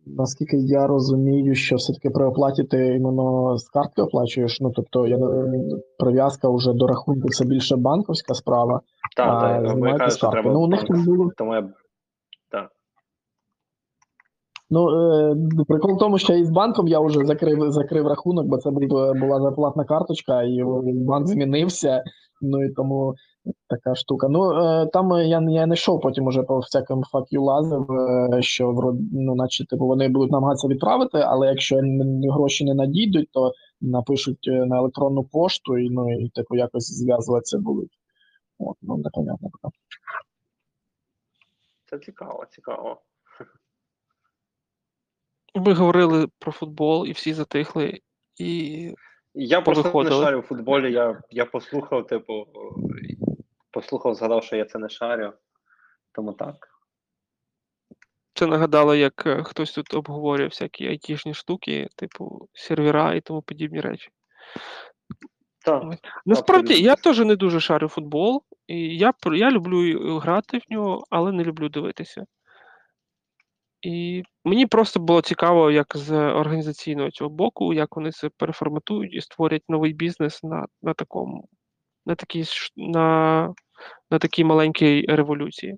наскільки 0.06 0.56
я 0.56 0.86
розумію, 0.86 1.54
що 1.54 1.76
все-таки 1.76 2.10
при 2.10 2.24
оплаті 2.24 2.64
ти 2.64 2.86
іменно 2.86 3.58
з 3.58 3.68
картки 3.68 4.02
оплачуєш. 4.02 4.60
Ну, 4.60 4.72
тобто, 4.76 5.06
я, 5.06 5.18
прив'язка 5.98 6.48
вже 6.50 6.72
до 6.72 6.86
рахунку 6.86 7.28
це 7.28 7.44
більше 7.44 7.76
банковська 7.76 8.34
справа, 8.34 8.80
Так, 9.16 9.40
так, 10.20 10.32
треба. 10.32 10.52
Ну, 10.52 10.60
у 10.60 10.66
них 10.66 10.84
там 10.84 11.04
було 11.04 11.30
Тому 11.36 11.54
я. 11.54 11.68
Ну, 14.74 14.88
е, 14.90 15.36
прикол 15.68 15.94
в 15.96 15.98
тому, 15.98 16.18
що 16.18 16.34
і 16.34 16.44
з 16.44 16.50
банком 16.50 16.88
я 16.88 17.00
вже 17.00 17.24
закрив, 17.24 17.70
закрив 17.72 18.06
рахунок, 18.06 18.46
бо 18.46 18.58
це 18.58 18.70
була 18.70 19.40
зарплатна 19.40 19.84
карточка, 19.84 20.42
і 20.42 20.62
банк 21.06 21.26
змінився. 21.26 22.02
Ну 22.40 22.64
і 22.64 22.70
тому 22.70 23.14
така 23.68 23.94
штука. 23.94 24.28
Ну 24.28 24.52
е, 24.52 24.86
там 24.86 25.10
я, 25.10 25.40
я 25.48 25.66
не 25.66 25.74
йшов 25.74 26.00
потім 26.00 26.26
уже 26.26 26.42
по 26.42 26.58
всяким 26.58 27.04
факю 27.04 27.42
лазив, 27.42 27.92
е, 27.92 28.42
що 28.42 28.94
ну, 29.12 29.34
наче 29.34 29.66
типу 29.66 29.86
вони 29.86 30.08
будуть 30.08 30.32
намагатися 30.32 30.68
відправити, 30.68 31.18
але 31.18 31.46
якщо 31.46 31.80
гроші 32.30 32.64
не 32.64 32.74
надійдуть, 32.74 33.28
то 33.32 33.52
напишуть 33.80 34.48
е, 34.48 34.66
на 34.66 34.78
електронну 34.78 35.24
пошту 35.24 35.78
і 35.78 35.90
ну 35.90 36.12
і 36.12 36.28
типу 36.28 36.56
якось 36.56 36.92
зв'язуватися 36.92 37.58
будуть. 37.58 37.98
От, 38.58 38.76
ну 38.82 38.96
непонятно. 38.96 39.50
Це 41.90 41.98
цікаво, 41.98 42.44
цікаво. 42.50 42.96
Ми 45.54 45.72
говорили 45.72 46.28
про 46.38 46.52
футбол, 46.52 47.06
і 47.06 47.12
всі 47.12 47.32
затихли. 47.32 48.00
І 48.38 48.94
Я 49.34 49.60
просто 49.60 50.02
не 50.04 50.10
шарю 50.10 50.40
в 50.40 50.42
футболі. 50.42 50.92
Я, 50.92 51.22
я 51.30 51.44
послухав, 51.44 52.06
типу, 52.06 52.46
послухав, 53.72 54.14
згадав, 54.14 54.44
що 54.44 54.56
я 54.56 54.64
це 54.64 54.78
не 54.78 54.88
шарю. 54.88 55.32
Тому 56.12 56.32
так. 56.32 56.68
це 58.34 58.46
нагадало, 58.46 58.94
як 58.94 59.26
е, 59.26 59.42
хтось 59.42 59.72
тут 59.72 59.94
обговорює 59.94 60.46
всякі 60.46 60.86
айтішні 60.86 61.34
штуки, 61.34 61.88
типу 61.96 62.48
сервера 62.52 63.14
і 63.14 63.20
тому 63.20 63.42
подібні 63.42 63.80
речі. 63.80 64.08
Так. 65.64 65.82
Насправді, 66.26 66.82
я 66.82 66.96
теж 66.96 67.18
не 67.18 67.36
дуже 67.36 67.60
шарю 67.60 67.88
футбол, 67.88 68.42
і 68.66 68.96
я, 68.96 69.12
я 69.32 69.50
люблю 69.50 70.18
грати 70.18 70.58
в 70.58 70.72
нього, 70.72 71.04
але 71.10 71.32
не 71.32 71.44
люблю 71.44 71.68
дивитися. 71.68 72.24
І 73.82 74.22
мені 74.44 74.66
просто 74.66 75.00
було 75.00 75.22
цікаво, 75.22 75.70
як 75.70 75.96
з 75.96 76.12
організаційного 76.12 77.10
цього 77.10 77.30
боку, 77.30 77.74
як 77.74 77.96
вони 77.96 78.12
це 78.12 78.28
переформатують 78.36 79.14
і 79.14 79.20
створять 79.20 79.62
новий 79.68 79.92
бізнес 79.92 80.42
на, 80.42 80.66
на 80.82 80.94
такому, 80.94 81.48
на 82.06 82.14
такій, 82.14 82.44
на, 82.76 83.54
на 84.10 84.18
такій 84.18 84.44
маленькій 84.44 85.06
революції. 85.08 85.76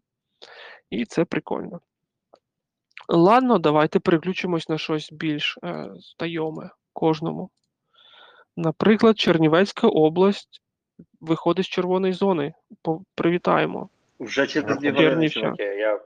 І 0.91 1.05
це 1.05 1.25
прикольно. 1.25 1.81
Ладно, 3.09 3.59
давайте 3.59 4.01
переключимось 4.01 4.69
на 4.69 4.79
щось 4.79 5.13
більш 5.13 5.59
е, 5.65 5.91
знайоме 6.19 6.71
кожному. 6.93 7.51
Наприклад, 8.57 9.19
Чернівецька 9.19 9.89
область 9.89 10.63
виходить 11.21 11.65
з 11.65 11.69
червоної 11.69 12.13
зони. 12.13 12.55
Привітаємо. 13.15 13.89
Вже 14.21 14.47
через 14.47 14.79
дві 14.79 14.91
години, 14.91 15.29
чуваки. 15.29 15.63
Я 15.63 16.01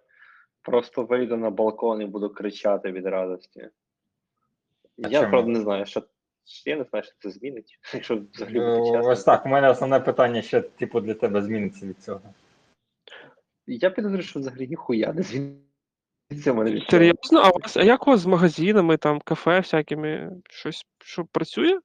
просто 0.62 1.02
вийду 1.02 1.36
на 1.36 1.50
балкон 1.50 2.02
і 2.02 2.06
буду 2.06 2.30
кричати 2.30 2.92
від 2.92 3.06
радості. 3.06 3.68
А 5.04 5.08
я 5.08 5.20
чому? 5.20 5.30
правда 5.30 5.50
не 5.50 5.60
знаю, 5.60 5.86
що 5.86 6.02
я 6.66 6.76
не 6.76 6.84
знаю, 6.84 7.02
що 7.02 7.14
це 7.18 7.30
змінить. 7.30 7.78
Якщо 7.94 8.22
взагалі 8.32 8.54
бути 8.54 8.80
Е, 8.80 8.84
чесним. 8.84 9.04
Ось 9.04 9.24
так, 9.24 9.46
у 9.46 9.48
мене 9.48 9.70
основне 9.70 10.00
питання 10.00 10.42
ще, 10.42 10.60
типу, 10.60 11.00
для 11.00 11.14
тебе 11.14 11.42
зміниться 11.42 11.86
від 11.86 12.02
цього. 12.02 12.34
Я 13.66 13.90
підозрюю, 13.90 14.22
що 14.22 14.40
взагалі 14.40 14.68
ніхуя 14.68 15.12
не 15.12 15.22
зміниться 15.22 16.52
в 16.52 16.54
мене 16.54 16.70
від 16.70 16.82
цього. 16.82 16.90
Серйозно, 16.90 17.40
а, 17.40 17.50
у 17.50 17.58
вас, 17.58 17.76
а 17.76 17.82
як 17.82 18.06
у 18.06 18.10
вас 18.10 18.20
з 18.20 18.26
магазинами, 18.26 18.96
там, 18.96 19.20
кафе 19.20 19.58
всякими? 19.58 20.32
Щось 20.50 20.86
що 20.98 21.24
працює? 21.24 21.80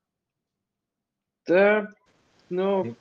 Це, 1.44 1.88
ну, 2.50 2.96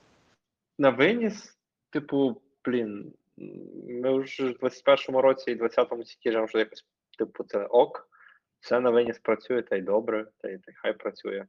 на 0.78 0.90
виніс, 0.90 1.58
типу, 1.90 2.42
блін, 2.64 3.14
ми 3.88 4.18
вже 4.18 4.44
в 4.44 4.64
21-му 4.64 5.22
році 5.22 5.50
і 5.50 5.56
20-му 5.56 6.04
тільки 6.04 6.48
що 6.48 6.58
якось, 6.58 6.84
типу, 7.18 7.44
це 7.44 7.66
ок. 7.66 8.08
Все 8.62 8.80
на 8.80 8.90
виніс 8.90 9.18
працює, 9.18 9.62
та 9.62 9.76
й 9.76 9.80
добре, 9.80 10.26
та 10.38 10.48
й, 10.48 10.58
та 10.58 10.72
й 10.72 10.74
хай 10.74 10.92
працює. 10.92 11.44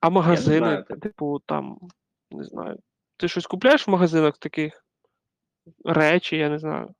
А 0.00 0.10
магазини, 0.10 0.58
знаю, 0.58 0.84
ти- 0.84 0.96
типу, 0.96 1.40
там, 1.46 1.78
не 2.30 2.44
знаю. 2.44 2.78
Ти 3.16 3.28
щось 3.28 3.46
купляєш 3.46 3.88
в 3.88 3.90
магазинах 3.90 4.38
таких 4.38 4.84
речі, 5.84 6.36
я 6.36 6.48
не 6.48 6.58
знаю. 6.58 6.94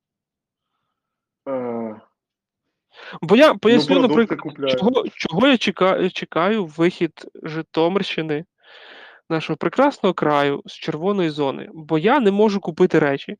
Бо 3.22 3.36
я 3.36 3.54
поясню, 3.54 3.94
продукти 3.94 4.20
наприклад, 4.20 4.40
купляю. 4.40 4.76
чого, 4.78 5.08
чого 5.08 5.46
я 5.46 5.58
чекаю, 5.58 6.10
чекаю 6.10 6.66
вихід 6.66 7.30
Житомирщини, 7.42 8.44
нашого 9.30 9.56
прекрасного 9.56 10.14
краю 10.14 10.62
з 10.66 10.72
червоної 10.72 11.30
зони, 11.30 11.68
бо 11.72 11.98
я 11.98 12.20
не 12.20 12.30
можу 12.30 12.60
купити 12.60 12.98
речі. 12.98 13.36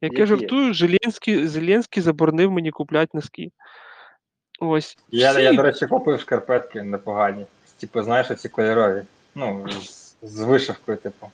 Як 0.00 0.12
я 0.12 0.18
Які? 0.18 0.26
жартую, 0.26 0.74
Зеленський, 0.74 1.46
Зеленський 1.46 2.02
заборонив 2.02 2.50
мені 2.50 2.70
купляти 2.70 3.10
носки. 3.14 3.52
Ось. 4.60 4.98
Я, 5.10 5.40
я, 5.40 5.52
до 5.52 5.62
речі, 5.62 5.86
купив 5.86 6.20
шкарпетки 6.20 6.82
непогані. 6.82 7.46
Типу, 7.80 8.02
знаєш, 8.02 8.30
оці 8.30 8.48
кольорові. 8.48 9.02
Ну, 9.34 9.66
з, 9.70 10.16
з 10.22 10.40
вишивкою, 10.40 10.98
типу. 10.98 11.30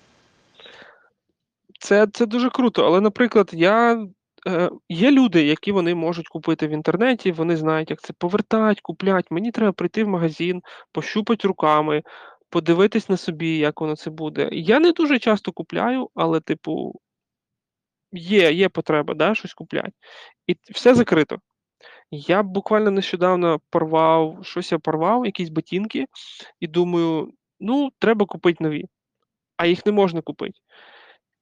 Це, 1.80 2.06
це 2.12 2.26
дуже 2.26 2.50
круто, 2.50 2.86
але, 2.86 3.00
наприклад, 3.00 3.50
я. 3.52 4.06
Е, 4.48 4.70
є 4.88 5.10
люди, 5.10 5.46
які 5.46 5.72
вони 5.72 5.94
можуть 5.94 6.28
купити 6.28 6.66
в 6.66 6.70
інтернеті, 6.70 7.32
вони 7.32 7.56
знають, 7.56 7.90
як 7.90 8.00
це 8.00 8.12
повертати, 8.12 8.80
купляти. 8.82 9.28
Мені 9.30 9.50
треба 9.52 9.72
прийти 9.72 10.04
в 10.04 10.08
магазин, 10.08 10.62
пощупати 10.92 11.48
руками, 11.48 12.02
подивитись 12.50 13.08
на 13.08 13.16
собі, 13.16 13.56
як 13.58 13.80
воно 13.80 13.96
це 13.96 14.10
буде. 14.10 14.48
Я 14.52 14.80
не 14.80 14.92
дуже 14.92 15.18
часто 15.18 15.52
купляю, 15.52 16.10
але, 16.14 16.40
типу, 16.40 17.00
є, 18.12 18.52
є 18.52 18.68
потреба, 18.68 19.14
да, 19.14 19.34
щось 19.34 19.54
купляти. 19.54 19.92
І 20.46 20.56
все 20.70 20.94
закрито. 20.94 21.38
Я 22.10 22.42
буквально 22.42 22.90
нещодавно 22.90 23.60
порвав, 23.70 24.38
щось 24.42 24.72
я 24.72 24.78
порвав, 24.78 25.26
якісь 25.26 25.48
ботинки, 25.48 26.06
і 26.60 26.66
думаю, 26.66 27.32
ну, 27.60 27.90
треба 27.98 28.26
купити 28.26 28.64
нові, 28.64 28.84
а 29.56 29.66
їх 29.66 29.86
не 29.86 29.92
можна 29.92 30.20
купити. 30.20 30.58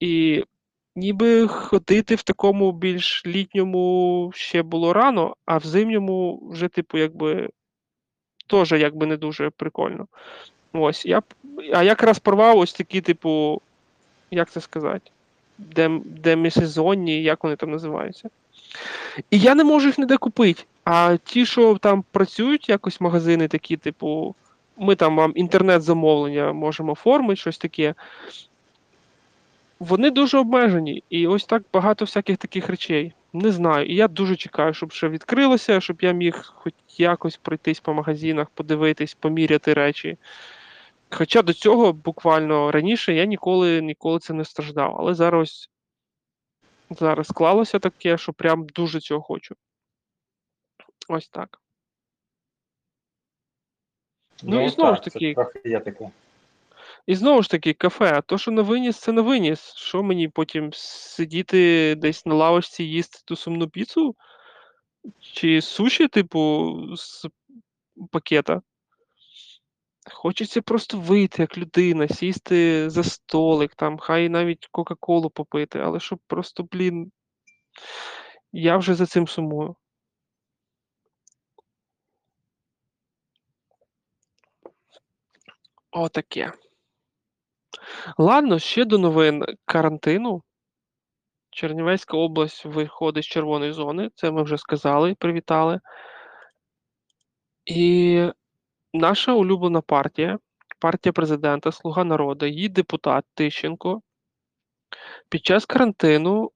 І 0.01 0.45
ніби 0.97 1.49
ходити 1.49 2.15
в 2.15 2.23
такому 2.23 2.73
більш 2.73 3.27
літньому 3.27 4.31
ще 4.35 4.63
було 4.63 4.93
рано, 4.93 5.37
а 5.47 5.59
в 5.59 5.65
зимньому 5.65 6.49
вже, 6.51 6.69
типу, 6.69 6.99
якби 6.99 7.51
теж 8.47 8.73
якби 8.73 9.07
не 9.07 9.17
дуже 9.17 9.51
прикольно. 9.51 10.07
Ось, 10.73 11.07
я, 11.07 11.23
а 11.75 11.83
якраз 11.83 12.19
порвав 12.19 12.59
ось 12.59 12.73
такі, 12.73 13.01
типу, 13.01 13.61
як 14.31 14.51
це 14.51 14.61
сказати, 14.61 15.11
дем, 15.59 16.03
демісезонні, 16.05 17.23
як 17.23 17.45
вони 17.45 17.57
там 17.57 17.71
називаються. 17.71 18.31
І 19.31 19.39
я 19.39 19.55
не 19.55 19.65
можу 19.65 19.87
їх 19.87 19.99
ніде 19.99 20.17
купити. 20.17 20.63
А 20.85 21.17
ті, 21.25 21.47
що 21.47 21.79
там 21.79 22.05
працюють, 22.13 22.69
якось 22.69 23.01
магазини 23.01 23.49
такі, 23.49 23.77
типу, 23.77 24.35
ми 24.77 24.95
там 24.95 25.17
вам 25.17 25.33
інтернет-замовлення 25.35 26.53
можемо 26.53 26.93
оформити, 26.93 27.37
щось 27.37 27.59
таке. 27.59 27.95
Вони 29.79 30.11
дуже 30.11 30.39
обмежені. 30.39 31.03
І 31.11 31.27
ось 31.27 31.45
так 31.45 31.63
багато 31.73 32.05
всяких 32.05 32.37
таких 32.37 32.69
речей. 32.69 33.13
Не 33.33 33.53
знаю. 33.53 33.87
І 33.87 33.95
я 33.95 34.09
дуже 34.09 34.37
чекаю, 34.37 34.75
щоб 34.75 34.93
ще 34.93 35.09
відкрилося, 35.09 35.81
щоб 35.81 35.99
я 36.01 36.13
міг 36.13 36.53
хоч 36.55 36.73
якось 36.99 37.37
пройтись 37.37 37.81
по 37.81 37.95
магазинах, 37.95 38.51
подивитись, 38.55 39.15
поміряти 39.15 39.75
речі. 39.75 40.17
Хоча 41.11 41.43
до 41.43 41.53
цього 41.53 41.93
буквально 41.93 42.73
раніше 42.73 43.15
я 43.15 43.25
ніколи 43.25 43.83
ніколи 43.83 44.19
це 44.19 44.35
не 44.35 44.45
страждав. 44.45 44.97
Але 44.99 45.15
зараз, 45.15 45.71
зараз 46.91 47.27
склалося 47.27 47.79
таке, 47.79 48.19
що 48.19 48.33
прям 48.33 48.67
дуже 48.67 49.01
цього 49.01 49.23
хочу. 49.23 49.55
Ось 51.09 51.29
так. 51.29 51.61
Ну, 54.43 54.65
і 54.65 54.69
знову 54.69 54.95
ж 54.95 55.03
так, 55.03 55.13
це 55.13 55.19
таки- 55.35 55.69
є 55.69 55.81
таке. 55.81 56.11
І 57.07 57.15
знову 57.15 57.43
ж 57.43 57.51
таки, 57.51 57.73
кафе, 57.73 58.13
а 58.15 58.21
то, 58.21 58.39
що 58.39 58.51
на 58.51 58.63
виніс, 58.63 58.99
це 58.99 59.13
на 59.13 59.23
виніс. 59.23 59.75
Що 59.75 60.03
мені 60.03 60.29
потім 60.29 60.71
сидіти 60.73 61.95
десь 61.95 62.27
на 62.27 62.35
лавочці 62.35 62.85
їсти 62.85 63.19
ту 63.25 63.37
сумну 63.37 63.69
піцу? 63.69 64.17
Чи 65.21 65.63
суші, 65.63 66.09
типу, 66.09 66.73
з 66.97 67.27
пакета? 68.11 68.63
Хочеться 70.13 70.63
просто 70.63 70.99
вийти 71.01 71.43
як 71.43 71.59
людина, 71.59 72.09
сісти 72.09 72.91
за 72.91 73.05
столик, 73.05 73.75
там, 73.75 73.99
хай 73.99 74.29
навіть 74.29 74.69
Кока-Колу 74.71 75.31
попити, 75.31 75.79
але 75.79 76.01
щоб 76.01 76.19
просто, 76.27 76.63
блін. 76.63 77.13
Я 78.53 78.77
вже 78.77 78.95
за 78.95 79.07
цим 79.07 79.29
сумую. 79.29 79.77
Отаке. 85.91 86.53
Ладно, 88.19 88.59
ще 88.59 88.85
до 88.85 88.99
новин 88.99 89.45
карантину. 89.65 90.43
Чернівецька 91.51 92.17
область 92.17 92.65
виходить 92.65 93.25
з 93.25 93.27
червоної 93.27 93.73
зони. 93.73 94.11
Це 94.15 94.31
ми 94.31 94.43
вже 94.43 94.59
сказали, 94.59 95.15
привітали. 95.15 95.81
І 97.67 98.33
наша 98.95 99.33
улюблена 99.33 99.81
партія, 99.81 100.39
партія 100.79 101.13
президента, 101.13 101.73
Слуга 101.73 102.05
народу, 102.05 102.47
її 102.47 102.69
депутат 102.69 103.25
Тищенко 103.35 104.03
під 105.29 105.47
час 105.47 105.67
карантину 105.67 106.51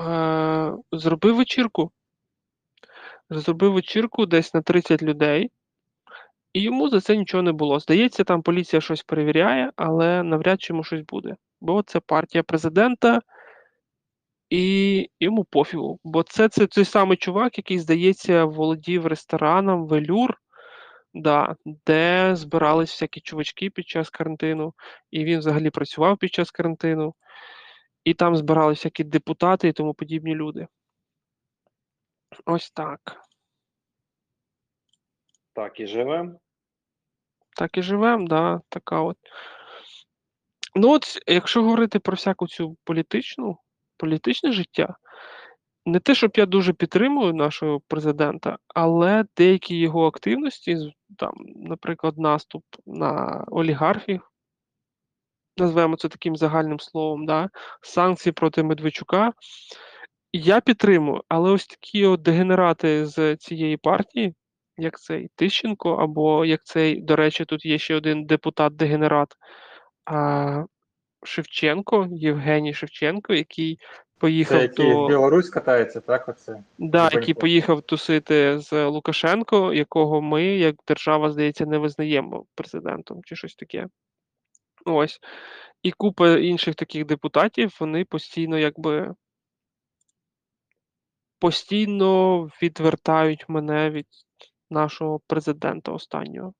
е- 0.00 0.72
зробив 0.92 1.36
вечірку. 1.36 1.90
Зробив 3.30 3.72
вечірку 3.72 4.26
десь 4.26 4.54
на 4.54 4.62
30 4.62 5.02
людей. 5.02 5.50
І 6.52 6.62
йому 6.62 6.88
за 6.88 7.00
це 7.00 7.16
нічого 7.16 7.42
не 7.42 7.52
було. 7.52 7.80
Здається, 7.80 8.24
там 8.24 8.42
поліція 8.42 8.80
щось 8.80 9.02
перевіряє, 9.02 9.72
але 9.76 10.22
навряд 10.22 10.62
чи 10.62 10.72
йому 10.72 10.84
щось 10.84 11.00
буде. 11.00 11.36
Бо 11.60 11.82
це 11.82 12.00
партія 12.00 12.42
президента, 12.42 13.20
і 14.50 15.10
йому 15.20 15.44
пофігу. 15.44 16.00
Бо 16.04 16.22
це, 16.22 16.48
це 16.48 16.66
той 16.66 16.84
самий 16.84 17.16
чувак, 17.16 17.58
який, 17.58 17.78
здається, 17.78 18.44
володів 18.44 19.06
рестораном 19.06 19.86
Велюр, 19.86 20.41
да, 21.14 21.56
де 21.64 22.36
збирались 22.36 22.90
всякі 22.90 23.20
чувачки 23.20 23.70
під 23.70 23.88
час 23.88 24.10
карантину, 24.10 24.74
і 25.10 25.24
він 25.24 25.38
взагалі 25.38 25.70
працював 25.70 26.18
під 26.18 26.34
час 26.34 26.50
карантину, 26.50 27.14
і 28.04 28.14
там 28.14 28.36
збирались 28.36 28.78
всякі 28.78 29.04
депутати 29.04 29.68
і 29.68 29.72
тому 29.72 29.94
подібні 29.94 30.34
люди. 30.34 30.66
Ось 32.44 32.70
так. 32.70 33.00
Так, 35.52 35.80
і 35.80 35.86
живемо. 35.86 36.40
Так 37.56 37.78
і 37.78 37.82
живемо, 37.82 38.28
да, 38.28 38.60
така 38.68 39.00
от. 39.00 39.16
Ну, 40.74 40.90
от, 40.92 41.18
якщо 41.26 41.62
говорити 41.62 41.98
про 41.98 42.14
всяку 42.14 42.48
цю 42.48 42.76
політичну, 42.84 43.58
політичне 43.96 44.52
життя, 44.52 44.96
не 45.86 46.00
те, 46.00 46.14
щоб 46.14 46.30
я 46.36 46.46
дуже 46.46 46.72
підтримую 46.72 47.34
нашого 47.34 47.80
президента, 47.80 48.58
але 48.74 49.24
деякі 49.36 49.76
його 49.76 50.06
активності, 50.06 50.76
там, 51.18 51.32
наприклад, 51.56 52.18
наступ 52.18 52.64
на 52.86 53.44
олігархів, 53.48 54.30
назвемо 55.56 55.96
це 55.96 56.08
таким 56.08 56.36
загальним 56.36 56.80
словом, 56.80 57.26
да, 57.26 57.50
санкції 57.82 58.32
проти 58.32 58.62
Медведчука, 58.62 59.32
я 60.32 60.60
підтримую, 60.60 61.22
але 61.28 61.50
ось 61.50 61.66
такі 61.66 62.06
от 62.06 62.22
дегенерати 62.22 63.06
з 63.06 63.36
цієї 63.36 63.76
партії, 63.76 64.34
як 64.76 65.00
цей 65.00 65.30
Тищенко, 65.34 65.94
або 65.94 66.44
як 66.44 66.64
цей, 66.64 67.00
до 67.00 67.16
речі, 67.16 67.44
тут 67.44 67.64
є 67.64 67.78
ще 67.78 67.94
один 67.94 68.26
депутат-дегенерат 68.26 69.28
Шевченко, 71.24 72.08
Євгеній 72.10 72.74
Шевченко, 72.74 73.34
який 73.34 73.78
поїхав 74.22 74.58
Це 74.58 74.62
який 74.62 74.92
до 74.92 75.04
в 75.04 75.08
Білорусь 75.08 75.50
катається, 75.50 76.00
так? 76.00 76.28
Оце? 76.28 76.62
да, 76.78 77.08
який 77.12 77.34
поїхав 77.34 77.82
тусити 77.82 78.58
з 78.58 78.86
Лукашенко, 78.86 79.72
якого 79.72 80.22
ми, 80.22 80.44
як 80.44 80.76
держава, 80.88 81.30
здається, 81.30 81.66
не 81.66 81.78
визнаємо 81.78 82.46
президентом 82.54 83.20
чи 83.24 83.36
щось 83.36 83.54
таке. 83.54 83.86
Ось. 84.84 85.20
І 85.82 85.90
купа 85.90 86.38
інших 86.38 86.74
таких 86.74 87.06
депутатів, 87.06 87.76
вони 87.80 88.04
постійно 88.04 88.58
якби 88.58 89.14
постійно 91.38 92.42
відвертають 92.62 93.48
мене 93.48 93.90
від 93.90 94.06
нашого 94.70 95.20
президента 95.26 95.92
останнього. 95.92 96.54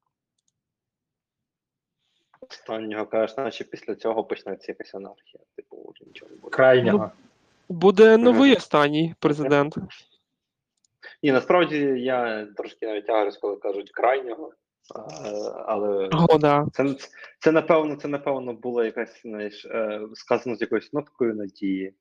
Останнього 2.40 3.06
кажеш, 3.06 3.36
наче 3.36 3.64
після 3.64 3.94
цього 3.94 4.24
почнеться 4.24 4.72
якась 4.72 4.94
анархія. 4.94 5.44
Типу, 5.56 5.94
нічого 6.06 6.30
не 6.30 6.36
буде. 6.36 6.56
Крайнього. 6.56 7.10
Буде 7.72 8.16
новий 8.16 8.56
останній 8.56 9.14
президент. 9.18 9.76
Ні, 11.22 11.32
насправді 11.32 11.76
я 11.96 12.46
трошки 12.56 12.86
навіть 12.86 13.06
тягаюсь, 13.06 13.36
коли 13.36 13.56
кажуть 13.56 13.90
крайнього. 13.90 14.52
Але 15.66 16.08
О, 16.28 16.38
да. 16.38 16.66
це, 16.72 16.96
це 17.38 17.52
напевно, 17.52 17.96
це 17.96 18.08
напевно 18.08 18.52
було 18.52 18.84
якась, 18.84 19.22
знаєш, 19.22 19.64
е, 19.64 20.00
сказано 20.14 20.56
з 20.56 20.60
якоюсь 20.60 20.92
ноткою 20.92 21.34
надії. 21.34 21.94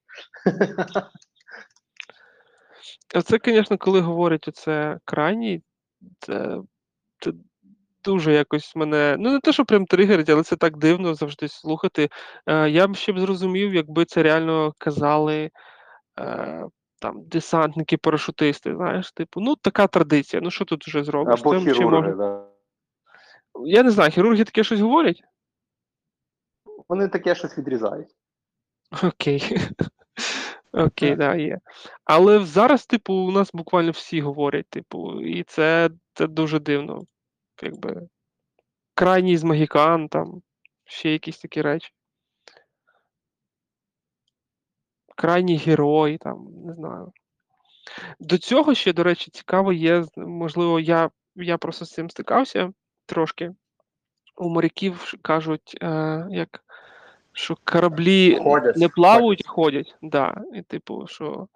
Це, 3.25 3.39
звісно, 3.45 3.77
коли 3.77 3.99
говорять 3.99 4.47
оце 4.47 4.99
крайній, 5.05 5.61
це, 6.19 6.57
це 7.19 7.31
дуже 8.03 8.33
якось 8.33 8.75
мене. 8.75 9.15
Ну, 9.19 9.31
не 9.31 9.39
те, 9.39 9.53
що 9.53 9.65
прям 9.65 9.85
тригерить, 9.85 10.29
але 10.29 10.43
це 10.43 10.55
так 10.55 10.77
дивно 10.77 11.13
завжди 11.13 11.47
слухати. 11.47 12.09
Е, 12.47 12.69
я 12.69 12.87
б 12.87 12.95
ще 12.95 13.13
б 13.13 13.19
зрозумів, 13.19 13.73
якби 13.73 14.05
це 14.05 14.23
реально 14.23 14.73
казали 14.77 15.51
е, 16.19 16.65
там 16.99 17.23
десантники-парашутисти, 17.23 18.75
знаєш, 18.75 19.11
типу, 19.11 19.41
ну 19.41 19.55
така 19.55 19.87
традиція. 19.87 20.41
Ну 20.41 20.51
що 20.51 20.65
тут 20.65 20.87
вже 20.87 21.03
зробиш? 21.03 21.39
Або 21.41 21.59
Це 21.59 21.73
хірурги, 21.73 22.01
може- 22.01 22.15
да. 22.17 22.47
Я 23.65 23.83
не 23.83 23.91
знаю, 23.91 24.11
хірурги 24.11 24.43
таке 24.43 24.63
щось 24.63 24.79
говорять? 24.79 25.23
Вони 26.89 27.07
таке 27.07 27.35
щось 27.35 27.57
відрізають. 27.57 28.09
Окей. 29.03 29.57
Окей, 30.73 31.15
да, 31.15 31.35
є. 31.35 31.59
Але 32.05 32.45
зараз, 32.45 32.85
типу, 32.85 33.13
у 33.13 33.31
нас 33.31 33.49
буквально 33.53 33.91
всі 33.91 34.21
говорять, 34.21 34.69
типу, 34.69 35.21
і 35.21 35.43
це, 35.43 35.89
це 36.13 36.27
дуже 36.27 36.59
дивно. 36.59 37.01
Якби 37.63 38.07
крайній 38.93 39.37
з 39.37 39.43
Магікан, 39.43 40.07
там, 40.07 40.41
ще 40.85 41.11
якісь 41.11 41.39
такі 41.39 41.61
речі. 41.61 41.91
Крайній 45.15 45.57
герой, 45.57 46.17
там, 46.17 46.47
не 46.65 46.73
знаю. 46.73 47.11
До 48.19 48.37
цього 48.37 48.75
ще, 48.75 48.93
до 48.93 49.03
речі, 49.03 49.31
цікаво 49.31 49.73
є, 49.73 50.05
можливо, 50.17 50.79
я, 50.79 51.09
я 51.35 51.57
просто 51.57 51.85
з 51.85 51.91
цим 51.91 52.09
стикався 52.09 52.73
трошки. 53.05 53.51
У 54.35 54.49
моряків 54.49 55.13
кажуть, 55.21 55.77
е, 55.81 56.27
як, 56.29 56.63
що 57.33 57.57
кораблі 57.63 58.39
Ходять, 58.43 58.77
не 58.77 58.89
плавають, 58.89 59.47
ходять. 59.47 59.95
Да. 60.01 60.43
І, 60.53 60.61
типу, 60.61 61.07
що... 61.07 61.47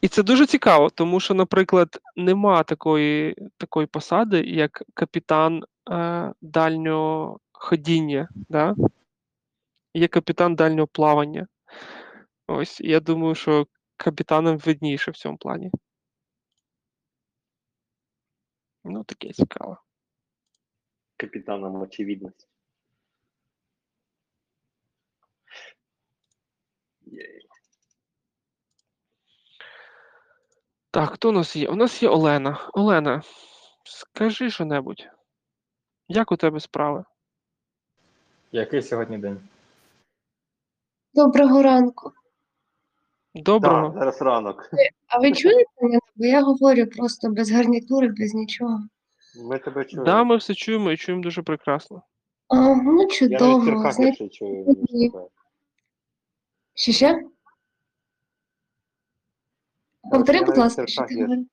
І 0.00 0.08
це 0.08 0.22
дуже 0.22 0.46
цікаво, 0.46 0.90
тому 0.90 1.20
що, 1.20 1.34
наприклад, 1.34 1.98
нема 2.16 2.62
такої, 2.62 3.36
такої 3.56 3.86
посади, 3.86 4.40
як 4.40 4.82
капітан 4.94 5.64
е, 5.90 6.32
дальнього 6.40 7.40
ходіння. 7.52 8.28
Да? 8.34 8.74
Є 9.94 10.08
капітан 10.08 10.54
дальнього 10.54 10.86
плавання. 10.86 11.46
Ось, 12.46 12.80
я 12.80 13.00
думаю, 13.00 13.34
що 13.34 13.66
капітанам 13.96 14.58
видніше 14.58 15.10
в 15.10 15.16
цьому 15.16 15.36
плані. 15.36 15.70
Ну, 18.84 19.04
таке 19.04 19.32
цікаво. 19.32 19.78
Капітаном 21.16 21.82
очевидності. 21.82 22.47
Так, 30.90 31.10
хто 31.10 31.28
у 31.28 31.32
нас 31.32 31.56
є? 31.56 31.68
У 31.68 31.74
нас 31.74 32.02
є 32.02 32.08
Олена. 32.08 32.70
Олена, 32.72 33.22
скажи 33.84 34.50
що-небудь. 34.50 35.08
Як 36.08 36.32
у 36.32 36.36
тебе 36.36 36.60
справи? 36.60 37.04
Який 38.52 38.82
сьогодні 38.82 39.18
день? 39.18 39.40
Доброго 41.14 41.62
ранку. 41.62 42.12
Доброго. 43.34 43.88
Так, 43.88 43.98
зараз 43.98 44.22
ранок. 44.22 44.70
А 45.06 45.18
ви 45.18 45.32
чуєте 45.32 45.70
мене? 45.82 45.98
Бо 46.16 46.24
я 46.26 46.42
говорю 46.42 46.86
просто 46.86 47.28
без 47.30 47.50
гарнітури, 47.50 48.08
без 48.08 48.34
нічого. 48.34 48.80
Ми 49.44 49.58
тебе 49.58 49.84
чуємо. 49.84 50.04
Да, 50.04 50.24
ми 50.24 50.36
все 50.36 50.54
чуємо 50.54 50.92
і 50.92 50.96
чуємо 50.96 51.22
дуже 51.22 51.42
прекрасно. 51.42 52.02
А, 52.48 52.56
ну, 52.56 52.72
Я 52.76 52.84
навіть 52.84 53.12
чудово. 53.12 54.28
Чую, 54.28 54.78
ще 56.74 56.92
ще? 56.92 57.22
Повтори, 60.12 60.44
будь 60.44 60.58
ласка, 60.58 60.86
що 60.86 61.02
ти 61.02 61.14
гірше. 61.14 61.22
говориш? 61.22 61.46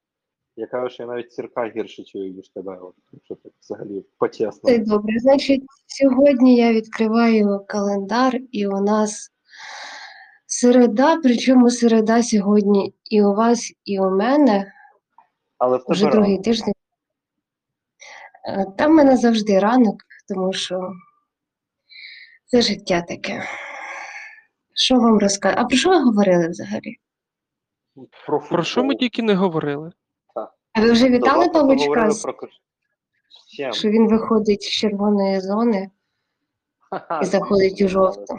Я 0.57 0.67
кажу, 0.67 0.89
що 0.89 1.03
я 1.03 1.09
навіть 1.09 1.33
сірка 1.33 1.71
гірше 1.75 2.03
чую, 2.03 2.33
ніж 2.33 2.49
тебе. 2.49 2.79
Якщо 3.11 3.35
так 3.35 3.51
взагалі 3.61 4.01
Це 4.01 4.07
по-чесному. 4.17 4.85
добре. 4.85 5.19
Значить, 5.19 5.63
сьогодні 5.87 6.55
я 6.57 6.73
відкриваю 6.73 7.65
календар, 7.67 8.39
і 8.51 8.67
у 8.67 8.81
нас 8.81 9.31
середа, 10.47 11.17
причому 11.23 11.69
середа 11.69 12.23
сьогодні 12.23 12.93
і 13.11 13.23
у 13.23 13.33
вас, 13.33 13.73
і 13.85 13.99
у 13.99 14.09
мене 14.09 14.73
Але 15.57 15.77
в 15.77 15.83
тебе 15.83 15.93
вже 15.93 16.09
другий 16.09 16.39
тиждень. 16.41 16.73
Е, 18.47 18.65
Там 18.77 18.91
в 18.91 18.95
мене 18.95 19.17
завжди 19.17 19.59
ранок, 19.59 19.95
тому 20.29 20.53
що 20.53 20.91
це 22.45 22.61
життя 22.61 23.01
таке. 23.01 23.43
Що 24.73 24.95
вам 24.95 25.19
розказати? 25.19 25.61
А 25.61 25.65
про 25.65 25.77
що 25.77 25.89
ви 25.89 25.99
говорили 25.99 26.47
взагалі? 26.49 26.97
Про, 28.27 28.39
Про 28.39 28.63
що 28.63 28.83
ми 28.83 28.95
тільки 28.95 29.21
не 29.23 29.33
говорили? 29.33 29.91
А 30.73 30.81
ви 30.81 30.91
вже 30.91 31.09
вітали 31.09 31.45
з- 31.45 31.49
про 31.49 32.33
чим? 33.47 33.73
що 33.73 33.89
він 33.89 34.07
виходить 34.07 34.61
з 34.63 34.69
червоної 34.69 35.41
зони? 35.41 35.89
І 37.21 37.25
заходить 37.25 37.81
у 37.81 37.87
жовту. 37.87 38.35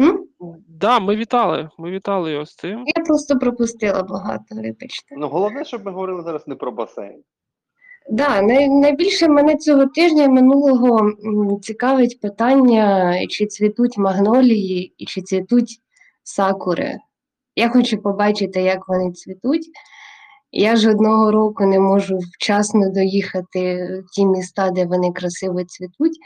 М? 0.00 0.24
Да, 0.68 1.00
ми 1.00 1.16
вітали. 1.16 1.70
Ми 1.78 1.90
вітали 1.90 2.32
його 2.32 2.46
з 2.46 2.54
цим. 2.56 2.84
Я 2.96 3.04
просто 3.04 3.38
пропустила 3.38 4.02
багато, 4.02 4.44
вибачте. 4.54 5.14
Ну, 5.18 5.28
головне, 5.28 5.64
щоб 5.64 5.84
ми 5.84 5.90
говорили 5.92 6.22
зараз 6.22 6.48
не 6.48 6.54
про 6.54 6.72
басейн. 6.72 7.22
Да, 8.10 8.42
най, 8.42 8.68
найбільше 8.68 9.28
мене 9.28 9.56
цього 9.56 9.86
тижня 9.86 10.28
минулого 10.28 11.12
цікавить 11.62 12.20
питання, 12.20 13.14
чи 13.26 13.46
цвітуть 13.46 13.98
магнолії 13.98 14.94
і 14.98 15.06
чи 15.06 15.22
цвітуть 15.22 15.80
сакури. 16.22 16.98
Я 17.58 17.68
хочу 17.68 17.98
побачити, 18.02 18.62
як 18.62 18.88
вони 18.88 19.12
цвітуть. 19.12 19.70
Я 20.52 20.76
ж 20.76 20.90
одного 20.90 21.30
року 21.30 21.66
не 21.66 21.80
можу 21.80 22.18
вчасно 22.18 22.90
доїхати 22.90 23.86
в 24.00 24.10
ті 24.14 24.26
міста, 24.26 24.70
де 24.70 24.86
вони 24.86 25.12
красиво 25.12 25.64
цвітуть. 25.64 26.18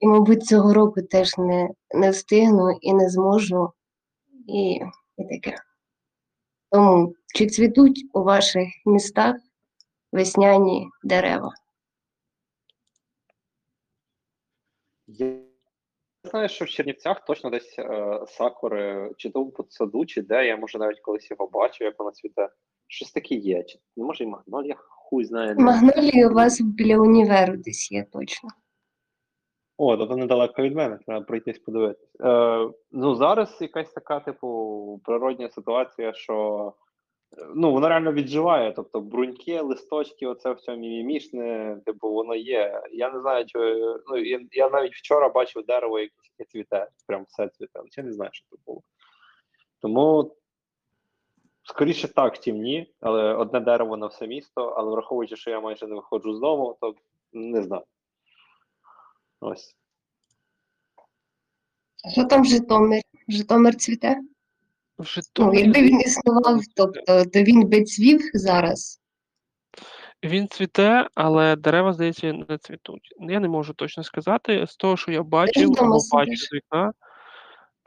І, 0.00 0.06
мабуть, 0.06 0.46
цього 0.46 0.74
року 0.74 1.02
теж 1.02 1.38
не, 1.38 1.68
не 1.94 2.10
встигну 2.10 2.78
і 2.80 2.92
не 2.92 3.10
зможу. 3.10 3.72
І, 4.48 4.80
і 5.16 5.24
таке. 5.28 5.58
Тому 6.70 7.14
чи 7.34 7.46
цвітуть 7.46 8.04
у 8.12 8.22
ваших 8.22 8.68
містах 8.86 9.36
весняні 10.12 10.88
дерева? 11.04 11.52
Я 16.28 16.30
знаю, 16.30 16.48
що 16.48 16.64
в 16.64 16.68
Чернівцях 16.68 17.24
точно 17.24 17.50
десь 17.50 17.78
е, 17.78 18.20
сакури, 18.26 19.10
чи 19.16 19.30
то 19.30 19.42
в 19.42 19.66
саду, 19.68 20.06
чи 20.06 20.22
де, 20.22 20.46
я 20.46 20.56
може 20.56 20.78
навіть 20.78 21.00
колись 21.00 21.30
його 21.30 21.46
бачив, 21.46 21.84
як 21.84 21.98
вона 21.98 22.10
цвіте. 22.10 22.48
Щось 22.88 23.12
таке 23.12 23.34
є. 23.34 23.62
Чи, 23.62 23.78
ну, 23.96 24.04
може 24.04 24.24
і 24.24 24.26
магнолія, 24.26 24.74
хуй 24.78 25.24
знає. 25.24 25.54
де. 25.54 25.62
Магнолії 25.62 26.26
у 26.26 26.32
вас 26.32 26.60
біля 26.60 26.98
універу 26.98 27.56
десь 27.56 27.92
є 27.92 28.06
точно. 28.12 28.48
О, 29.76 29.96
тобто 29.96 30.16
недалеко 30.16 30.62
від 30.62 30.74
мене, 30.74 30.98
треба 31.06 31.24
пройтись 31.24 31.58
подивитись. 31.58 32.14
Е, 32.20 32.68
ну, 32.92 33.14
зараз 33.14 33.58
якась 33.60 33.92
така, 33.92 34.20
типу, 34.20 35.00
природня 35.04 35.48
ситуація, 35.48 36.12
що 36.12 36.72
ну, 37.54 37.72
воно 37.72 37.88
реально 37.88 38.12
відживає. 38.12 38.72
Тобто 38.72 39.00
бруньки, 39.00 39.60
листочки, 39.60 40.26
оце 40.26 40.52
все 40.52 40.76
мімімішне, 40.76 41.76
типу, 41.86 42.10
воно 42.10 42.34
є. 42.34 42.82
Я 42.92 43.10
не 43.10 43.20
знаю, 43.20 43.46
чи 43.46 43.58
ну, 44.08 44.16
я, 44.16 44.40
я 44.52 44.70
навіть 44.70 44.94
вчора 44.94 45.28
бачив 45.28 45.66
дерево, 45.66 45.98
яке 45.98 46.44
цвіте, 46.48 46.88
прям 47.06 47.24
все 47.28 47.48
цвіте. 47.48 47.80
Я 47.96 48.02
не 48.04 48.12
знаю, 48.12 48.30
що 48.34 48.46
це 48.50 48.56
було. 48.66 48.82
Тому, 49.80 50.36
скоріше 51.62 52.08
так, 52.08 52.38
чим 52.38 52.56
ні, 52.56 52.94
але 53.00 53.34
одне 53.34 53.60
дерево 53.60 53.96
на 53.96 54.06
все 54.06 54.26
місто, 54.26 54.74
але 54.76 54.90
враховуючи, 54.90 55.36
що 55.36 55.50
я 55.50 55.60
майже 55.60 55.86
не 55.86 55.94
виходжу 55.94 56.34
з 56.34 56.40
дому, 56.40 56.76
то 56.80 56.94
не 57.32 57.62
знаю. 57.62 57.84
Ось. 59.40 59.76
Що 62.12 62.24
там 62.24 62.42
в 62.42 62.44
Житомирі? 62.44 63.02
Житомир 63.28 63.76
цвіте? 63.76 64.20
В 64.98 65.02
Ну, 65.02 65.04
Житомирі 65.04 65.58
якби 65.60 65.82
він 65.82 66.00
існував, 66.00 66.60
тобто 66.76 67.24
то 67.24 67.42
він 67.42 67.68
би 67.68 67.84
цвів 67.84 68.20
зараз. 68.34 69.00
він 70.24 70.48
цвіте, 70.48 71.08
але 71.14 71.56
дерева, 71.56 71.92
здається, 71.92 72.32
не 72.48 72.58
цвітуть. 72.58 73.14
Я 73.20 73.40
не 73.40 73.48
можу 73.48 73.74
точно 73.74 74.04
сказати. 74.04 74.66
З 74.66 74.76
того, 74.76 74.96
що 74.96 75.12
я 75.12 75.22
бачив 75.22 75.70
вдома 75.70 75.88
або 75.88 75.98
бачу 76.12 76.36
сидиш. 76.36 76.48
з 76.48 76.52
вікна. 76.54 76.92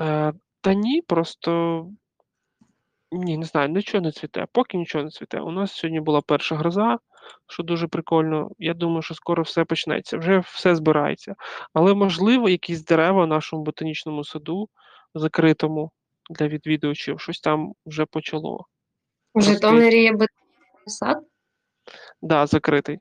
Е, 0.02 0.34
та 0.62 0.74
ні, 0.74 1.02
просто 1.08 1.86
ні, 3.12 3.38
не 3.38 3.46
знаю, 3.46 3.70
нічого 3.70 4.02
не 4.02 4.12
цвіте. 4.12 4.46
Поки 4.52 4.78
нічого 4.78 5.04
не 5.04 5.10
цвіте. 5.10 5.40
У 5.40 5.52
нас 5.52 5.72
сьогодні 5.72 6.00
була 6.00 6.22
перша 6.22 6.56
гроза, 6.56 7.00
що 7.48 7.64
дуже 7.64 7.88
прикольно. 7.88 8.50
Я 8.60 8.74
думаю, 8.74 9.02
що 9.02 9.14
скоро 9.16 9.44
все 9.44 9.66
почнеться. 9.66 10.18
Вже 10.18 10.40
все 10.40 10.76
збирається. 10.76 11.36
Але 11.74 11.94
можливо, 11.94 12.50
якісь 12.50 12.86
дерева 12.86 13.24
в 13.24 13.28
нашому 13.28 13.64
ботанічному 13.64 14.24
саду 14.24 14.70
закритому 15.16 15.92
для 16.32 16.48
відвідувачів, 16.48 17.20
щось 17.20 17.40
там 17.40 17.74
вже 17.86 18.06
почало. 18.06 18.66
Просто 19.34 19.54
Житомирі 19.54 20.04
є 20.04 20.12
ботанічний 20.12 20.88
сад, 20.88 21.18
Да, 22.22 22.48
закритий. 22.48 23.00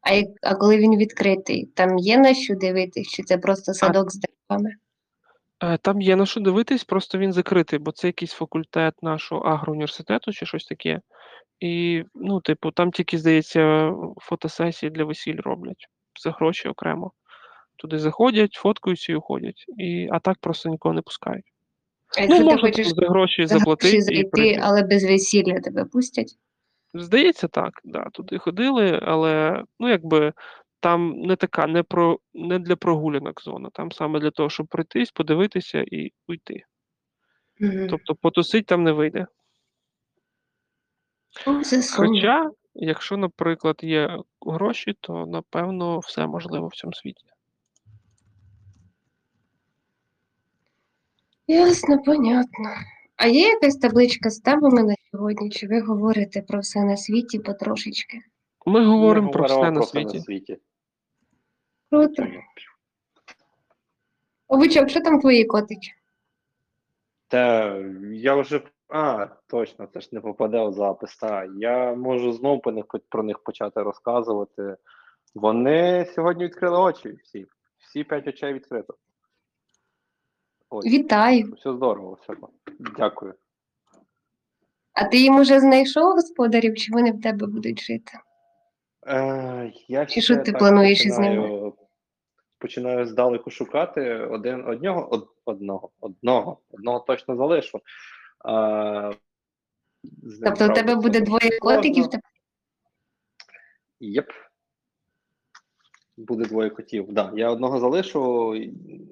а, 0.00 0.12
як- 0.12 0.28
а 0.42 0.54
коли 0.54 0.76
він 0.78 0.96
відкритий, 0.96 1.66
там 1.66 1.98
є 1.98 2.18
на 2.18 2.34
що 2.34 2.54
дивитись, 2.54 3.08
чи 3.08 3.22
це 3.22 3.38
просто 3.38 3.74
садок 3.74 4.12
з 4.12 4.20
деревами? 4.20 4.70
Е, 5.62 5.78
Там 5.78 6.00
є 6.00 6.16
на 6.16 6.26
що 6.26 6.40
дивитись, 6.40 6.84
просто 6.84 7.18
він 7.18 7.32
закритий, 7.32 7.78
бо 7.78 7.92
це 7.92 8.06
якийсь 8.06 8.32
факультет 8.32 8.94
нашого 9.02 9.40
агроуніверситету 9.40 10.32
чи 10.32 10.46
щось 10.46 10.64
таке. 10.64 11.00
І, 11.60 12.04
ну, 12.14 12.40
типу, 12.40 12.70
там 12.70 12.90
тільки, 12.92 13.18
здається, 13.18 13.92
фотосесії 14.20 14.90
для 14.90 15.04
весіль 15.04 15.40
роблять 15.40 15.86
за 16.22 16.30
гроші 16.30 16.68
окремо. 16.68 17.12
Туди 17.76 17.98
заходять, 17.98 18.52
фоткаються 18.52 19.12
і 19.12 19.16
уходять. 19.16 19.64
І, 19.78 20.08
а 20.12 20.18
так 20.20 20.38
просто 20.40 20.68
нікого 20.68 20.94
не 20.94 21.02
пускають. 21.02 21.44
А 22.16 22.26
Ну, 22.26 22.38
ти 22.38 22.44
можна 22.44 22.60
хочеш 22.60 22.86
за 22.86 23.06
гроші 23.06 23.46
заплатити 23.46 23.88
гроші 23.88 23.96
і 23.96 24.00
зайти, 24.00 24.28
прийти. 24.28 24.60
але 24.62 24.82
без 24.82 25.04
весілля 25.04 25.60
тебе 25.60 25.84
пустять? 25.84 26.38
Здається, 26.94 27.48
так, 27.48 27.80
да, 27.84 28.04
туди 28.12 28.38
ходили, 28.38 29.00
але 29.02 29.64
ну 29.80 29.88
якби 29.88 30.32
там 30.80 31.10
не 31.20 31.36
така, 31.36 31.66
не 31.66 31.82
про 31.82 32.18
не 32.34 32.58
для 32.58 32.76
прогулянок 32.76 33.42
зона, 33.42 33.70
там 33.72 33.92
саме 33.92 34.20
для 34.20 34.30
того, 34.30 34.50
щоб 34.50 34.66
пройтись, 34.66 35.10
подивитися 35.10 35.84
і 35.90 36.12
уйти. 36.28 36.64
Мгм. 37.60 37.88
Тобто 37.90 38.14
потусить 38.14 38.66
там 38.66 38.84
не 38.84 38.92
вийде. 38.92 39.26
Ну, 41.46 41.62
Хоча, 41.96 42.50
якщо, 42.74 43.16
наприклад, 43.16 43.76
є 43.82 44.18
гроші, 44.46 44.94
то 45.00 45.26
напевно 45.26 45.98
все 45.98 46.26
можливо 46.26 46.68
в 46.68 46.74
цьому 46.74 46.92
світі. 46.92 47.26
Ясно, 51.48 52.02
понятно. 52.02 52.70
А 53.16 53.26
є 53.26 53.48
якась 53.48 53.76
табличка 53.76 54.30
з 54.30 54.38
темами 54.38 54.82
на 54.82 54.94
сьогодні, 55.10 55.50
чи 55.50 55.66
ви 55.66 55.80
говорите 55.80 56.42
про 56.42 56.60
все 56.60 56.84
на 56.84 56.96
світі 56.96 57.38
потрошечки? 57.38 58.18
Ми 58.66 58.84
говоримо 58.84 59.30
про 59.30 59.44
все 59.44 59.70
на 59.70 59.82
світі. 59.82 60.58
Круто. 61.90 62.26
Обичок, 64.48 64.88
що 64.88 65.00
там 65.00 65.20
твої 65.20 65.44
котики? 65.44 65.88
Та 67.28 67.74
я 68.12 68.34
вже. 68.34 68.62
А, 68.88 69.26
точно, 69.46 69.88
це 69.94 70.00
ж 70.00 70.08
не 70.12 70.20
попаде 70.20 70.64
в 70.64 70.72
запис. 70.72 71.16
Та, 71.16 71.44
я 71.58 71.94
можу 71.94 72.32
них, 72.72 72.84
про 73.08 73.22
них 73.22 73.38
почати 73.38 73.82
розказувати. 73.82 74.76
Вони 75.34 76.06
сьогодні 76.14 76.44
відкрили 76.44 76.78
очі 76.78 77.18
всі. 77.24 77.46
Всі 77.78 78.04
п'ять 78.04 78.28
очей 78.28 78.52
відкрито. 78.52 78.94
Ось. 80.70 80.86
Вітаю. 80.86 81.52
Все 81.52 81.72
здорово, 81.72 82.18
все. 82.22 82.34
Дякую. 82.96 83.34
А 84.92 85.04
ти 85.04 85.16
їм 85.18 85.36
уже 85.36 85.60
знайшов 85.60 86.12
господарів, 86.12 86.74
чи 86.74 86.92
вони 86.92 87.12
в 87.12 87.20
тебе 87.22 87.46
будуть 87.46 87.80
жити? 87.80 88.12
Е, 89.06 89.72
я 89.88 90.06
Чи 90.06 90.12
ще 90.12 90.20
що 90.20 90.36
ти 90.36 90.52
так 90.52 90.58
плануєш 90.58 91.06
із 91.06 91.16
починаю, 91.16 91.74
починаю 92.58 93.06
здалеку 93.06 93.50
шукати 93.50 94.14
один 94.14 94.68
одного, 94.68 95.08
од, 95.14 95.28
одного, 95.44 95.90
одного, 96.00 96.58
одного 96.70 97.00
точно 97.00 97.36
залишу. 97.36 97.80
З 100.22 100.40
ним, 100.40 100.42
Тобто 100.44 100.66
у 100.72 100.74
тебе 100.74 100.94
буде 100.94 101.20
дуже 101.20 101.24
двоє 101.24 101.58
котиків, 101.58 102.04
сложно. 102.04 102.10
та- 102.10 102.28
Єп. 104.00 104.30
Буде 106.18 106.44
двоє 106.44 106.70
котів. 106.70 107.12
Да. 107.12 107.32
Я 107.36 107.50
одного 107.50 107.78
залишу. 107.78 108.54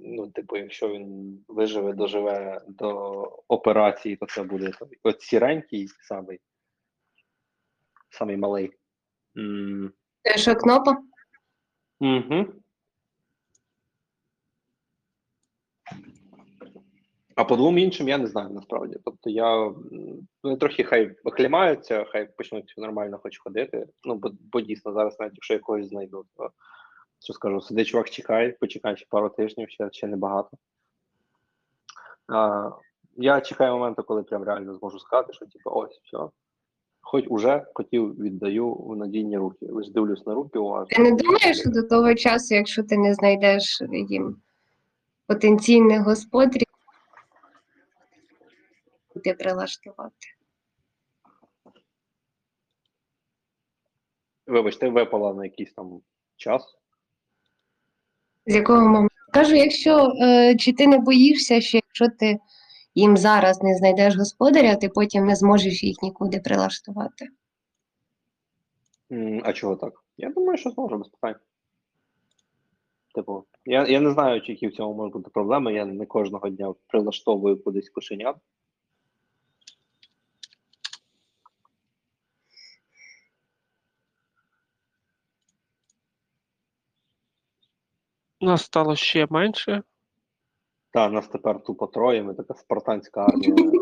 Ну, 0.04 0.30
типу, 0.30 0.56
якщо 0.56 0.88
він 0.88 1.38
виживе, 1.48 1.92
доживе 1.92 2.62
до 2.68 2.92
операції, 3.48 4.16
то 4.16 4.26
це 4.26 4.42
буде 4.42 4.72
от 5.02 5.22
сіренький, 5.22 5.88
самий, 5.88 6.40
самий 8.10 8.36
малий. 8.36 8.72
М, 9.36 9.92
Це 10.22 10.38
що, 10.38 10.54
кнопа? 10.54 10.96
Угу. 12.00 12.46
А 17.34 17.44
по 17.44 17.56
двом 17.56 17.78
іншим 17.78 18.08
я 18.08 18.18
не 18.18 18.26
знаю 18.26 18.50
насправді. 18.50 18.96
Тобто 19.04 19.30
я 19.30 19.66
м, 19.66 20.28
ну, 20.44 20.56
трохи 20.56 20.84
хай 20.84 21.16
оклімаються, 21.24 22.04
хай 22.04 22.36
почнуть 22.36 22.74
нормально 22.76 23.18
хоч 23.22 23.38
ходити. 23.38 23.86
Ну, 24.04 24.14
бо, 24.14 24.30
бо 24.52 24.60
дійсно 24.60 24.92
зараз, 24.92 25.16
навіть 25.20 25.34
якщо 25.34 25.54
я 25.54 25.60
когось 25.60 25.88
знайду, 25.88 26.24
то 26.36 26.50
що 27.26 27.32
скажу, 27.32 27.60
сиди 27.60 27.84
чувак, 27.84 28.10
чекай, 28.10 28.52
почекай 28.52 28.96
ще 28.96 29.06
пару 29.10 29.28
тижнів, 29.28 29.70
ще, 29.70 29.88
ще 29.92 30.06
небагато. 30.06 30.56
А, 32.28 32.70
я 33.16 33.40
чекаю 33.40 33.72
моменту, 33.72 34.02
коли 34.02 34.22
прям 34.22 34.44
реально 34.44 34.74
зможу 34.74 34.98
сказати, 34.98 35.32
що 35.32 35.46
типу, 35.46 35.70
ось, 35.70 36.00
все. 36.04 36.18
Хоч 37.00 37.24
уже 37.28 37.66
котів 37.74 38.20
віддаю 38.20 38.74
в 38.74 38.96
надійні 38.96 39.38
руки. 39.38 39.66
Лише 39.66 39.90
дивлюсь 39.90 40.26
на 40.26 40.34
руки 40.34 40.58
уважно. 40.58 40.96
Ти 40.96 41.02
не 41.02 41.12
думаєш, 41.12 41.60
що 41.60 41.70
до 41.70 41.82
того 41.82 42.14
часу, 42.14 42.54
якщо 42.54 42.82
ти 42.82 42.96
не 42.98 43.14
знайдеш 43.14 43.82
їм 43.90 44.36
потенційних 45.26 46.02
господарів, 46.02 46.66
ти 49.24 49.34
прилаштувати? 49.34 50.26
Вибачте, 54.46 54.88
випала 54.88 55.34
на 55.34 55.44
якийсь 55.44 55.72
там 55.72 56.00
час. 56.36 56.76
З 58.46 58.54
якого 58.54 58.80
моменту? 58.80 59.14
Кажу, 59.32 59.54
якщо 59.54 60.12
е, 60.22 60.56
чи 60.56 60.72
ти 60.72 60.86
не 60.86 60.98
боїшся, 60.98 61.60
що 61.60 61.78
якщо 61.78 62.08
ти 62.18 62.38
їм 62.94 63.16
зараз 63.16 63.62
не 63.62 63.76
знайдеш 63.76 64.16
господаря, 64.16 64.76
ти 64.76 64.88
потім 64.88 65.26
не 65.26 65.36
зможеш 65.36 65.84
їх 65.84 65.96
нікуди 66.02 66.40
прилаштувати. 66.40 67.28
А 69.44 69.52
чого 69.52 69.76
так? 69.76 70.04
Я 70.16 70.30
думаю, 70.30 70.58
що 70.58 70.70
зможу 70.70 70.98
без 70.98 71.08
питань. 71.08 71.34
Типу, 73.14 73.44
я, 73.64 73.86
я 73.86 74.00
не 74.00 74.10
знаю, 74.10 74.40
чи 74.40 74.52
які 74.52 74.68
в 74.68 74.72
цьому 74.72 74.94
можуть 74.94 75.12
бути 75.12 75.30
проблеми. 75.30 75.74
Я 75.74 75.84
не 75.84 76.06
кожного 76.06 76.48
дня 76.48 76.74
прилаштовую 76.86 77.62
кудись 77.62 77.90
кошенят. 77.90 78.36
Нас 88.46 88.64
стало 88.64 88.96
ще 88.96 89.26
менше. 89.30 89.82
Та 90.90 91.08
нас 91.08 91.28
тепер 91.28 91.62
тупо 91.62 91.86
троє, 91.86 92.22
ми 92.22 92.34
така 92.34 92.54
спартанська 92.54 93.20
армія. 93.20 93.72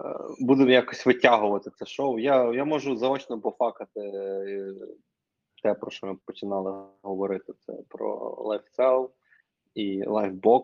Е, 0.00 0.18
Будемо 0.40 0.70
якось 0.70 1.06
витягувати 1.06 1.70
це 1.70 1.86
шоу. 1.86 2.18
Я, 2.18 2.52
я 2.52 2.64
можу 2.64 2.96
заочно 2.96 3.40
пофакати 3.40 4.00
е, 4.00 4.74
те, 5.62 5.74
про 5.74 5.90
що 5.90 6.06
ми 6.06 6.16
починали 6.24 6.86
говорити. 7.02 7.52
Це 7.66 7.72
про 7.88 8.34
LiveCell 8.34 9.10
і 9.74 10.04
LiveBox. 10.04 10.62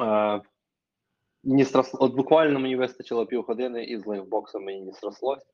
Е, 0.00 0.40
Мені 1.44 1.64
страс... 1.64 1.94
От 1.94 2.14
буквально 2.14 2.60
мені 2.60 2.76
вистачило 2.76 3.26
півгодини, 3.26 3.84
і 3.84 3.98
з 3.98 4.06
лайфбоксом 4.06 4.64
мені 4.64 4.80
не 4.80 4.92
зрослось. 4.92 5.46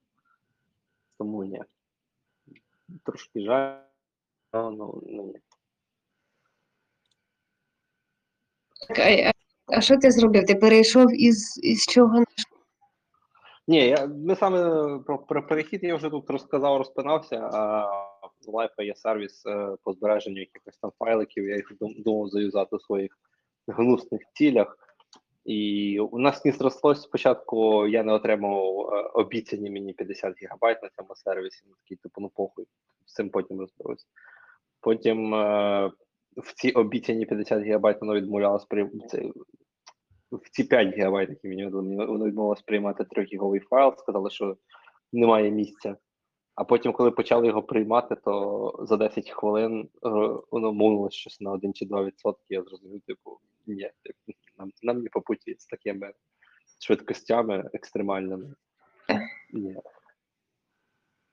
Тому 1.19 1.45
ні. 1.45 1.63
Трошки 3.05 3.41
жаль. 3.41 3.87
Але, 4.57 4.77
Ну, 4.77 5.03
ну, 5.07 5.23
ні. 5.23 5.41
Так, 8.89 8.99
А, 8.99 9.33
а- 9.77 9.81
що 9.81 9.97
ти 9.97 10.11
зробив? 10.11 10.47
Ти 10.47 10.55
перейшов 10.55 11.15
із, 11.15 11.61
із 11.63 11.87
чого 11.87 12.19
на 12.19 12.27
що? 12.37 12.57
Ні, 13.69 13.87
я, 13.87 14.07
ми 14.07 14.37
саме 14.37 14.59
про, 14.99 15.19
про 15.19 15.47
перехід 15.47 15.85
я 15.85 15.97
вже 15.97 16.11
тут 16.11 16.31
розказав, 16.31 16.79
розпинався, 16.79 17.51
а 17.53 17.85
в 18.47 18.55
Life 18.55 18.83
є 18.83 18.95
сервіс 18.95 19.47
е, 19.47 19.77
по 19.83 19.93
збереженню 19.93 20.41
якихось 20.41 20.79
там 20.79 20.93
файликів, 20.99 21.49
я 21.49 21.57
їх 21.57 21.73
думав 21.81 22.29
заюзати 22.29 22.77
у 22.77 22.81
своїх 22.81 23.19
гнусних 23.69 24.21
цілях. 24.35 24.79
І 25.45 26.01
у 26.01 26.19
нас 26.19 26.45
не 26.45 26.53
зрослось 26.53 27.03
спочатку, 27.03 27.87
я 27.87 28.03
не 28.03 28.13
отримав 28.13 28.81
е, 28.81 29.11
обіцяні 29.15 29.71
мені 29.71 29.93
50 29.93 30.43
гігабайт 30.43 30.83
на 30.83 30.89
цьому 30.89 31.15
сервісі. 31.15 31.63
Ну, 31.67 31.75
такий, 31.83 31.97
типу, 31.97 32.21
ну 32.21 32.29
похуй, 32.29 32.67
з 33.07 33.15
цим 33.15 33.31
потім 33.31 33.61
розберусь. 33.61 34.07
Потім 34.87 35.35
е, 35.35 35.91
в 36.37 36.55
ці 36.55 36.71
обіцяні 36.71 37.27
50 37.27 37.63
гігабайт 37.63 38.01
воно 38.01 38.15
відмовлялось 38.15 38.65
при 38.65 38.91
це, 39.09 39.23
в 40.33 40.51
ці 40.51 40.65
5 40.65 40.97
гігабайт, 40.97 41.29
які 41.29 41.49
мені 41.49 41.65
видали, 41.65 42.07
воно 42.07 42.25
відмовилось 42.25 42.63
приймати 42.63 43.05
3 43.05 43.25
гіговий 43.25 43.61
файл, 43.61 43.95
сказали, 43.97 44.31
що 44.31 44.57
немає 45.13 45.51
місця. 45.51 45.97
А 46.55 46.65
потім, 46.65 46.93
коли 46.93 47.11
почали 47.11 47.47
його 47.47 47.63
приймати, 47.63 48.17
то 48.25 48.75
за 48.83 48.97
10 48.97 49.31
хвилин 49.31 49.81
е, 49.81 50.09
воно 50.51 50.73
мовилось 50.73 51.15
щось 51.15 51.41
на 51.41 51.51
1 51.53 51.75
чи 51.75 51.87
2 51.87 52.05
відсотки. 52.05 52.45
Я 52.49 52.63
зрозумів, 52.63 53.01
типу, 53.07 53.39
ні, 53.67 53.91
типу, 54.03 54.39
нам, 54.59 54.71
нам 54.83 55.03
не 55.03 55.09
по 55.13 55.21
путі 55.21 55.57
з 55.59 55.67
такими 55.67 56.13
швидкостями 56.87 57.71
екстремальними. 57.73 58.55
Ні. 59.53 59.77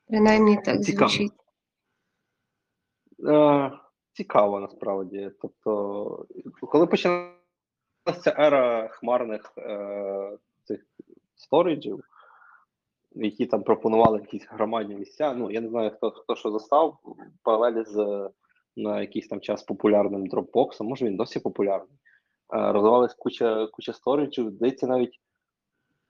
Принаймні 0.07 0.57
так 0.65 0.83
Цікаво. 0.83 1.09
звучить. 1.09 1.42
Е, 3.27 3.71
цікаво 4.13 4.59
насправді. 4.59 5.31
Тобто, 5.41 6.25
коли 6.61 6.87
почалася 6.87 7.33
ера 8.27 8.87
хмарних 8.87 9.53
е, 9.57 10.37
цих 10.63 10.85
сториджів, 11.35 12.03
які 13.11 13.45
там 13.45 13.63
пропонували 13.63 14.19
якісь 14.19 14.47
громадні 14.49 14.95
місця. 14.95 15.33
Ну, 15.33 15.51
я 15.51 15.61
не 15.61 15.69
знаю, 15.69 15.91
хто, 15.91 16.11
хто 16.11 16.35
що 16.35 16.51
застав 16.51 16.97
паралелі 17.43 17.83
з 17.83 18.29
на 18.75 19.01
якийсь 19.01 19.27
там 19.27 19.41
час 19.41 19.63
популярним 19.63 20.27
дропбоксом, 20.27 20.87
може 20.87 21.05
він 21.05 21.17
досі 21.17 21.39
популярний. 21.39 21.97
Е, 22.53 22.71
розвивалась 22.71 23.13
куча, 23.13 23.67
куча 23.67 23.93
сториджів. 23.93 24.51
Здається, 24.51 24.87
навіть 24.87 25.19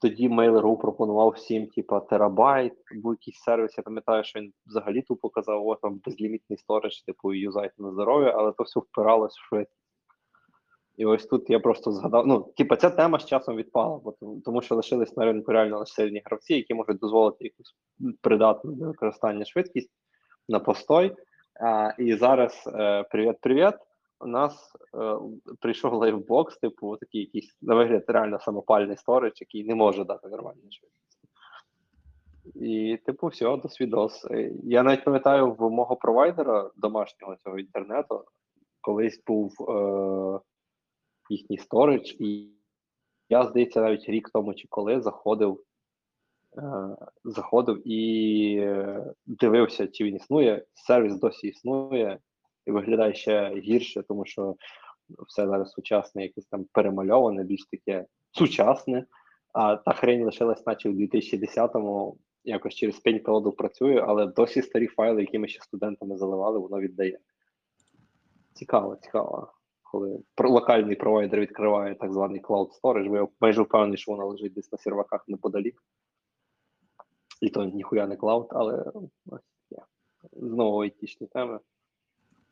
тоді 0.03 0.29
Mail.ru 0.29 0.77
пропонував 0.77 1.29
всім, 1.29 1.67
типа, 1.67 1.99
терабайт, 1.99 2.73
був 2.95 3.13
якийсь 3.13 3.39
сервіс, 3.39 3.77
я 3.77 3.83
пам'ятаю, 3.83 4.23
що 4.23 4.39
він 4.39 4.53
взагалі 4.65 5.01
тупо 5.01 5.29
казав, 5.29 5.67
о, 5.67 5.75
там 5.75 6.01
безлімітний 6.05 6.57
сторож, 6.57 7.01
типу, 7.01 7.33
юзайте 7.33 7.73
на 7.77 7.91
здоров'я, 7.91 8.33
але 8.37 8.51
то 8.51 8.63
все 8.63 8.79
впиралось 8.79 9.33
в 9.37 9.47
швидкість. 9.47 9.79
І 10.97 11.05
ось 11.05 11.25
тут 11.25 11.49
я 11.49 11.59
просто 11.59 11.91
згадав. 11.91 12.27
Ну, 12.27 12.53
типа, 12.57 12.75
ця 12.75 12.89
тема 12.89 13.19
з 13.19 13.25
часом 13.25 13.55
відпала, 13.55 13.99
бо 14.03 14.13
тому- 14.45 14.61
що 14.61 14.75
лишились 14.75 15.17
на 15.17 15.25
ринку 15.25 15.51
реально 15.51 15.85
сильні 15.85 16.21
гравці, 16.25 16.53
які 16.53 16.73
можуть 16.73 16.97
дозволити 16.97 17.43
якусь 17.43 17.75
придатну 18.21 18.71
для 18.71 18.87
використання 18.87 19.45
швидкість 19.45 19.91
на 20.49 20.59
постой. 20.59 21.15
А, 21.61 21.93
і 21.97 22.15
зараз 22.15 22.63
е, 22.67 23.03
привіт-привіт. 23.03 23.75
У 24.23 24.27
нас 24.27 24.75
е, 24.95 25.17
прийшов 25.59 25.93
лайфбокс, 25.93 26.57
типу, 26.57 26.97
такий 26.97 27.21
якийсь 27.21 27.57
на 27.61 27.75
вигляд 27.75 28.03
реально 28.07 28.39
самопальний 28.39 28.97
сторич, 28.97 29.41
який 29.41 29.63
не 29.63 29.75
може 29.75 30.05
дати 30.05 30.27
нормальну 30.27 30.61
швидкість. 30.69 31.19
І, 32.55 32.97
типу, 33.05 33.27
все, 33.27 33.57
до 33.57 33.69
свідос. 33.69 34.25
Е, 34.25 34.51
Я 34.63 34.83
навіть 34.83 35.03
пам'ятаю 35.03 35.51
в 35.51 35.71
мого 35.71 35.95
провайдера 35.95 36.71
домашнього 36.75 37.35
цього 37.35 37.59
інтернету, 37.59 38.23
колись 38.81 39.23
був 39.27 39.69
е, 39.69 40.39
їхній 41.29 41.57
сторич, 41.57 42.15
і 42.19 42.49
я, 43.29 43.43
здається, 43.45 43.81
навіть 43.81 44.09
рік 44.09 44.29
тому 44.29 44.53
чи 44.53 44.67
коли 44.69 45.01
заходив, 45.01 45.63
е, 46.57 46.95
заходив 47.23 47.87
і 47.87 48.57
е, 48.59 49.13
дивився, 49.25 49.87
чи 49.87 50.03
він 50.03 50.15
існує. 50.15 50.65
Сервіс 50.73 51.15
досі 51.15 51.47
існує 51.47 52.19
і 52.65 52.71
виглядає 52.71 53.13
ще 53.13 53.55
гірше, 53.55 54.03
тому 54.07 54.25
що 54.25 54.55
все 55.27 55.47
зараз 55.47 55.71
сучасне, 55.71 56.23
якесь 56.23 56.45
там 56.45 56.65
перемальоване, 56.71 57.43
більш 57.43 57.65
таке 57.65 58.05
сучасне. 58.31 59.05
А 59.53 59.75
та 59.75 59.93
хрень 59.93 60.25
лишилась, 60.25 60.65
наче 60.65 60.89
в 60.89 60.93
2010-му, 60.93 62.17
якось 62.43 62.73
через 62.73 62.99
пень 62.99 63.19
колоду 63.19 63.51
працює, 63.51 64.05
але 64.07 64.25
досі 64.25 64.61
старі 64.61 64.87
файли, 64.87 65.21
які 65.21 65.39
ми 65.39 65.47
ще 65.47 65.61
студентами 65.61 66.17
заливали, 66.17 66.59
воно 66.59 66.79
віддає. 66.79 67.19
Цікаво, 68.53 68.95
цікаво. 68.95 69.53
коли 69.91 70.23
локальний 70.37 70.95
провайдер 70.95 71.39
відкриває 71.39 71.95
так 71.95 72.13
званий 72.13 72.41
Cloud 72.41 72.69
Storage, 72.81 73.09
бо 73.09 73.15
я 73.15 73.27
майже 73.41 73.61
впевнений, 73.61 73.97
що 73.97 74.11
вона 74.11 74.25
лежить 74.25 74.53
десь 74.53 74.71
на 74.71 74.77
серваках 74.77 75.27
неподалік. 75.27 75.83
І 77.41 77.49
то 77.49 77.65
ніхуя 77.65 78.07
не 78.07 78.15
клауд, 78.15 78.47
але 78.49 78.91
ось. 79.25 79.41
Знову 80.31 80.81
айтішні 80.81 81.27
теми. 81.27 81.59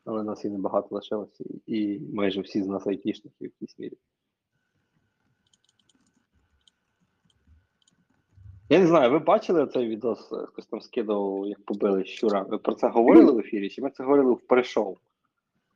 Але 0.04 0.22
нас 0.22 0.44
і 0.44 0.50
небагато 0.50 0.88
лишилося, 0.90 1.44
і 1.66 2.00
майже 2.14 2.40
всі 2.40 2.62
з 2.62 2.66
нас 2.66 2.86
айтішники 2.86 3.36
в 3.40 3.44
якійсь 3.44 3.78
мірі. 3.78 3.98
Я 8.68 8.78
не 8.78 8.86
знаю, 8.86 9.10
ви 9.10 9.18
бачили 9.18 9.66
цей 9.66 9.88
відос, 9.88 10.32
е, 10.32 10.46
хтось 10.46 10.66
там 10.66 10.80
скидав, 10.80 11.44
як 11.46 11.64
побили 11.64 12.04
щура. 12.04 12.42
Ви 12.42 12.58
про 12.58 12.74
це 12.74 12.88
говорили 12.88 13.32
в 13.32 13.38
ефірі, 13.38 13.70
чи 13.70 13.82
ми 13.82 13.90
це 13.90 14.02
говорили 14.02 14.32
в 14.32 14.40
пришоу? 14.40 14.96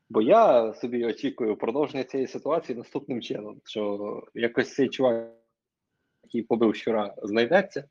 Бо 0.08 0.22
я 0.22 0.74
собі 0.74 1.04
очікую 1.04 1.56
продовження 1.56 2.04
цієї 2.04 2.26
ситуації 2.26 2.78
наступним 2.78 3.22
чином, 3.22 3.60
що 3.64 4.22
якось 4.34 4.74
цей 4.74 4.88
чувак, 4.88 5.30
який 6.24 6.42
побив 6.42 6.74
щура, 6.74 7.14
знайдеться, 7.22 7.84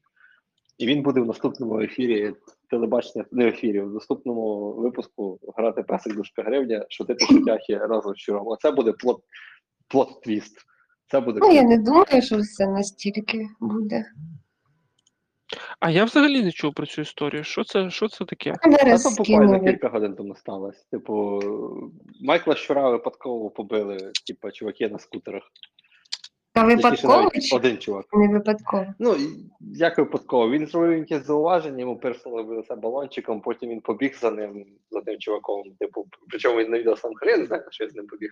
і 0.77 0.87
він 0.87 1.01
буде 1.01 1.21
в 1.21 1.25
наступному 1.25 1.79
ефірі 1.79 2.33
телебачення, 2.69 3.25
не 3.31 3.47
ефірі, 3.47 3.81
в 3.81 3.93
наступному 3.93 4.73
випуску 4.73 5.39
грати 5.57 5.83
песик 5.83 6.15
дужка 6.15 6.43
гривня, 6.43 6.85
шутити 6.89 7.25
шутяхи 7.25 7.77
разом 7.77 8.15
з 8.15 8.17
щуром. 8.17 8.47
Оце 8.47 8.71
буде 8.71 8.91
плот, 8.91 9.21
плот 9.87 10.21
твіст. 10.21 10.57
Це 11.11 11.19
буде 11.19 11.39
Ну, 11.41 11.51
я 11.51 11.63
не 11.63 11.77
думаю, 11.77 12.21
що 12.21 12.37
все 12.37 12.67
настільки 12.67 13.47
буде. 13.59 14.05
А 15.79 15.89
я 15.89 16.05
взагалі 16.05 16.43
не 16.43 16.51
чув 16.51 16.73
про 16.73 16.85
цю 16.85 17.01
історію. 17.01 17.43
Що 17.43 17.63
це, 17.63 17.89
що 17.89 18.07
це 18.07 18.25
таке? 18.25 18.53
А 18.61 18.69
Та 18.69 18.97
там 18.97 19.15
буквально 19.17 19.59
кілька 19.59 19.89
годин 19.89 20.15
тому 20.15 20.35
сталося. 20.35 20.85
Типу, 20.91 21.41
Майкла 22.21 22.55
Щура 22.55 22.89
випадково 22.89 23.49
побили, 23.49 24.11
типу, 24.27 24.51
чуваки 24.51 24.89
на 24.89 24.99
скутерах. 24.99 25.43
А 26.55 26.61
Точніше, 26.61 26.75
випадково 26.75 27.21
навіть 27.23 27.43
чи 27.45 27.55
один 27.55 27.77
чувак. 27.77 28.05
не 28.13 28.27
випадково? 28.27 28.85
Ну, 28.99 29.13
і 29.15 29.51
як 29.61 29.97
випадково. 29.97 30.49
Він 30.49 30.67
зробив 30.67 30.97
якесь 30.97 31.25
зауваження, 31.25 31.79
йому 31.79 31.97
перснули 31.99 32.43
в 32.43 32.49
лице 32.49 32.75
балончиком, 32.75 33.41
потім 33.41 33.69
він 33.69 33.81
побіг 33.81 34.17
за 34.21 34.31
ним, 34.31 34.65
за 34.91 35.01
тим 35.01 35.19
чуваком. 35.19 35.63
Типу, 35.79 36.07
причому 36.29 36.59
він 36.59 36.71
на 36.71 36.79
відео 36.79 36.95
сам 36.95 37.15
хрен 37.15 37.39
не 37.39 37.45
знає, 37.45 37.63
що 37.69 37.83
я 37.83 37.89
з 37.89 37.95
ним 37.95 38.07
побіг. 38.07 38.29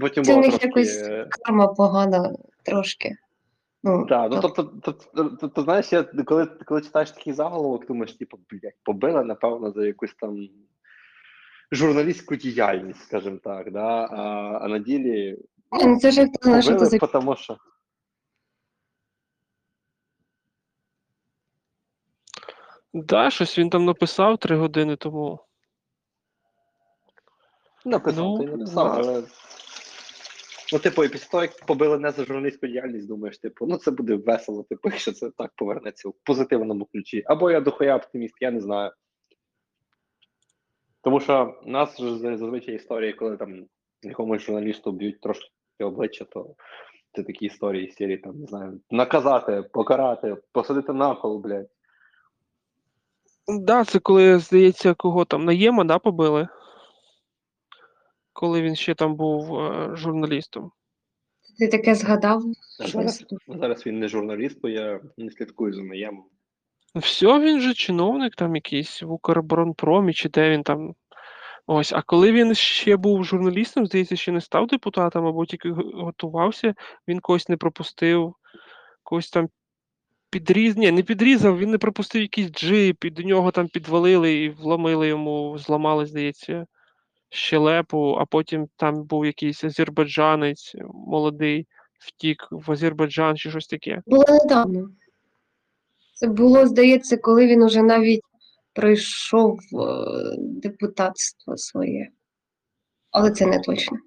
Потім 0.00 0.24
Це 0.24 0.32
у 0.32 0.34
було 0.36 0.46
них 0.46 0.58
трошки. 0.58 0.66
якось 0.80 1.28
карма 1.44 1.66
погана 1.66 2.36
трошки. 2.62 3.16
Ну, 3.82 4.06
Так, 4.06 4.30
ну 4.30 4.38
тобто, 4.42 4.62
тобто, 4.82 5.04
тобто, 5.14 5.36
тобто, 5.40 5.62
знаєш, 5.62 5.92
я 5.92 6.02
коли, 6.02 6.46
коли 6.46 6.80
читаєш 6.82 7.10
такий 7.10 7.32
заголовок, 7.32 7.86
думаєш, 7.86 8.12
типу, 8.12 8.38
блядь, 8.50 8.72
побили, 8.82 9.24
напевно, 9.24 9.70
за 9.72 9.86
якусь 9.86 10.14
там 10.14 10.48
журналістську 11.72 12.36
діяльність, 12.36 13.02
скажімо 13.02 13.38
так, 13.44 13.72
да? 13.72 14.04
а, 14.10 14.58
а 14.62 14.68
на 14.68 14.78
ділі 14.78 15.38
ну, 15.72 15.98
це 16.00 16.10
ж 16.10 16.20
як 16.20 16.30
то 16.42 16.50
наше 16.50 16.68
то 16.68 16.74
побили, 16.74 16.98
за 16.98 17.06
тому 17.06 17.36
що. 17.36 17.56
Да, 22.92 23.30
щось 23.30 23.58
він 23.58 23.70
там 23.70 23.84
написав 23.84 24.38
три 24.38 24.56
години 24.56 24.96
тому. 24.96 25.40
Написав, 27.84 28.24
Ну, 28.24 28.38
ти 28.38 28.44
написав, 28.44 29.02
да. 29.02 29.08
але. 29.08 29.22
Ну, 30.72 30.78
типу, 30.78 31.04
і 31.04 31.08
після 31.08 31.30
того, 31.30 31.42
як 31.42 31.66
побили 31.66 31.98
не 31.98 32.10
за 32.10 32.24
журналістську 32.24 32.66
діяльність, 32.66 33.08
думаєш, 33.08 33.38
типу, 33.38 33.66
ну 33.66 33.76
це 33.76 33.90
буде 33.90 34.14
весело, 34.14 34.62
типу, 34.62 34.88
якщо 34.88 35.12
це 35.12 35.30
так 35.30 35.52
повернеться 35.56 36.08
в 36.08 36.14
позитивному 36.24 36.84
ключі. 36.84 37.22
Або 37.26 37.50
я 37.50 37.60
дохуя 37.60 37.96
оптиміст, 37.96 38.34
я 38.40 38.50
не 38.50 38.60
знаю. 38.60 38.92
Тому 41.02 41.20
що 41.20 41.60
у 41.66 41.70
нас 41.70 42.00
ж 42.00 42.18
зазвичай 42.18 42.74
історії, 42.74 43.12
коли 43.12 43.36
там 43.36 43.66
якомусь 44.08 44.42
журналісту 44.42 44.92
б'ють 44.92 45.20
трошки 45.20 45.50
обличчя, 45.80 46.24
то 46.24 46.54
це 47.12 47.22
такі 47.22 47.46
історії 47.46 47.90
з 47.90 47.94
серії, 47.94 48.18
там, 48.18 48.40
не 48.40 48.46
знаю, 48.46 48.80
наказати, 48.90 49.62
покарати, 49.72 50.36
посадити 50.52 50.92
на 50.92 51.14
кол, 51.14 51.38
блядь. 51.38 51.68
Да, 53.48 53.84
це 53.84 53.98
коли, 53.98 54.38
здається, 54.38 54.94
кого 54.94 55.24
там 55.24 55.44
Наєма, 55.44 55.84
да, 55.84 55.98
побили? 55.98 56.48
Коли 58.32 58.62
він 58.62 58.76
ще 58.76 58.94
там 58.94 59.16
був 59.16 59.58
е, 59.60 59.90
журналістом. 59.96 60.70
ти 61.58 61.68
таке 61.68 61.94
згадав? 61.94 62.42
А 62.80 62.86
зараз, 62.86 63.24
зараз 63.48 63.86
він 63.86 63.98
не 63.98 64.08
журналіст, 64.08 64.60
бо 64.62 64.68
я 64.68 65.00
не 65.16 65.30
слідкую 65.30 65.72
за 65.72 65.82
наємом. 65.82 66.24
Все, 66.94 67.40
він 67.40 67.60
же 67.60 67.74
чиновник 67.74 68.34
там 68.34 68.54
якийсь 68.54 69.02
в 69.02 69.10
Укроборонпромі, 69.10 70.12
чи 70.12 70.28
де 70.28 70.50
він 70.50 70.62
там. 70.62 70.94
Ось, 71.66 71.92
а 71.92 72.02
коли 72.02 72.32
він 72.32 72.54
ще 72.54 72.96
був 72.96 73.24
журналістом, 73.24 73.86
здається, 73.86 74.16
ще 74.16 74.32
не 74.32 74.40
став 74.40 74.66
депутатом, 74.66 75.26
або 75.26 75.46
тільки 75.46 75.70
готувався, 75.94 76.74
він 77.08 77.20
когось 77.20 77.48
не 77.48 77.56
пропустив, 77.56 78.34
когось 79.02 79.30
там 79.30 79.48
підріз. 80.30 80.76
Ні, 80.76 80.90
не 80.90 81.02
підрізав, 81.02 81.58
він 81.58 81.70
не 81.70 81.78
пропустив 81.78 82.22
якийсь 82.22 82.50
джип, 82.50 83.04
і 83.04 83.10
до 83.10 83.22
нього 83.22 83.50
там 83.50 83.68
підвалили 83.68 84.34
і 84.34 84.48
вломили 84.48 85.08
йому, 85.08 85.58
зламали, 85.58 86.06
здається, 86.06 86.66
щелепу, 87.28 88.16
а 88.20 88.24
потім 88.24 88.68
там 88.76 89.04
був 89.04 89.26
якийсь 89.26 89.64
азербайджанець 89.64 90.74
молодий, 91.06 91.66
втік 91.98 92.48
в 92.50 92.72
Азербайджан 92.72 93.36
чи 93.36 93.50
щось 93.50 93.66
таке. 93.66 94.02
Було 94.06 94.24
недавно. 94.28 94.88
Це 96.14 96.26
було, 96.26 96.66
здається, 96.66 97.16
коли 97.16 97.46
він 97.46 97.62
уже 97.62 97.82
навіть 97.82 98.20
пройшов 98.76 99.58
е, 99.58 100.36
депутатство 100.38 101.56
своє. 101.56 102.08
Але 103.10 103.30
це 103.30 103.46
не 103.46 103.60
точно. 103.60 103.98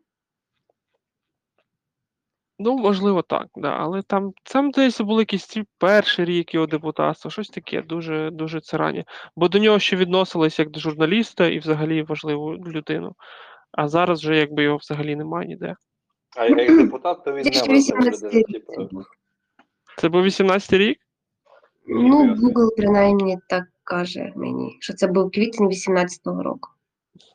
Ну, 2.59 2.77
можливо, 2.77 3.21
так, 3.21 3.47
да. 3.55 3.69
Але 3.69 4.01
там, 4.01 4.33
там 4.43 4.71
десь 4.71 5.01
були 5.01 5.21
якісь 5.21 5.45
ці 5.45 5.63
перший 5.77 6.25
рік 6.25 6.53
його 6.53 6.67
депутатства, 6.67 7.31
щось 7.31 7.49
таке, 7.49 7.81
дуже, 7.81 8.31
дуже 8.31 8.61
це 8.61 8.77
раннє. 8.77 9.05
Бо 9.35 9.47
до 9.47 9.59
нього 9.59 9.79
ще 9.79 9.95
відносились 9.95 10.59
як 10.59 10.69
до 10.69 10.79
журналіста 10.79 11.47
і 11.47 11.59
взагалі 11.59 12.03
важливу 12.03 12.53
людину. 12.53 13.15
А 13.71 13.87
зараз 13.87 14.19
вже 14.19 14.37
якби 14.37 14.63
його 14.63 14.77
взагалі 14.77 15.15
немає 15.15 15.47
ніде. 15.47 15.75
А 16.37 16.45
як 16.45 16.77
депутат, 16.77 17.23
то 17.25 17.33
він 17.33 17.43
Це 17.43 17.49
не 17.49 17.55
ще 17.55 17.73
важлива 17.73 17.99
18 17.99 18.23
людина. 18.23 18.39
рік 18.39 18.47
Типу, 18.47 18.73
це 18.73 18.83
був. 18.83 19.05
Це 19.97 20.09
був 20.09 20.23
18 20.23 20.73
рік? 20.73 20.99
Ну, 21.87 22.35
Google 22.35 22.69
принаймні 22.77 23.37
так 23.49 23.63
каже 23.89 24.33
мені, 24.35 24.77
що 24.79 24.93
це 24.93 25.07
був 25.07 25.31
квітень 25.31 25.67
18-го 25.67 26.43
року. 26.43 26.69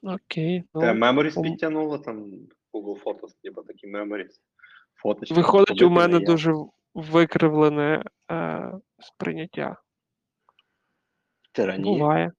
Окей. 0.02 0.64
Ну, 0.74 0.80
Memories 0.80 1.42
підтягнуло, 1.42 1.98
там 1.98 2.24
Google 2.72 3.02
Photos, 3.02 3.30
типу 3.42 3.62
такі 3.62 3.86
Memories. 3.86 4.40
Фоточки. 4.94 5.34
виходить, 5.34 5.82
у 5.82 5.90
мене 5.90 6.14
не 6.14 6.20
я. 6.20 6.26
дуже 6.26 6.54
викривлене 6.94 8.04
е, 8.30 8.72
сприйняття. 8.98 9.76
Тиранія. 11.52 11.98
Буває. 11.98 12.32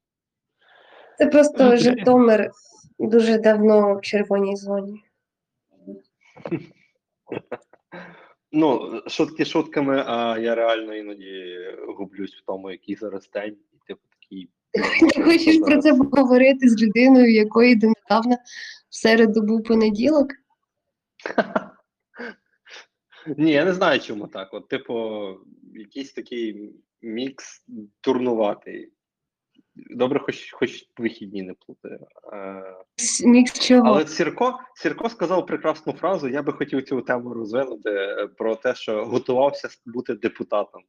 Це 1.17 1.27
просто 1.27 1.65
Окей. 1.65 1.77
Житомир 1.77 2.51
дуже 2.99 3.37
давно 3.37 3.95
в 3.95 4.01
червоній 4.01 4.55
зоні. 4.55 5.03
Ну, 8.51 9.01
шутки 9.07 9.45
шутками, 9.45 10.03
а 10.07 10.37
я 10.39 10.55
реально 10.55 10.95
іноді 10.95 11.57
гублюсь 11.87 12.35
в 12.35 12.45
тому, 12.45 12.71
який 12.71 12.95
зараз 12.95 13.29
день, 13.29 13.57
такий. 14.25 14.49
Ти 15.13 15.23
хочеш 15.23 15.57
про 15.57 15.81
це 15.81 15.93
поговорити 15.93 16.69
з 16.69 16.81
людиною, 16.81 17.33
якої 17.33 17.75
донедавна 17.75 18.37
в 18.89 18.95
середу 18.95 19.41
був 19.41 19.63
понеділок? 19.63 20.27
Ні, 23.37 23.51
я 23.51 23.65
не 23.65 23.73
знаю, 23.73 23.99
чому 23.99 24.27
так. 24.27 24.53
От, 24.53 24.67
типу, 24.67 25.23
якийсь 25.73 26.13
такий 26.13 26.73
мікс 27.01 27.65
турнуватий. 28.01 28.91
Добре, 29.75 30.19
хоч, 30.19 30.51
хоч 30.51 30.89
вихідні 30.97 31.43
не 31.43 31.53
плутаю. 31.53 31.99
Е, 32.33 32.63
Мікс 33.25 33.59
чого? 33.59 33.87
Але 33.87 34.07
Сірко, 34.07 34.59
Сірко 34.75 35.09
сказав 35.09 35.45
прекрасну 35.45 35.93
фразу. 35.93 36.29
Я 36.29 36.41
би 36.41 36.53
хотів 36.53 36.83
цю 36.83 37.01
тему 37.01 37.33
розвинути 37.33 37.89
е, 37.89 38.27
про 38.27 38.55
те, 38.55 38.75
що 38.75 39.05
готувався 39.05 39.69
бути 39.85 40.13
депутатом. 40.13 40.81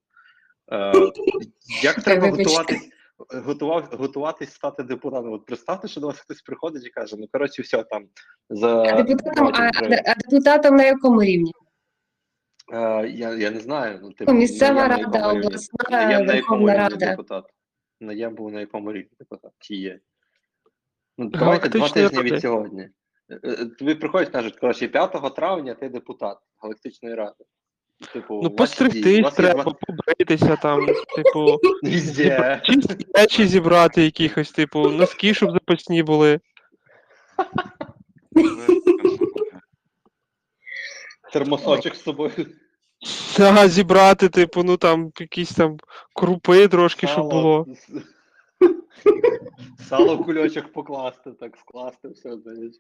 Е, 0.73 0.93
як 1.83 2.03
треба 2.03 2.31
вибачте. 2.31 2.45
готуватись, 2.45 2.89
готував, 3.19 3.89
готуватись 3.93 4.53
стати 4.53 4.83
депутатом? 4.83 5.33
От 5.33 5.47
представте, 5.47 5.89
що 5.89 6.01
до 6.01 6.07
вас 6.07 6.19
хтось 6.19 6.43
приходить 6.43 6.87
і 6.87 6.91
каже: 6.91 7.17
ну 7.19 7.27
коротше, 7.33 7.63
все 7.63 7.83
там 7.83 8.09
за 8.51 8.83
А 8.83 9.03
депутатом, 9.03 9.53
а, 9.55 9.71
а 10.07 10.15
депутатом 10.15 10.77
на 10.77 10.85
якому 10.85 11.23
рівні? 11.23 11.53
Е, 12.73 13.09
я, 13.09 13.35
я 13.35 13.51
не 13.51 13.61
знаю. 13.61 13.99
Ну, 14.03 14.13
типу, 14.13 14.33
Ну, 14.33 14.39
Місцева 14.39 14.89
на 14.89 14.89
рада, 14.89 15.19
якому 15.19 15.39
обласна, 15.39 15.85
на, 15.91 16.21
на 16.21 16.35
якому 16.35 16.65
Верховна 16.65 16.73
рівні 16.73 16.83
Рада. 16.83 17.07
депутат. 17.07 17.45
На 18.01 18.13
я 18.13 18.31
був 18.31 18.53
на 18.53 18.61
якому 18.61 18.93
рівні 18.93 19.11
депутат? 19.19 19.53
Чи 19.59 19.75
є? 19.75 20.01
Ну, 21.19 21.29
давайте 21.29 21.69
два 21.69 21.89
тижні 21.89 22.23
від 22.23 22.41
сьогодні. 22.41 22.89
Е, 23.31 23.41
е, 23.45 23.67
Тобі 23.67 23.95
приходять, 23.95 24.29
кажуть, 24.29 24.57
коротше, 24.57 24.89
5 24.89 25.35
травня 25.37 25.75
ти 25.75 25.89
депутат 25.89 26.39
Галактичної 26.59 27.15
ради. 27.15 27.45
Типу, 28.13 28.41
Ну, 28.43 28.51
постригтись 28.51 29.35
треба, 29.35 29.65
побритися 29.65 30.57
там, 30.57 30.87
типу, 31.17 31.59
Везде. 31.83 32.61
чисті 32.65 33.07
речі 33.15 33.47
зібрати 33.47 34.05
якихось, 34.05 34.51
типу, 34.51 34.89
носки, 34.89 35.35
щоб 35.35 35.51
запасні 35.51 36.03
були. 36.03 36.41
Термосочок 41.33 41.95
з 41.95 42.03
собою. 42.03 42.47
Ага, 43.39 43.69
зібрати, 43.69 44.29
типу, 44.29 44.63
ну 44.63 44.77
там 44.77 45.13
якісь 45.21 45.53
там 45.53 45.77
крупи 46.15 46.69
трошки, 46.69 47.07
щоб 47.07 47.31
було. 47.31 47.67
Сало 49.89 50.17
в 50.17 50.25
кульочок 50.25 50.73
покласти, 50.73 51.33
так 51.33 51.57
скласти, 51.57 52.09
все, 52.09 52.37
знаєш. 52.37 52.75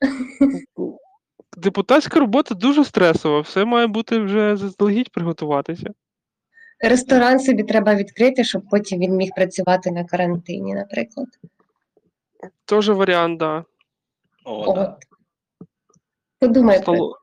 Депутатська 1.56 2.20
робота 2.20 2.54
дуже 2.54 2.84
стресова, 2.84 3.40
все 3.40 3.64
має 3.64 3.86
бути 3.86 4.18
вже 4.18 4.56
заздалегідь 4.56 5.10
приготуватися. 5.10 5.90
Ресторан 6.80 7.40
собі 7.40 7.62
треба 7.62 7.94
відкрити, 7.94 8.44
щоб 8.44 8.62
потім 8.70 9.00
він 9.00 9.16
міг 9.16 9.30
працювати 9.36 9.90
на 9.90 10.04
карантині, 10.04 10.74
наприклад. 10.74 11.28
Теж 12.64 12.88
варіант, 12.88 13.38
да. 13.38 13.64
О, 14.44 14.64
От. 14.70 14.74
да. 14.74 14.96
Подумай 16.40 16.84
про 16.84 16.94
Столо... 16.94 17.18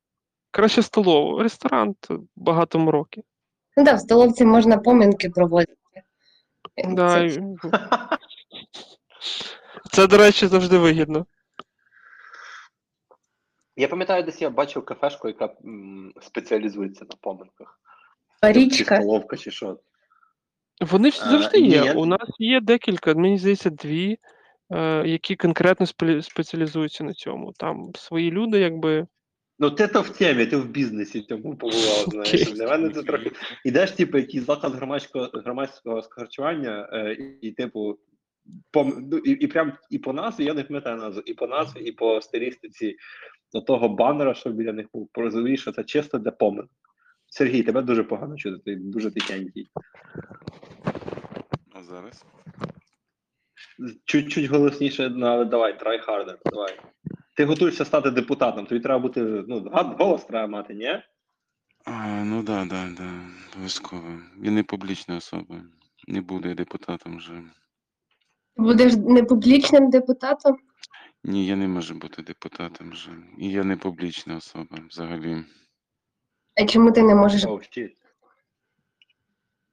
Краще 0.52 0.84
столову. 0.84 1.44
Ресторан 1.44 1.96
то 2.00 2.24
багато 2.36 2.80
мороки. 2.80 3.24
Ну 3.78 3.84
да, 3.84 3.94
в 3.94 4.00
столовці 4.00 4.46
можна 4.46 4.78
поминки 4.78 5.30
проводити. 5.30 5.74
Да, 6.90 7.14
Це- 7.14 7.26
і- 7.26 7.40
Це, 9.92 10.08
до 10.08 10.18
речі, 10.18 10.48
завжди 10.48 10.78
вигідно. 10.78 11.26
Я 13.80 13.88
пам'ятаю, 13.88 14.24
десь 14.24 14.42
я 14.42 14.50
бачив 14.50 14.86
кафешку, 14.86 15.28
яка 15.28 15.54
м, 15.66 16.14
спеціалізується 16.22 17.06
на 17.10 17.16
поминках. 17.22 17.80
Річка. 18.42 18.96
Чи 18.98 19.02
столовка, 19.04 19.38
чи 19.38 19.52
що. 19.52 19.80
Вони 20.82 21.12
ж 21.12 21.20
А, 21.24 21.30
завжди 21.30 21.62
ні, 21.62 21.70
є. 21.70 21.94
У 21.94 22.06
нас 22.06 22.30
є 22.40 22.62
декілька, 22.62 23.14
мені 23.14 23.38
здається, 23.38 23.70
дві, 23.70 24.18
е, 24.72 25.08
які 25.08 25.36
конкретно 25.36 25.86
спе- 25.86 26.22
спеціалізуються 26.22 27.04
на 27.04 27.14
цьому. 27.14 27.54
Там 27.58 27.92
свої 27.96 28.32
люди, 28.32 28.60
якби. 28.60 29.08
Ну, 29.60 29.72
ти 29.72 29.88
то 29.88 30.02
в 30.02 30.10
темі, 30.10 30.46
ти 30.46 30.58
в 30.58 30.70
бізнесі 30.70 31.22
цьому 31.22 31.56
побував, 31.56 32.06
знаєш. 32.08 32.42
Окей. 32.42 32.54
Для 32.54 32.68
мене 32.68 32.90
це 32.90 33.04
трохи. 33.04 33.32
Ідеш, 33.66 33.92
типу, 33.92 34.18
якийсь 34.18 34.46
заклад 34.46 34.74
громадського 34.74 35.30
громадського 35.34 36.02
харчування, 36.10 36.90
е, 36.94 37.14
і, 37.14 37.48
і, 37.48 37.52
типу, 37.52 38.00
по, 38.72 38.84
ну, 38.84 39.18
і, 39.18 39.32
і 39.32 39.48
прям 39.48 39.74
і 39.90 39.98
по 40.00 40.14
назві, 40.14 40.46
я 40.46 40.54
не 40.54 40.64
пам'ятаю 40.64 40.98
назву, 40.98 41.22
і 41.26 41.34
по 41.34 41.48
назві, 41.48 41.80
і 41.82 41.92
по 41.92 42.22
стилістиці 42.22 42.96
до 43.54 43.62
того 43.62 43.90
банера, 43.90 44.34
що 44.34 44.50
біля 44.50 44.74
них 44.74 44.88
був, 44.94 45.10
порозумієш, 45.12 45.62
що 45.62 45.72
це 45.72 45.84
чисто 45.84 46.18
для 46.18 46.32
помин. 46.32 46.68
Сергій, 47.28 47.64
тебе 47.64 47.82
дуже 47.82 48.04
погано 48.04 48.38
чути, 48.38 48.58
ти 48.66 48.76
дуже 48.76 49.12
тихенький. 49.12 49.68
А 51.74 51.84
зараз? 51.84 52.26
Чуть-чуть 54.06 54.46
голосніше, 54.46 55.10
ну, 55.16 55.26
але 55.26 55.46
давай, 55.46 55.74
try 55.74 56.06
harder, 56.08 56.38
давай. 56.46 56.80
Ти 57.36 57.46
готуєшся 57.46 57.86
стати 57.86 58.12
депутатом, 58.12 58.66
тобі 58.66 58.82
треба 58.82 59.00
бути, 59.00 59.22
ну, 59.48 59.72
голос 59.74 60.24
треба 60.24 60.48
мати, 60.48 60.74
ні? 60.74 61.02
А, 61.86 62.24
ну 62.24 62.44
да, 62.44 62.66
да, 62.66 62.88
да, 62.98 63.10
обов'язково. 63.54 64.20
Я 64.44 64.52
не 64.52 64.64
публічна 64.64 65.18
особа. 65.18 65.56
Не 66.08 66.22
буду 66.22 66.50
я 66.50 66.56
депутатом 66.56 67.18
вже. 67.18 67.44
Будеш 68.58 68.94
непублічним 68.96 69.90
депутатом? 69.90 70.58
Ні, 71.24 71.48
я 71.48 71.56
не 71.56 71.68
можу 71.68 71.94
бути 71.96 72.22
депутатом 72.22 72.92
вже. 72.92 73.12
І 73.38 73.50
я 73.50 73.64
не 73.64 73.78
публічна 73.78 74.36
особа 74.36 74.78
взагалі. 74.90 75.46
А 76.56 76.66
чому 76.66 76.92
ти 76.92 77.02
не 77.04 77.16
можеш? 77.16 77.46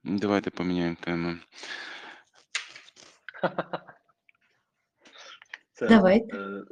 Давайте 0.05 0.51
поміняємо 0.51 0.97
тему. 1.01 1.37
Це, 5.73 5.89
Давайте. 5.89 6.37
Е, 6.37 6.63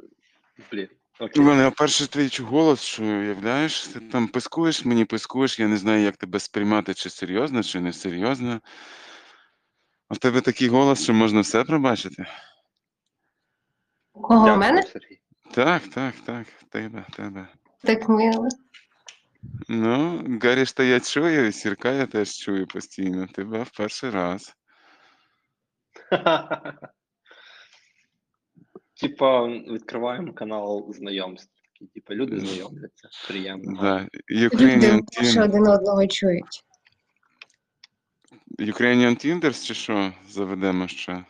блін. 0.71 0.87
У 1.19 1.23
Окей. 1.23 1.43
мене 1.43 1.71
перший 1.71 2.07
твій 2.07 2.27
чу- 2.29 2.43
голос, 2.43 2.81
що 2.81 3.03
уявляєш, 3.03 3.87
ти 3.87 3.99
там 3.99 4.27
пискуєш, 4.27 4.85
мені 4.85 5.05
пискуєш, 5.05 5.59
я 5.59 5.67
не 5.67 5.77
знаю, 5.77 6.01
як 6.03 6.17
тебе 6.17 6.39
сприймати, 6.39 6.93
чи 6.93 7.09
серйозно, 7.09 7.63
чи 7.63 7.79
не 7.79 7.93
серйозно. 7.93 8.61
А 10.09 10.13
в 10.13 10.17
тебе 10.17 10.41
такий 10.41 10.67
голос, 10.67 11.03
що 11.03 11.13
можна 11.13 11.41
все 11.41 11.63
пробачити. 11.63 12.25
У 14.15 14.21
Кого 14.21 14.45
Дякую, 14.45 14.59
мене? 14.59 14.83
Сергій. 14.83 15.19
Так, 15.51 15.87
так, 15.87 16.15
так, 16.25 16.47
тебе, 16.69 17.05
тебе. 17.15 17.47
Так 17.81 18.09
мило. 18.09 18.47
Ну, 19.67 20.23
Гаррі 20.41 20.65
то 20.65 20.83
я 20.83 20.99
чую, 20.99 21.47
і 21.47 21.51
Сірка 21.51 21.91
я 21.91 22.05
теж 22.05 22.37
чую 22.37 22.67
постійно. 22.67 23.27
Тебе 23.27 23.63
в 23.63 23.69
перший 23.69 24.09
раз. 24.09 24.55
Типа, 29.01 29.47
відкриваємо 29.47 30.33
канал 30.33 30.93
знайомств. 30.93 31.51
Типа, 31.93 32.13
люди 32.15 32.39
знайомляться. 32.39 33.09
Приємно. 33.27 33.81
Да. 33.81 34.07
Люди 34.29 34.55
Ukrainian, 34.55 35.01
вперше 35.01 35.39
Team, 35.39 35.43
один 35.43 35.67
одного 35.67 36.07
чують. 36.07 36.63
Ukrainian 38.59 39.25
Tinders 39.25 39.65
чи 39.65 39.73
що 39.73 40.13
заведемо 40.29 40.87
ще? 40.87 41.25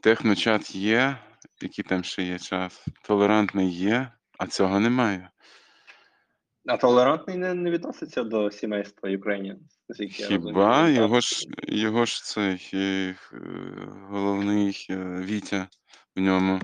Техночат 0.00 0.74
є, 0.74 1.16
який 1.60 1.84
там 1.84 2.04
ще 2.04 2.22
є 2.22 2.38
час. 2.38 2.84
Толерантний 3.02 3.70
є, 3.70 4.12
а 4.38 4.46
цього 4.46 4.80
немає. 4.80 5.30
А 6.66 6.76
толерантний 6.76 7.36
не, 7.36 7.54
не 7.54 7.70
відноситься 7.70 8.22
до 8.24 8.50
сімейства 8.50 9.08
я. 9.08 9.56
Хіба 10.10 10.88
його 10.88 11.20
ж 11.20 11.46
його 11.68 12.04
ж 12.04 12.24
цей 12.24 12.70
е, 12.74 13.16
головний 14.08 14.86
е, 14.90 14.96
Вітя 15.24 15.68
в 16.16 16.20
ньому. 16.20 16.60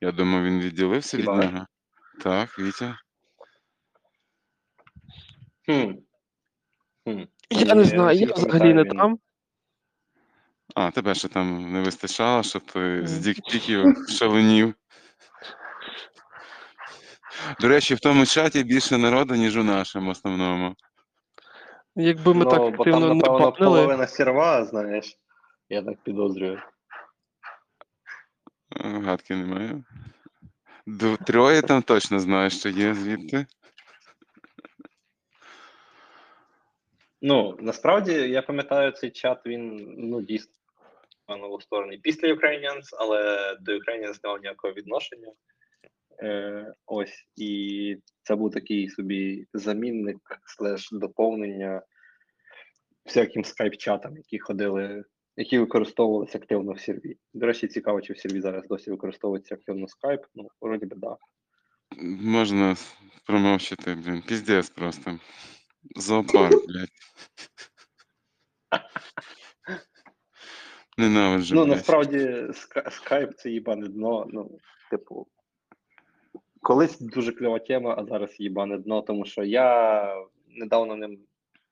Я 0.00 0.12
думаю, 0.12 0.44
він 0.44 0.60
відділився 0.60 1.16
Хіба? 1.16 1.40
від 1.40 1.52
нього. 1.52 1.66
Так, 2.22 2.58
Вітя. 2.58 2.98
Хм. 5.66 5.92
Хм. 7.04 7.22
Я 7.50 7.74
не 7.74 7.84
знаю, 7.84 8.18
я 8.18 8.26
взагалі 8.26 8.74
не 8.74 8.84
там. 8.84 9.18
А, 10.76 10.90
тебе 10.90 11.14
ще 11.14 11.28
там 11.28 11.72
не 11.72 11.80
вистачало, 11.80 12.42
щоб 12.42 12.62
ти 12.62 13.06
з 13.06 13.18
дікпіків 13.18 13.84
шаленів. 14.08 14.74
До 17.60 17.68
речі, 17.68 17.94
в 17.94 18.00
тому 18.00 18.26
чаті 18.26 18.64
більше 18.64 18.98
народу, 18.98 19.34
ніж 19.34 19.56
у 19.56 19.64
нашому 19.64 20.10
основному. 20.10 20.74
Якби 21.94 22.34
ми 22.34 22.44
ну, 22.44 22.50
так 22.50 22.58
бо 22.60 22.70
там, 22.70 22.74
активно 22.74 23.08
не 23.08 23.14
напевно, 23.14 23.38
банили. 23.38 23.52
половина 23.58 24.06
серва, 24.06 24.64
знаєш. 24.64 25.18
Я 25.68 25.82
так 25.82 26.02
підозрюю. 26.02 26.62
А, 28.70 28.88
Гадки 28.88 29.34
немає. 29.36 29.84
Ду- 30.86 31.24
Троє 31.24 31.62
там 31.62 31.82
точно 31.82 32.18
знаю, 32.18 32.50
що 32.50 32.68
є 32.68 32.94
звідти. 32.94 33.46
Ну, 37.22 37.56
насправді, 37.60 38.12
я 38.12 38.42
пам'ятаю, 38.42 38.92
цей 38.92 39.10
чат, 39.10 39.46
він 39.46 39.94
ну, 39.98 40.22
дійсно 40.22 40.52
новостворений 41.28 41.98
після 41.98 42.28
Ukrainians, 42.28 42.84
але 42.98 43.56
до 43.60 43.72
Ukrainians 43.72 44.20
не 44.24 44.28
мав 44.30 44.40
ніякого 44.40 44.74
відношення. 44.74 45.32
Е, 46.22 46.74
ось, 46.86 47.26
і 47.36 47.96
це 48.22 48.36
був 48.36 48.50
такий 48.50 48.88
собі 48.90 49.46
замінник, 49.54 50.18
слеш 50.44 50.88
доповнення 50.92 51.82
всяким 53.04 53.42
скайп-чатам, 53.42 54.16
які 54.16 54.38
ходили, 54.38 55.04
які 55.36 55.58
використовувалися 55.58 56.38
активно 56.38 56.72
в 56.72 56.80
серві. 56.80 57.16
До 57.34 57.46
речі, 57.46 57.68
цікаво, 57.68 58.00
чи 58.00 58.12
в 58.12 58.18
серві 58.18 58.40
зараз 58.40 58.66
досі 58.68 58.90
використовується 58.90 59.54
активно 59.54 59.88
скайп. 59.88 60.24
Ну, 60.34 60.48
вроді 60.60 60.86
би, 60.86 60.96
да. 60.96 61.16
Можна 62.20 62.76
промовчати, 63.26 63.94
блін. 63.94 64.22
Піздець 64.22 64.70
просто. 64.70 65.18
Зоопарк, 65.96 66.66
блядь. 66.68 66.88
Ненавиджу. 70.98 71.54
Ну, 71.54 71.66
насправді, 71.66 72.18
ска- 72.48 72.90
скайп 72.90 73.34
це 73.34 73.50
їбане 73.50 73.88
дно. 73.88 74.26
Ну, 74.32 74.58
типу, 74.90 75.26
колись 76.62 77.00
дуже 77.00 77.32
кльова 77.32 77.58
тема, 77.58 77.94
а 77.98 78.04
зараз 78.04 78.40
їбане 78.40 78.78
дно, 78.78 79.02
тому 79.02 79.24
що 79.24 79.44
я 79.44 80.06
недавно 80.48 80.96
ним 80.96 81.18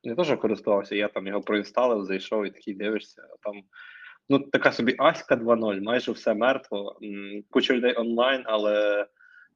не 0.05 0.25
що 0.25 0.39
користувався, 0.39 0.95
я 0.95 1.09
там 1.09 1.27
його 1.27 1.41
проінсталив, 1.41 2.05
зайшов 2.05 2.47
і 2.47 2.51
такий 2.51 2.75
дивишся, 2.75 3.23
а 3.33 3.37
там. 3.43 3.63
Ну, 4.29 4.39
така 4.39 4.73
собі 4.73 4.95
Аська 4.99 5.37
2.0, 5.37 5.83
майже 5.83 6.13
все 6.13 6.35
мертво. 6.35 7.01
Куча 7.51 7.75
людей 7.75 7.95
онлайн, 7.97 8.43
але 8.45 9.07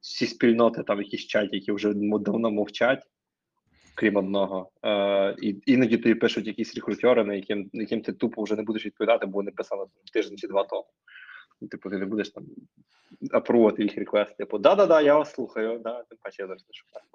всі 0.01 0.25
спільноти, 0.25 0.83
там 0.83 0.97
якісь 0.97 1.25
чаті, 1.25 1.55
які 1.55 1.71
вже 1.71 1.93
давно 2.19 2.51
мовчать, 2.51 3.03
крім 3.99 4.15
одного. 4.15 4.71
Е, 4.83 5.35
і 5.41 5.61
іноді 5.65 5.97
тобі 5.97 6.15
пишуть 6.15 6.47
якісь 6.47 6.75
рекрутери, 6.75 7.23
на 7.23 7.33
яким, 7.33 7.69
на 7.73 7.81
яким 7.81 8.01
ти 8.01 8.13
тупо 8.13 8.43
вже 8.43 8.55
не 8.55 8.63
будеш 8.63 8.85
відповідати, 8.85 9.25
бо 9.25 9.31
вони 9.31 9.51
писали 9.51 9.85
тиждень 10.13 10.37
чи 10.37 10.47
два 10.47 10.63
тому. 10.63 10.85
Типу, 11.71 11.89
ти 11.89 11.97
не 11.97 12.05
будеш 12.05 12.29
там 12.29 12.45
апрувати 13.31 13.83
їх 13.83 13.97
реквест, 13.97 14.37
типу, 14.37 14.57
да-да-да, 14.57 15.01
я 15.01 15.17
вас 15.17 15.33
слухаю, 15.33 15.79
да, 15.79 16.03
тим 16.03 16.17
паче 16.21 16.41
я 16.43 16.47
зараз 16.47 16.65
не 16.69 16.73
шукаю. 16.73 17.05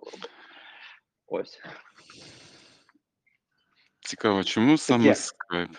Ось. 1.27 1.63
Цікаво, 4.01 4.45
чому 4.45 4.79
саме 4.79 5.15
скайп? 5.15 5.71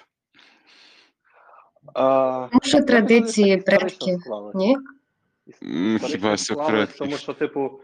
А, 1.93 2.47
Тому 2.51 2.61
що 2.63 2.81
традиції 2.81 3.57
предків. 3.57 4.19
Ні? 4.55 4.77
Хіба 6.01 6.37
що 6.37 6.55
предків. 6.55 6.97
Тому 6.97 7.17
що, 7.17 7.33
типу, 7.33 7.79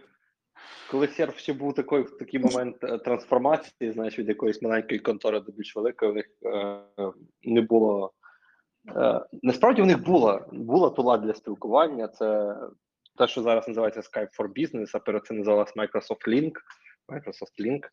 коли 0.91 1.07
серф 1.07 1.38
ще 1.38 1.53
був 1.53 1.73
такий, 1.73 2.03
такий 2.03 2.39
момент 2.39 2.84
е, 2.84 2.97
трансформації, 2.97 3.91
знаєш, 3.91 4.19
від 4.19 4.30
якоїсь 4.30 4.61
маленької 4.61 4.99
контори 4.99 5.39
до 5.39 5.51
більш 5.51 5.76
великої, 5.76 6.11
у 6.11 6.13
них 6.13 6.26
е, 6.45 6.81
не 7.43 7.61
було. 7.61 8.13
Е, 8.95 9.26
насправді 9.43 9.81
в 9.81 9.85
них 9.85 10.03
була, 10.03 10.45
була 10.51 10.89
тула 10.89 11.18
для 11.18 11.34
спілкування. 11.34 12.07
Це 12.07 12.55
те, 13.18 13.27
що 13.27 13.41
зараз 13.41 13.68
називається 13.68 13.99
Skype 13.99 14.38
for 14.39 14.47
Business, 14.47 14.91
а 14.93 14.99
перед 14.99 15.26
цим 15.26 15.38
називалась 15.38 15.76
Microsoft 15.76 16.27
Link. 16.27 16.51
Microsoft 17.07 17.65
Link. 17.65 17.84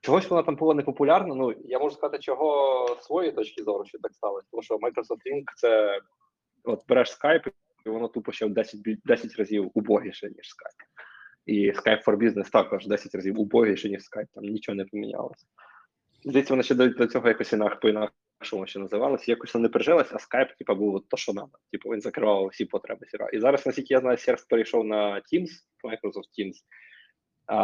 Чогось 0.00 0.30
вона 0.30 0.42
там 0.42 0.56
була 0.56 0.74
непопулярна. 0.74 1.34
Ну, 1.34 1.54
я 1.64 1.78
можу 1.78 1.96
сказати, 1.96 2.18
чого 2.18 2.86
своєї 3.00 3.32
точки 3.32 3.62
зору, 3.62 3.84
що 3.84 3.98
так 3.98 4.14
сталося. 4.14 4.48
Тому 4.50 4.62
що 4.62 4.74
Microsoft 4.74 5.32
Link 5.32 5.44
це 5.56 6.00
от 6.64 6.84
береш 6.88 7.18
Skype, 7.18 7.52
і 7.86 7.90
воно 7.90 8.08
тупо 8.08 8.32
ще 8.32 8.46
в 8.46 8.50
10, 8.50 8.80
10 9.04 9.36
разів 9.36 9.70
убогіше, 9.74 10.26
ніж 10.26 10.46
Skype. 10.46 11.11
І 11.46 11.72
Skype 11.72 12.04
for 12.04 12.16
Business 12.16 12.50
також 12.50 12.86
10 12.86 13.14
разів 13.14 13.40
убогіше, 13.40 13.88
ніж 13.88 14.00
Skype, 14.00 14.26
там 14.34 14.44
нічого 14.44 14.76
не 14.76 14.84
помінялося. 14.84 15.46
Здається, 16.24 16.52
вона 16.52 16.62
ще 16.62 16.74
до, 16.74 16.88
до 16.88 17.06
цього 17.06 17.28
якось 17.28 17.52
інак 17.52 17.80
по-інакшому 17.80 18.66
ще 18.66 18.78
називалося. 18.78 19.24
Якось 19.30 19.54
не 19.54 19.68
прижилось, 19.68 20.12
а 20.12 20.16
Skype, 20.16 20.56
типа, 20.58 20.74
був 20.74 21.04
то, 21.08 21.16
що 21.16 21.32
треба. 21.32 21.50
Типу, 21.72 21.88
він 21.88 22.00
закривав 22.00 22.46
всі 22.46 22.64
потреби 22.64 23.06
сіра. 23.06 23.28
І 23.28 23.40
зараз, 23.40 23.66
наскільки 23.66 23.94
я 23.94 24.00
знаю, 24.00 24.18
сервіс 24.18 24.44
перейшов 24.44 24.84
на 24.84 25.14
Teams, 25.14 25.50
Microsoft 25.84 26.28
Teams. 26.38 26.54
А, 27.46 27.56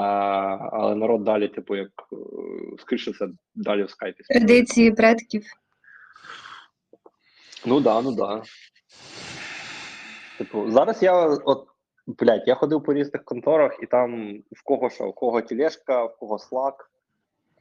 але 0.73 0.95
народ 0.95 1.25
далі, 1.25 1.49
типу, 1.49 1.77
як 1.77 1.91
е, 2.13 2.17
скоріше 2.79 3.11
все, 3.11 3.29
далі 3.55 3.85
в 3.85 3.91
скайпі. 3.91 4.23
Традиції 4.23 4.93
предків. 4.93 5.45
Ну 7.67 7.81
да, 7.81 8.03
ну 8.03 8.13
да. 8.13 8.43
Типу, 10.39 10.71
зараз 10.71 11.03
я 11.03 11.27
от, 11.27 11.69
блядь, 12.09 12.47
я 12.47 12.55
ходив 12.55 12.83
по 12.83 12.95
різних 12.95 13.25
конторах, 13.25 13.79
і 13.83 13.87
там 13.87 14.39
в 14.53 14.63
кого 14.65 14.91
що, 14.91 15.09
в 15.11 15.15
кого 15.15 15.43
тележка, 15.43 16.05
в 16.05 16.17
кого 16.17 16.37
Slack, 16.37 16.75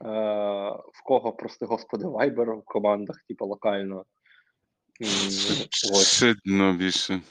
е, 0.02 0.72
в 0.94 1.04
кого, 1.04 1.32
прости 1.32 1.66
господи, 1.66 2.06
Viber 2.06 2.60
в 2.60 2.64
командах, 2.66 3.24
типу, 3.28 3.46
локально. 3.46 4.06
Ось. 5.02 6.16
Ще 6.16 6.36
дно 6.46 6.74
більше. 6.74 7.22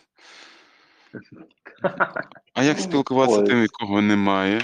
А 2.54 2.62
як 2.62 2.78
спілкуватися 2.80 3.40
Ой. 3.40 3.46
тим, 3.46 3.62
якого 3.62 4.02
немає? 4.02 4.60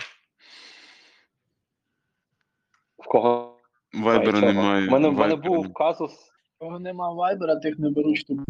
В 2.98 3.06
кого 3.06 3.58
Вайбера 3.94 4.40
чого? 4.40 4.52
немає. 4.52 4.88
У 4.88 4.90
мене, 4.90 5.08
в 5.08 5.12
мене 5.12 5.36
був 5.36 5.72
казус. 5.72 6.12
Кого 6.58 6.78
нема 6.78 7.12
вайбера, 7.12 7.56
тих 7.56 7.78
не 7.78 7.90
беруть 7.90 8.18
штуку. 8.18 8.44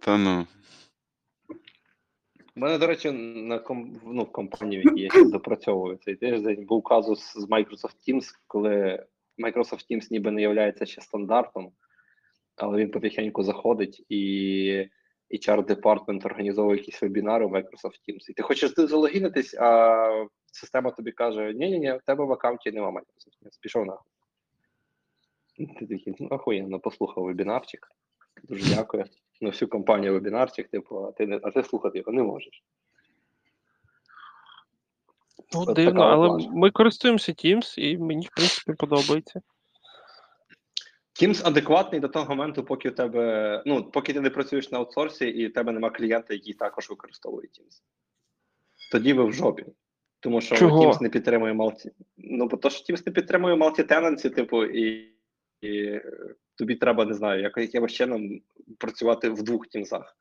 Та 0.00 0.18
ну. 0.18 0.46
У 2.60 2.62
мене, 2.62 2.78
до 2.78 2.86
речі, 2.86 3.10
на 3.10 3.58
ком... 3.58 4.00
ну, 4.04 4.22
в 4.22 4.32
компанії, 4.32 4.82
в 4.82 4.84
якій 4.84 5.02
я 5.02 5.10
зараз 5.10 5.30
допрацьовую 5.30 5.96
цей 5.96 6.16
тиждень, 6.16 6.66
був 6.66 6.82
казус 6.82 7.32
з 7.32 7.48
Microsoft 7.48 7.94
Teams, 8.08 8.24
коли 8.46 9.04
Microsoft 9.38 9.90
Teams 9.90 10.08
ніби 10.10 10.30
не 10.30 10.42
є 10.42 10.74
ще 10.84 11.00
стандартом, 11.00 11.72
але 12.56 12.78
він 12.78 12.90
потихеньку 12.90 13.42
заходить 13.42 14.04
і 14.08 14.88
HR 15.30 15.64
департмент 15.66 16.26
організовує 16.26 16.78
якісь 16.78 17.02
вебінари 17.02 17.46
в 17.46 17.52
Microsoft 17.52 18.00
Teams. 18.08 18.30
І 18.30 18.32
ти 18.32 18.42
хочеш 18.42 18.74
залогінитись, 18.76 19.54
а 19.54 20.26
система 20.52 20.90
тобі 20.90 21.12
каже: 21.12 21.52
ні 21.54 21.70
ні 21.70 21.78
ні 21.78 21.92
в 21.92 22.02
тебе 22.06 22.24
в 22.24 22.32
аккаунті 22.32 22.72
нема 22.72 22.88
Microsoft 22.88 23.42
Teams. 23.42 23.60
Пішов 23.60 23.86
нахуй. 23.86 24.12
Ти 25.56 25.86
такий, 25.86 26.14
ну 26.18 26.28
охуєнно, 26.30 26.80
послухав 26.80 27.24
вебінарчик. 27.24 27.88
Дуже 28.42 28.74
дякую. 28.74 29.04
На 29.40 29.50
всю 29.50 29.68
компанію 29.68 30.12
вебінарчик, 30.12 30.68
типу, 30.68 31.04
а 31.04 31.12
ти 31.12 31.26
не 31.26 31.40
а 31.42 31.50
ти 31.50 31.62
слухати 31.62 31.98
його 31.98 32.12
не 32.12 32.22
можеш. 32.22 32.64
Ну, 35.54 35.64
От 35.66 35.76
дивно, 35.76 36.02
але 36.02 36.48
ми 36.52 36.70
користуємося 36.70 37.32
Teams, 37.32 37.78
і 37.78 37.98
мені, 37.98 38.26
в 38.26 38.30
принципі, 38.36 38.72
подобається. 38.72 39.40
Teams 41.20 41.46
адекватний 41.46 42.00
до 42.00 42.08
того 42.08 42.28
моменту, 42.28 42.64
поки 42.64 42.88
у 42.88 42.92
тебе, 42.92 43.62
ну, 43.66 43.84
поки 43.84 44.12
ти 44.12 44.20
не 44.20 44.30
працюєш 44.30 44.70
на 44.70 44.78
аутсорсі 44.78 45.28
і 45.28 45.48
у 45.48 45.52
тебе 45.52 45.72
нема 45.72 45.90
клієнта, 45.90 46.34
який 46.34 46.54
також 46.54 46.90
використовує 46.90 47.48
Teams. 47.48 47.82
Тоді 48.92 49.12
ви 49.12 49.24
в 49.24 49.32
жопі. 49.32 49.66
Тому 50.20 50.40
що 50.40 50.56
Чого? 50.56 50.84
Teams 50.84 51.02
не 51.02 51.08
підтримує 51.08 51.52
малті. 51.52 51.90
Ну, 52.16 52.46
бо 52.46 52.56
то, 52.56 52.70
що 52.70 52.92
Teams 52.92 53.02
не 53.06 53.12
підтримує 53.12 53.54
multi-tenancy, 53.54 54.34
типу, 54.34 54.64
і, 54.64 55.14
і 55.62 55.82
е, 55.82 56.34
тобі 56.58 56.74
треба, 56.74 57.04
не 57.04 57.14
знаю, 57.14 57.42
як, 57.42 57.56
якимось 57.56 57.92
чином 57.92 58.40
працювати 58.78 59.30
в 59.30 59.42
двох 59.42 59.66
тімсах. 59.66 60.16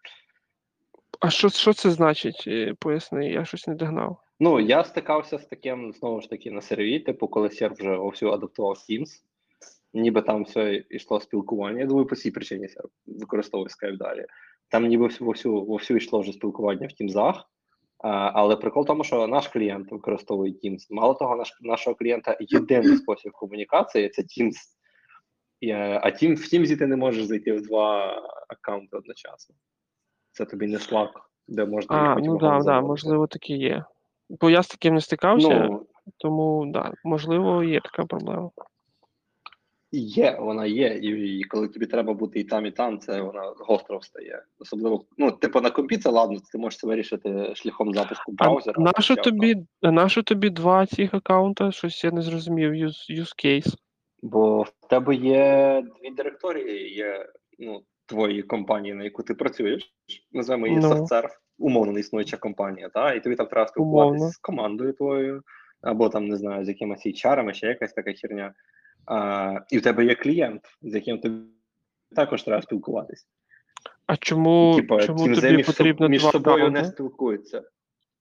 А 1.20 1.30
що, 1.30 1.50
що 1.50 1.74
це 1.74 1.92
значить? 1.92 2.44
Е, 2.48 2.74
Поясни, 2.80 3.30
я 3.30 3.46
щось 3.46 3.68
не 3.68 3.76
догнав. 3.76 4.18
Ну, 4.40 4.60
я 4.60 4.84
стикався 4.84 5.38
з 5.38 5.46
таким, 5.46 5.94
знову 5.94 6.22
ж 6.22 6.30
таки, 6.30 6.52
на 6.52 6.62
серві, 6.62 7.00
типу, 7.00 7.28
коли 7.28 7.50
серв 7.50 7.74
вже 7.74 7.96
вовсю 7.96 8.32
адаптував 8.32 8.76
Teams, 8.90 9.10
ніби 9.94 10.22
там 10.22 10.44
все 10.44 10.84
йшло 10.90 11.20
спілкування. 11.20 11.80
Я 11.80 11.86
думаю, 11.86 12.08
по 12.08 12.16
цій 12.16 12.32
причині 12.32 12.68
серв 12.68 12.90
використовує 13.08 13.68
Skype 13.68 13.98
далі. 13.98 14.26
Там 14.70 14.88
ніби 14.88 15.06
всю- 15.06 15.26
вовсю, 15.26 15.66
вовсю 15.66 15.96
йшло 15.96 16.20
вже 16.20 16.32
спілкування 16.32 16.88
в 16.88 17.04
а, 18.04 18.32
але 18.34 18.56
прикол 18.56 18.84
в 18.84 18.86
тому, 18.86 19.04
що 19.04 19.28
наш 19.28 19.48
клієнт 19.48 19.92
використовує 19.92 20.54
Teams. 20.54 20.88
Мало 20.90 21.14
того, 21.14 21.36
наш, 21.36 21.58
нашого 21.62 21.96
клієнта 21.96 22.38
єдиний 22.40 22.98
спосіб 22.98 23.32
комунікації 23.32 24.10
це 24.10 24.22
Teams. 24.22 24.56
Е, 25.64 26.00
а 26.04 26.08
Team, 26.08 26.36
в 26.36 26.54
Teams 26.54 26.78
ти 26.78 26.88
не 26.88 26.96
можеш 26.96 27.26
зайти 27.26 27.54
в 27.54 27.62
два 27.62 28.22
аккаунти 28.50 28.98
одночасно. 28.98 29.56
Це 30.32 30.46
тобі 30.46 30.68
не 30.68 30.78
Slack, 30.78 31.10
де 31.48 31.66
можна 31.66 31.96
А, 31.96 32.16
ну 32.16 32.38
так, 32.38 32.42
да, 32.42 32.62
заводити. 32.62 32.88
можливо, 32.88 33.28
таке 33.28 33.54
є. 33.54 33.86
Бо 34.30 34.50
я 34.50 34.64
з 34.64 34.68
таким 34.68 34.94
не 34.94 35.02
стикався, 35.02 35.68
Ну, 35.70 35.86
тому 36.18 36.72
да, 36.74 36.94
можливо, 37.04 37.64
є 37.64 37.82
така 37.82 38.06
проблема. 38.06 38.50
Є, 39.92 40.38
вона 40.40 40.66
є, 40.66 40.88
і, 40.88 41.38
і 41.40 41.44
коли 41.44 41.68
тобі 41.68 41.86
треба 41.86 42.14
бути 42.14 42.40
і 42.40 42.44
там, 42.44 42.66
і 42.66 42.72
там, 42.72 43.00
це 43.00 43.22
вона 43.22 43.54
гостро 43.60 43.98
встає. 43.98 44.44
Особливо, 44.60 45.06
ну, 45.18 45.32
типу 45.32 45.62
на 45.62 45.70
компі 45.70 45.98
це 45.98 46.10
ладно, 46.10 46.40
ти 46.52 46.58
можеш 46.58 46.80
це 46.80 46.88
вирішити 46.88 47.56
шляхом 47.56 47.94
запуску 47.94 48.34
А 48.38 48.44
браузера. 48.44 48.84
нащо 48.84 49.16
тобі, 49.16 49.56
нащо 49.82 50.24
тобі 50.24 50.50
два 50.50 50.86
цих 50.86 51.14
аккаунта? 51.14 51.72
Щось 51.72 52.04
я 52.04 52.12
не 52.12 52.22
зрозумів. 52.22 52.72
Use, 52.72 53.20
use 53.20 53.46
case. 53.46 53.76
Бо 54.22 54.62
в 54.62 54.88
тебе 54.90 55.16
є 55.16 55.84
дві 56.02 56.12
директорії, 56.12 56.96
є 56.96 57.30
ну, 57.60 57.84
твої 58.06 58.44
компанії, 58.44 58.94
на 58.94 59.04
яку 59.04 59.24
ти 59.24 59.34
працюєш. 59.34 59.94
Називаємо 60.32 60.68
її 60.68 60.80
Ну. 60.80 60.90
SoftServe, 60.90 61.38
умовно 61.58 61.92
не 61.92 62.00
існуюча 62.00 62.38
компанія, 62.38 62.90
та? 62.90 63.14
і 63.14 63.24
тобі 63.24 63.36
там 63.36 63.48
треба 63.48 63.68
спілкуватися 63.68 64.30
з 64.30 64.38
командою 64.38 64.94
твоєю, 64.94 65.44
або 65.82 66.10
там, 66.10 66.28
не 66.28 66.38
знаю, 66.38 66.66
з 66.66 66.68
якимось 66.68 67.06
HR, 67.06 67.54
ще 67.54 67.68
якась 67.68 67.94
така 67.94 68.14
херня. 68.14 68.54
А, 69.06 69.60
і 69.70 69.78
в 69.78 69.82
тебе 69.82 70.06
є 70.06 70.16
клієнт, 70.16 70.62
з 70.82 70.96
яким 70.96 71.20
тобі 71.20 71.36
також 72.16 72.44
треба 72.44 72.62
спілкуватися. 72.62 73.26
А 74.06 74.18
чому, 74.18 74.74
Типа, 74.76 75.04
чому 75.04 75.36
тобі 75.36 75.64
потрібно 75.64 76.10
між 76.10 76.22
два 76.22 76.32
собою 76.32 76.56
аккаунти? 76.56 76.82
не 76.82 76.88
спілкуються. 76.88 77.64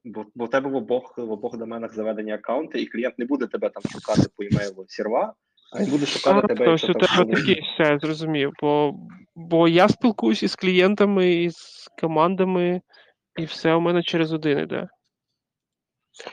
Бо, 0.05 0.25
бо 0.35 0.45
в 0.45 0.51
тебе 0.51 0.70
в 0.70 0.77
обох, 0.77 1.19
в 1.19 1.31
обох 1.33 1.57
доменах 1.57 1.95
заведені 1.95 2.33
аккаунти, 2.33 2.83
і 2.83 2.87
клієнт 2.87 3.19
не 3.19 3.25
буде 3.25 3.47
тебе 3.47 3.70
там 3.70 3.83
шукати 3.83 4.23
по 4.37 4.45
імейлу 4.45 4.85
серва, 4.89 5.35
а 5.73 5.82
він 5.82 5.90
буде 5.90 6.07
шукати 6.07 6.40
А, 6.45 6.47
тебе, 6.47 6.65
то 6.65 6.70
якщо 6.70 6.95
тебе 6.95 7.35
такі, 7.35 7.61
все, 7.61 7.99
зрозумів. 7.99 8.53
Бо, 8.62 8.95
бо 9.35 9.69
я 9.69 9.89
спілкуюся 9.89 10.47
із 10.47 10.57
клієнтами, 10.57 11.35
і 11.35 11.51
з 11.51 11.89
командами, 12.01 12.81
і 13.36 13.45
все 13.45 13.74
у 13.74 13.81
мене 13.81 14.03
через 14.03 14.32
один 14.32 14.59
іде. 14.59 14.89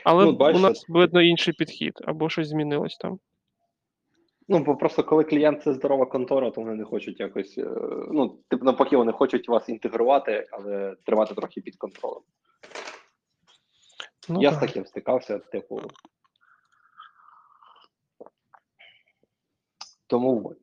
Але 0.04 0.24
Ну, 0.24 0.32
у 0.32 0.58
нас 0.58 0.84
видно 0.88 1.22
інший 1.22 1.54
підхід, 1.54 1.92
або 2.04 2.28
щось 2.28 2.48
змінилось 2.48 2.96
там. 2.96 3.18
Ну, 4.48 4.58
бо 4.58 4.76
просто 4.76 5.04
коли 5.04 5.24
клієнт 5.24 5.62
це 5.62 5.72
здорова 5.72 6.06
контора, 6.06 6.50
то 6.50 6.60
вони 6.60 6.74
не 6.74 6.84
хочуть 6.84 7.20
якось. 7.20 7.58
е, 7.58 7.70
Ну, 8.12 8.38
типу, 8.48 8.64
навпаки, 8.64 8.96
вони 8.96 9.12
хочуть 9.12 9.48
вас 9.48 9.68
інтегрувати, 9.68 10.46
але 10.52 10.96
тримати 11.04 11.34
трохи 11.34 11.60
під 11.60 11.76
контролем. 11.76 12.22
Ну, 14.28 14.42
Я 14.42 14.50
да. 14.50 14.56
з 14.56 14.60
таким 14.60 14.86
стикався, 14.86 15.38
типу. 15.38 15.80
Тому 20.06 20.48
от. 20.48 20.58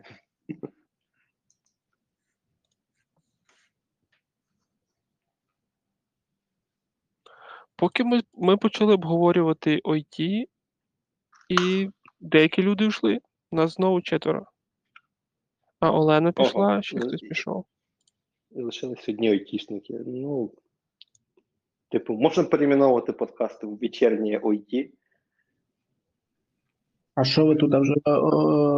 Поки 7.76 8.04
ми, 8.04 8.22
ми 8.34 8.56
почали 8.56 8.94
обговорювати 8.94 9.80
IT, 9.84 10.44
і 11.48 11.90
деякі 12.20 12.62
люди 12.62 12.86
йшли. 12.86 13.20
Нас 13.52 13.74
знову 13.74 14.02
четверо. 14.02 14.46
А 15.80 15.90
Олена 15.90 16.32
пішла, 16.32 16.72
Ого, 16.72 16.82
ще 16.82 16.96
ну, 16.96 17.06
хтось 17.06 17.20
пішов. 17.20 17.66
І 18.50 18.62
лишились 18.62 19.08
одні 19.08 19.30
айтішники. 19.30 20.00
Ну, 20.06 20.52
типу, 21.90 22.14
можна 22.14 22.44
перейменовувати 22.44 23.12
подкасти 23.12 23.66
в 23.66 23.78
вечірнє 23.78 24.38
OIT. 24.38 24.90
А 27.14 27.24
що 27.24 27.46
ви 27.46 27.54
тут 27.56 27.74
вже 27.74 27.94
е, 28.06 28.10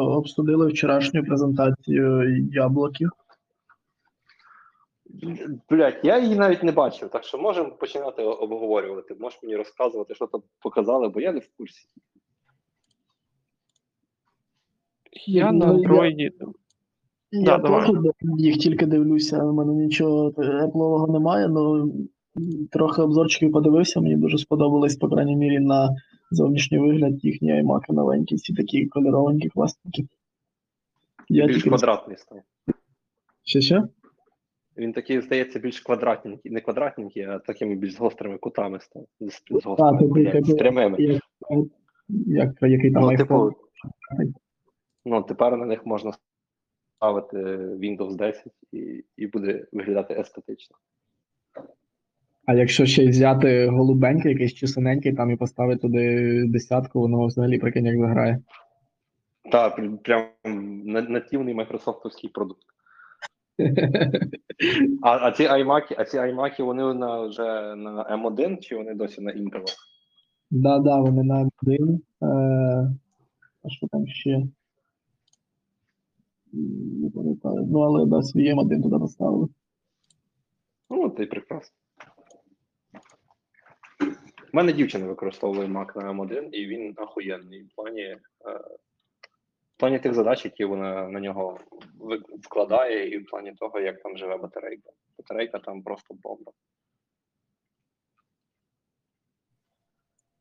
обсудили 0.03 0.67
вчорашню 0.67 1.25
презентацію 1.25 2.37
яблуків? 2.53 3.11
Блять, 5.71 6.01
я 6.05 6.19
її 6.19 6.37
навіть 6.37 6.63
не 6.63 6.73
бачив, 6.73 7.09
так 7.09 7.25
що 7.25 7.39
можемо 7.39 7.71
починати 7.71 8.23
обговорювати. 8.23 9.17
Можеш 9.21 9.43
мені 9.43 9.57
розказувати, 9.57 10.15
що 10.15 10.27
там 10.27 10.43
показали, 10.61 11.09
бо 11.09 11.21
я 11.21 11.33
не 11.33 11.39
в 11.41 11.49
курсі. 11.57 11.87
Я 15.27 15.53
на 15.53 15.67
Ну, 15.67 15.73
я- 15.83 15.89
андроїді. 15.89 16.33
Я 17.33 17.45
Да, 17.45 17.59
давай. 17.59 17.91
їх 18.39 18.59
тільки 18.59 18.87
дивлюся, 18.87 19.45
у 19.45 19.53
мене 19.53 19.73
нічого 19.73 20.29
еплового 20.39 21.07
немає, 21.13 21.47
але 21.47 21.85
трохи 22.71 23.03
обзорчиків 23.03 23.53
подивився, 23.53 24.01
мені 24.01 24.17
дуже 24.17 24.39
сподобалось, 24.39 24.97
по 24.97 25.09
крайній 25.09 25.37
мірі, 25.37 25.59
на 25.59 25.97
зовнішній 26.31 26.79
вигляд 26.79 27.25
їхні 27.25 27.53
аймаки 27.53 27.93
новенькі, 27.93 28.37
ці 28.37 28.55
такі 28.55 28.87
кольоровенькі, 28.87 29.49
класненькі. 29.49 30.09
Я 31.29 31.47
більш 31.47 31.57
тільки 31.57 31.69
квадратний 31.69 32.17
став. 32.17 32.39
ще 33.43 33.61
ще? 33.61 33.83
Він 34.77 34.93
такий, 34.93 35.21
здається, 35.21 35.59
більш 35.59 35.81
квадратненький, 35.81 36.53
не 36.53 36.61
квадратненький, 36.61 37.23
а 37.23 37.39
такими 37.39 37.75
більш 37.75 37.95
з 37.95 37.99
гострими 37.99 38.39
кутами 38.39 38.81
став. 38.81 39.07
З, 39.21 39.61
з 39.61 39.65
гострими, 39.65 40.43
з 40.45 40.55
прямими. 40.55 40.97
Як, 40.99 41.23
як, 42.27 42.63
який 42.63 42.91
там 42.91 43.03
Ну, 43.03 43.17
типу, 43.17 43.53
ну, 45.05 45.23
тепер 45.23 45.57
на 45.57 45.67
них 45.67 45.87
можна 45.87 46.13
ставити 46.97 47.37
Windows 47.57 48.17
10 48.17 48.47
і, 48.73 49.05
і 49.17 49.27
буде 49.27 49.67
виглядати 49.73 50.15
естетично. 50.15 50.77
А 52.47 52.55
якщо 52.55 52.87
ще 52.87 53.05
й 53.05 53.09
взяти 53.09 53.67
голубенький, 53.67 54.33
якийсь 54.33 54.55
чи 54.55 54.67
там 55.13 55.31
і 55.31 55.37
поставити 55.37 55.81
туди 55.81 56.45
десятку, 56.49 57.01
воно 57.01 57.27
взагалі 57.27 57.59
прикинь, 57.59 57.87
як 57.87 57.99
заграє. 57.99 58.41
Так, 59.53 60.03
прям 60.03 60.27
на- 60.85 61.03
нативний 61.03 61.55
майкрософтовський 61.55 62.31
продукт. 62.31 62.63
А, 65.03 65.29
а 65.29 65.33
ці 65.33 65.43
iMac, 65.43 65.95
а 65.99 66.05
ці 66.05 66.19
iMac, 66.19 66.65
вони 66.65 66.95
на 66.95 67.21
вже 67.21 67.75
на 67.77 68.05
M1 68.05 68.61
чи 68.61 68.77
вони 68.77 68.95
досі 68.95 69.21
на 69.21 69.33
Intel? 69.33 69.65
Да, 70.51 70.79
да, 70.79 71.01
вони 71.01 71.23
на 71.23 71.49
один. 71.63 72.03
Е, 72.23 72.27
а 73.65 73.69
що 73.69 73.87
там 73.87 74.07
ще? 74.07 74.47
Не 76.53 77.11
пам'ятаю. 77.11 77.67
Ну, 77.71 77.81
але 77.81 78.07
да, 78.07 78.23
свій 78.23 78.55
М1 78.55 78.83
туди 78.83 78.99
поставили. 78.99 79.49
Ну, 80.91 81.11
це 81.17 81.23
й 81.23 81.27
прекрасно. 81.27 81.77
У 84.53 84.57
мене 84.57 84.73
дівчина 84.73 85.07
використовує 85.07 85.69
Mac 85.69 85.97
на 85.97 86.13
M1, 86.13 86.49
і 86.51 86.67
він 86.67 86.95
ахуєнний 86.97 87.63
в 87.63 87.75
плані, 87.77 88.03
е, 88.03 88.19
в 89.77 89.81
плані 89.81 89.99
тих 89.99 90.15
задач, 90.15 90.45
які 90.45 90.65
вона 90.65 91.09
на 91.09 91.21
нього 91.21 91.59
вкладає, 92.43 93.09
і 93.09 93.19
в 93.19 93.27
плані 93.27 93.53
того, 93.53 93.81
як 93.81 94.03
там 94.03 94.17
живе 94.17 94.37
батарейка. 94.37 94.91
Батарейка 95.19 95.59
там 95.59 95.83
просто 95.83 96.15
бомба. 96.23 96.53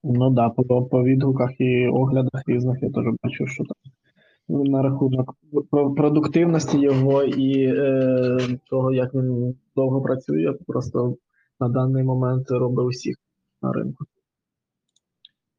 Ну 0.03 0.29
да, 0.29 0.49
по, 0.49 0.85
по 0.85 1.03
відгуках 1.03 1.51
і 1.61 1.87
оглядах 1.87 2.43
різних 2.47 2.83
я 2.83 2.89
теж 2.89 3.05
бачу, 3.23 3.47
що 3.47 3.63
там 3.63 4.63
на 4.63 4.81
рахунок 4.81 5.35
про- 5.71 5.93
продуктивності 5.93 6.79
його 6.79 7.23
і 7.23 7.65
е, 7.65 8.37
того, 8.69 8.93
як 8.93 9.13
він 9.13 9.55
довго 9.75 10.01
працює, 10.01 10.53
просто 10.67 11.15
на 11.59 11.69
даний 11.69 12.03
момент 12.03 12.51
робить 12.51 12.85
усіх 12.85 13.15
на 13.61 13.71
ринку. 13.71 14.05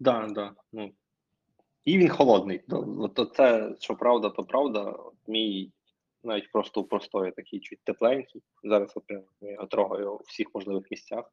Да, 0.00 0.26
да. 0.30 0.54
Ну. 0.72 0.92
І 1.84 1.98
він 1.98 2.08
холодний. 2.08 2.58
То- 3.14 3.24
це, 3.24 3.74
що 3.80 3.94
правда, 3.94 4.30
то 4.30 4.44
правда. 4.44 4.96
Мій 5.26 5.72
навіть 6.22 6.52
просто 6.52 6.80
у 6.80 6.84
простої 6.84 7.32
такий 7.32 7.60
чуть 7.60 7.80
тепленький. 7.84 8.42
Зараз 8.64 8.92
от 8.96 9.04
я 9.40 9.66
трогаю 9.66 10.14
у 10.14 10.20
всіх 10.26 10.54
можливих 10.54 10.90
місцях. 10.90 11.32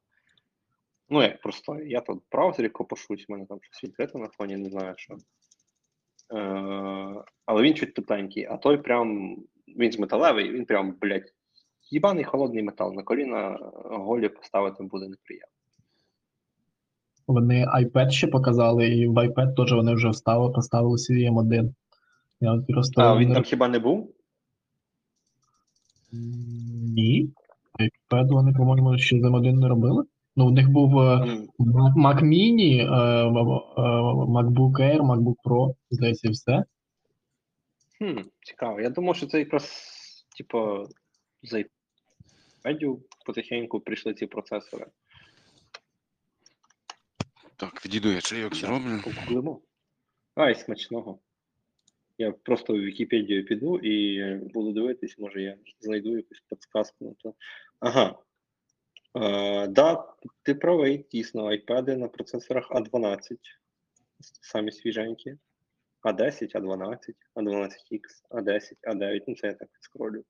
Ну, 1.08 1.22
як 1.22 1.40
простої. 1.40 1.90
Я 1.90 2.00
тут 2.00 2.18
в 2.18 2.32
браузері 2.32 2.68
копошусь, 2.68 3.28
в 3.28 3.32
мене 3.32 3.46
там 3.46 3.58
щось 3.62 3.84
відкрито 3.84 4.18
на 4.18 4.28
фоні, 4.28 4.56
не 4.56 4.70
знаю 4.70 4.94
що. 4.96 5.16
Е, 6.34 7.24
але 7.46 7.62
він 7.62 7.74
чуть 7.74 7.94
тепленький, 7.94 8.44
а 8.44 8.56
той 8.56 8.78
прям 8.78 9.36
він 9.68 9.92
з 9.92 9.98
металевий, 9.98 10.50
він 10.50 10.64
прям, 10.64 10.96
блядь, 11.00 11.34
їбаний 11.90 12.24
холодний 12.24 12.62
метал. 12.62 12.94
На 12.94 13.02
коліна 13.02 13.58
голі 13.84 14.28
поставити 14.28 14.82
буде 14.82 15.08
неприємно. 15.08 15.57
Вони 17.28 17.66
iPad 17.66 18.10
ще 18.10 18.26
показали, 18.26 18.88
і 18.88 19.08
в 19.08 19.12
iPad 19.12 19.54
теж 19.54 19.72
вони 19.72 19.94
вже 19.94 20.08
вставили, 20.08 20.52
поставили 20.52 20.98
свій 20.98 21.30
M1. 21.30 21.74
Я 22.40 22.52
от 22.52 22.66
просто 22.66 23.02
А 23.02 23.18
він 23.18 23.34
там 23.34 23.42
хіба 23.42 23.68
не 23.68 23.78
був? 23.78 24.14
Ні. 26.94 27.30
iPad 27.80 28.28
вони, 28.28 28.52
по-моєму, 28.52 28.98
ще 28.98 29.20
з 29.20 29.22
M1 29.22 29.52
не 29.52 29.68
робили. 29.68 30.04
Ну, 30.36 30.46
у 30.46 30.50
них 30.50 30.70
був. 30.70 30.94
Mac 30.94 31.94
Mac 31.96 32.22
Mini, 32.22 32.76
е, 32.76 32.84
е, 32.84 33.30
MacBook 34.34 34.72
Air, 34.72 35.00
MacBook 35.00 35.36
Pro, 35.44 35.74
здається, 35.90 36.28
і 36.28 36.30
все. 36.30 36.64
Хм, 37.98 38.18
цікаво. 38.42 38.80
Я 38.80 38.90
думав, 38.90 39.16
що 39.16 39.26
це 39.26 39.38
якраз, 39.38 39.70
типу, 40.36 40.86
з 41.42 41.64
iPad 42.64 42.98
потихеньку 43.26 43.80
прийшли 43.80 44.14
ці 44.14 44.26
процесори. 44.26 44.86
Так, 47.58 47.84
відійду 47.84 48.12
я 48.12 48.20
чайок 48.20 48.54
зроблю. 48.54 49.00
Погуглимо. 49.04 49.60
Ай, 50.34 50.54
смачного. 50.54 51.18
Я 52.18 52.32
просто 52.32 52.72
в 52.72 52.80
Вікіпедію 52.80 53.44
піду 53.44 53.78
і 53.78 54.34
буду 54.34 54.72
дивитись, 54.72 55.18
може 55.18 55.42
я 55.42 55.56
знайду 55.80 56.16
якусь 56.16 56.40
підсказку 56.40 57.04
на 57.04 57.14
то. 57.18 57.34
Ага. 57.80 58.18
Е, 59.16 59.66
да, 59.66 60.14
ти 60.42 60.54
правий, 60.54 61.06
дійсно, 61.12 61.52
iPad 61.52 61.96
на 61.96 62.08
процесорах 62.08 62.70
A12. 62.70 63.18
Самі 64.20 64.72
свіженькі. 64.72 65.36
А10, 66.02 66.56
А12, 66.56 66.98
А12X, 67.34 68.00
А10, 68.30 68.72
А9. 68.82 69.22
Ну, 69.28 69.34
це 69.34 69.46
я 69.46 69.52
так 69.52 69.68
скролю. 69.80 70.24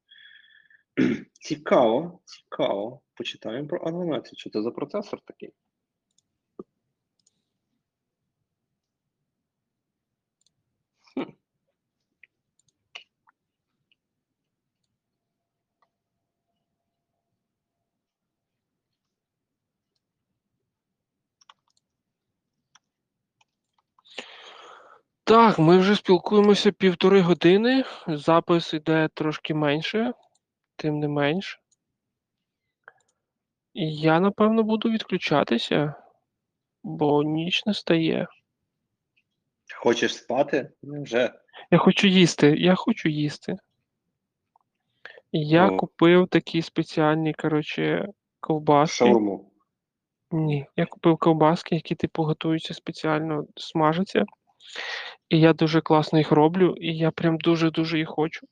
Цікаво, 1.32 2.20
цікаво. 2.24 3.00
Почитаємо 3.14 3.68
про 3.68 3.78
А12. 3.78 4.36
Що 4.36 4.50
це 4.50 4.62
за 4.62 4.70
процесор 4.70 5.20
такий? 5.24 5.52
Так, 25.28 25.58
ми 25.58 25.78
вже 25.78 25.94
спілкуємося 25.96 26.72
півтори 26.72 27.20
години. 27.20 27.84
Запис 28.06 28.74
іде 28.74 29.08
трошки 29.14 29.54
менше, 29.54 30.12
тим 30.76 30.98
не 30.98 31.08
менш. 31.08 31.60
І 33.74 33.94
я, 33.96 34.20
напевно, 34.20 34.62
буду 34.62 34.90
відключатися, 34.90 35.94
бо 36.82 37.22
ніч 37.22 37.66
не 37.66 37.74
стає. 37.74 38.26
Хочеш 39.76 40.16
спати? 40.16 40.70
Вже. 40.82 41.32
Я 41.70 41.78
хочу 41.78 42.06
їсти, 42.06 42.54
я 42.58 42.74
хочу 42.74 43.08
їсти. 43.08 43.56
Я 45.32 45.70
Ну. 45.70 45.76
купив 45.76 46.28
такі 46.28 46.62
спеціальні, 46.62 47.34
коротше, 47.34 48.08
ковбаски. 48.40 48.96
Шаурму. 48.96 49.50
Ні, 50.30 50.66
я 50.76 50.86
купив 50.86 51.18
ковбаски, 51.18 51.74
які 51.74 51.94
типу 51.94 52.22
готуються 52.22 52.74
спеціально, 52.74 53.44
смажаться. 53.56 54.24
І 55.28 55.40
я 55.40 55.52
дуже 55.52 55.80
класно 55.80 56.18
їх 56.18 56.32
роблю, 56.32 56.74
і 56.80 56.96
я 56.96 57.10
прям 57.10 57.38
дуже-дуже 57.38 57.98
їх 57.98 58.08
хочу. 58.08 58.46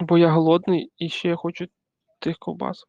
Бо 0.00 0.18
я 0.18 0.28
голодний 0.28 0.92
і 0.96 1.08
ще 1.08 1.28
я 1.28 1.36
хочу 1.36 1.66
тих 2.18 2.38
ковбасок. 2.38 2.88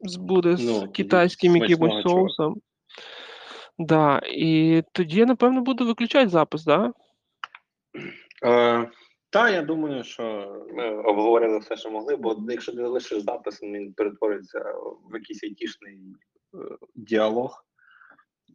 З- 0.00 0.16
Буде 0.16 0.56
з 0.56 0.64
Ну, 0.64 0.92
китайським 0.92 1.56
якимось 1.56 2.02
соусом. 2.02 2.60
Да, 3.78 4.20
і 4.24 4.82
тоді 4.92 5.18
я, 5.18 5.26
напевно, 5.26 5.60
буду 5.60 5.86
виключати 5.86 6.28
запис, 6.28 6.64
да? 6.64 6.92
Е, 8.44 8.90
та, 9.30 9.50
я 9.50 9.62
думаю, 9.62 10.04
що 10.04 10.22
ми 10.74 11.02
обговорили 11.02 11.58
все, 11.58 11.76
що 11.76 11.90
могли, 11.90 12.16
бо 12.16 12.36
якщо 12.48 12.72
не 12.72 12.86
лишиш 12.86 13.22
запис, 13.22 13.62
він 13.62 13.92
перетвориться 13.92 14.58
в 15.10 15.14
якийсь 15.14 15.44
айтішний 15.44 15.98
е, 16.54 16.58
діалог. 16.94 17.64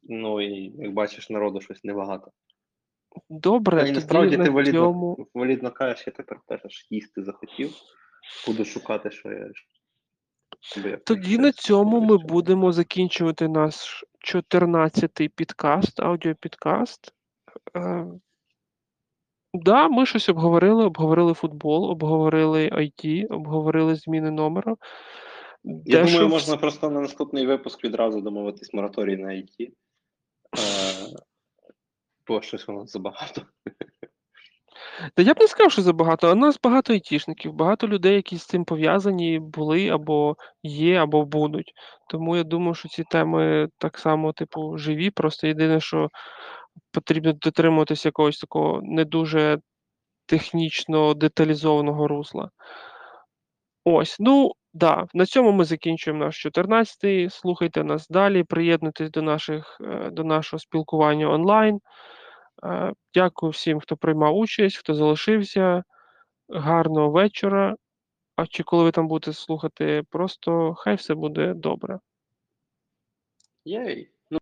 Ну 0.05 0.41
і 0.41 0.73
як 0.77 0.93
бачиш, 0.93 1.29
народу 1.29 1.61
щось 1.61 1.83
небагато. 1.83 2.31
Добре, 3.29 3.81
Та 3.81 3.87
і 3.87 3.91
насправді 3.91 4.37
ти 4.37 4.49
валідно, 4.49 4.71
цьому. 4.79 5.27
валідно 5.33 5.71
кажеш, 5.71 6.07
я 6.07 6.13
тепер 6.13 6.39
теж 6.47 6.87
їсти 6.89 7.23
захотів. 7.23 7.73
Буду 8.47 8.65
шукати, 8.65 9.11
що 9.11 9.29
я. 9.31 9.49
я 10.89 10.97
Тоді 10.97 11.37
на 11.37 11.51
цьому 11.51 12.01
ми 12.01 12.17
будемо 12.17 12.71
закінчувати 12.71 13.47
наш 13.47 14.03
14-й 14.35 15.27
підкаст, 15.29 15.99
аудіопідкаст. 15.99 17.13
Е, 17.77 18.05
Да, 19.53 19.87
ми 19.87 20.05
щось 20.05 20.29
обговорили, 20.29 20.85
обговорили 20.85 21.33
футбол, 21.33 21.91
обговорили 21.91 22.69
IT, 22.69 23.25
обговорили 23.33 23.95
зміни 23.95 24.31
номера. 24.31 24.75
Я 25.63 25.75
Дещо 26.01 26.11
думаю, 26.11 26.27
в- 26.27 26.31
можна 26.31 26.57
просто 26.57 26.89
на 26.89 27.01
наступний 27.01 27.45
випуск 27.45 27.83
відразу 27.83 28.21
домовитись 28.21 28.73
мораторій 28.73 29.17
на 29.17 29.27
IT. 29.29 29.69
Е, 30.57 30.93
бо 32.27 32.41
щось 32.41 32.67
воно 32.67 32.87
забагато. 32.87 33.41
Та 35.15 35.23
я 35.23 35.33
б 35.33 35.39
не 35.39 35.47
сказав, 35.47 35.71
що 35.71 35.81
забагато. 35.81 36.31
У 36.31 36.35
нас 36.35 36.59
багато 36.63 36.93
айтішників, 36.93 37.53
багато 37.53 37.87
людей, 37.87 38.15
які 38.15 38.37
з 38.37 38.45
цим 38.45 38.65
пов'язані, 38.65 39.39
були 39.39 39.89
або 39.89 40.35
є, 40.63 40.95
або 40.95 41.25
будуть. 41.25 41.73
Тому 42.09 42.37
я 42.37 42.43
думаю, 42.43 42.73
що 42.73 42.89
ці 42.89 43.03
теми 43.03 43.69
так 43.77 43.97
само, 43.97 44.33
типу, 44.33 44.77
живі. 44.77 45.09
Просто 45.09 45.47
єдине, 45.47 45.79
що 45.79 46.09
потрібно 46.91 47.33
дотримуватися 47.33 48.07
якогось 48.07 48.39
такого 48.39 48.81
не 48.83 49.05
дуже 49.05 49.59
технічно 50.25 51.13
деталізованого 51.13 52.07
русла. 52.07 52.49
Ось, 53.83 54.17
ну 54.19 54.51
да, 54.75 55.07
на 55.13 55.25
цьому 55.25 55.51
ми 55.51 55.65
закінчуємо 55.65 56.25
наш 56.25 56.45
14-й. 56.45 57.29
Слухайте 57.29 57.83
нас 57.83 58.07
далі, 58.07 58.43
приєднуйтесь 58.43 59.11
до 59.11 59.21
наших 59.21 59.77
е, 59.81 60.09
до 60.11 60.23
нашого 60.23 60.59
спілкування 60.59 61.29
онлайн. 61.29 61.79
Е, 62.63 62.93
Дякую 63.13 63.49
всім, 63.49 63.79
хто 63.79 63.97
приймав 63.97 64.37
участь, 64.37 64.77
хто 64.77 64.93
залишився. 64.93 65.83
Гарного 66.49 67.11
вечора. 67.11 67.75
А 68.35 68.47
чи 68.47 68.63
коли 68.63 68.83
ви 68.83 68.91
там 68.91 69.07
будете 69.07 69.33
слухати, 69.33 70.03
просто 70.09 70.73
хай 70.73 70.95
все 70.95 71.15
буде 71.15 71.53
добре. 71.53 71.99
Єй! 73.65 74.14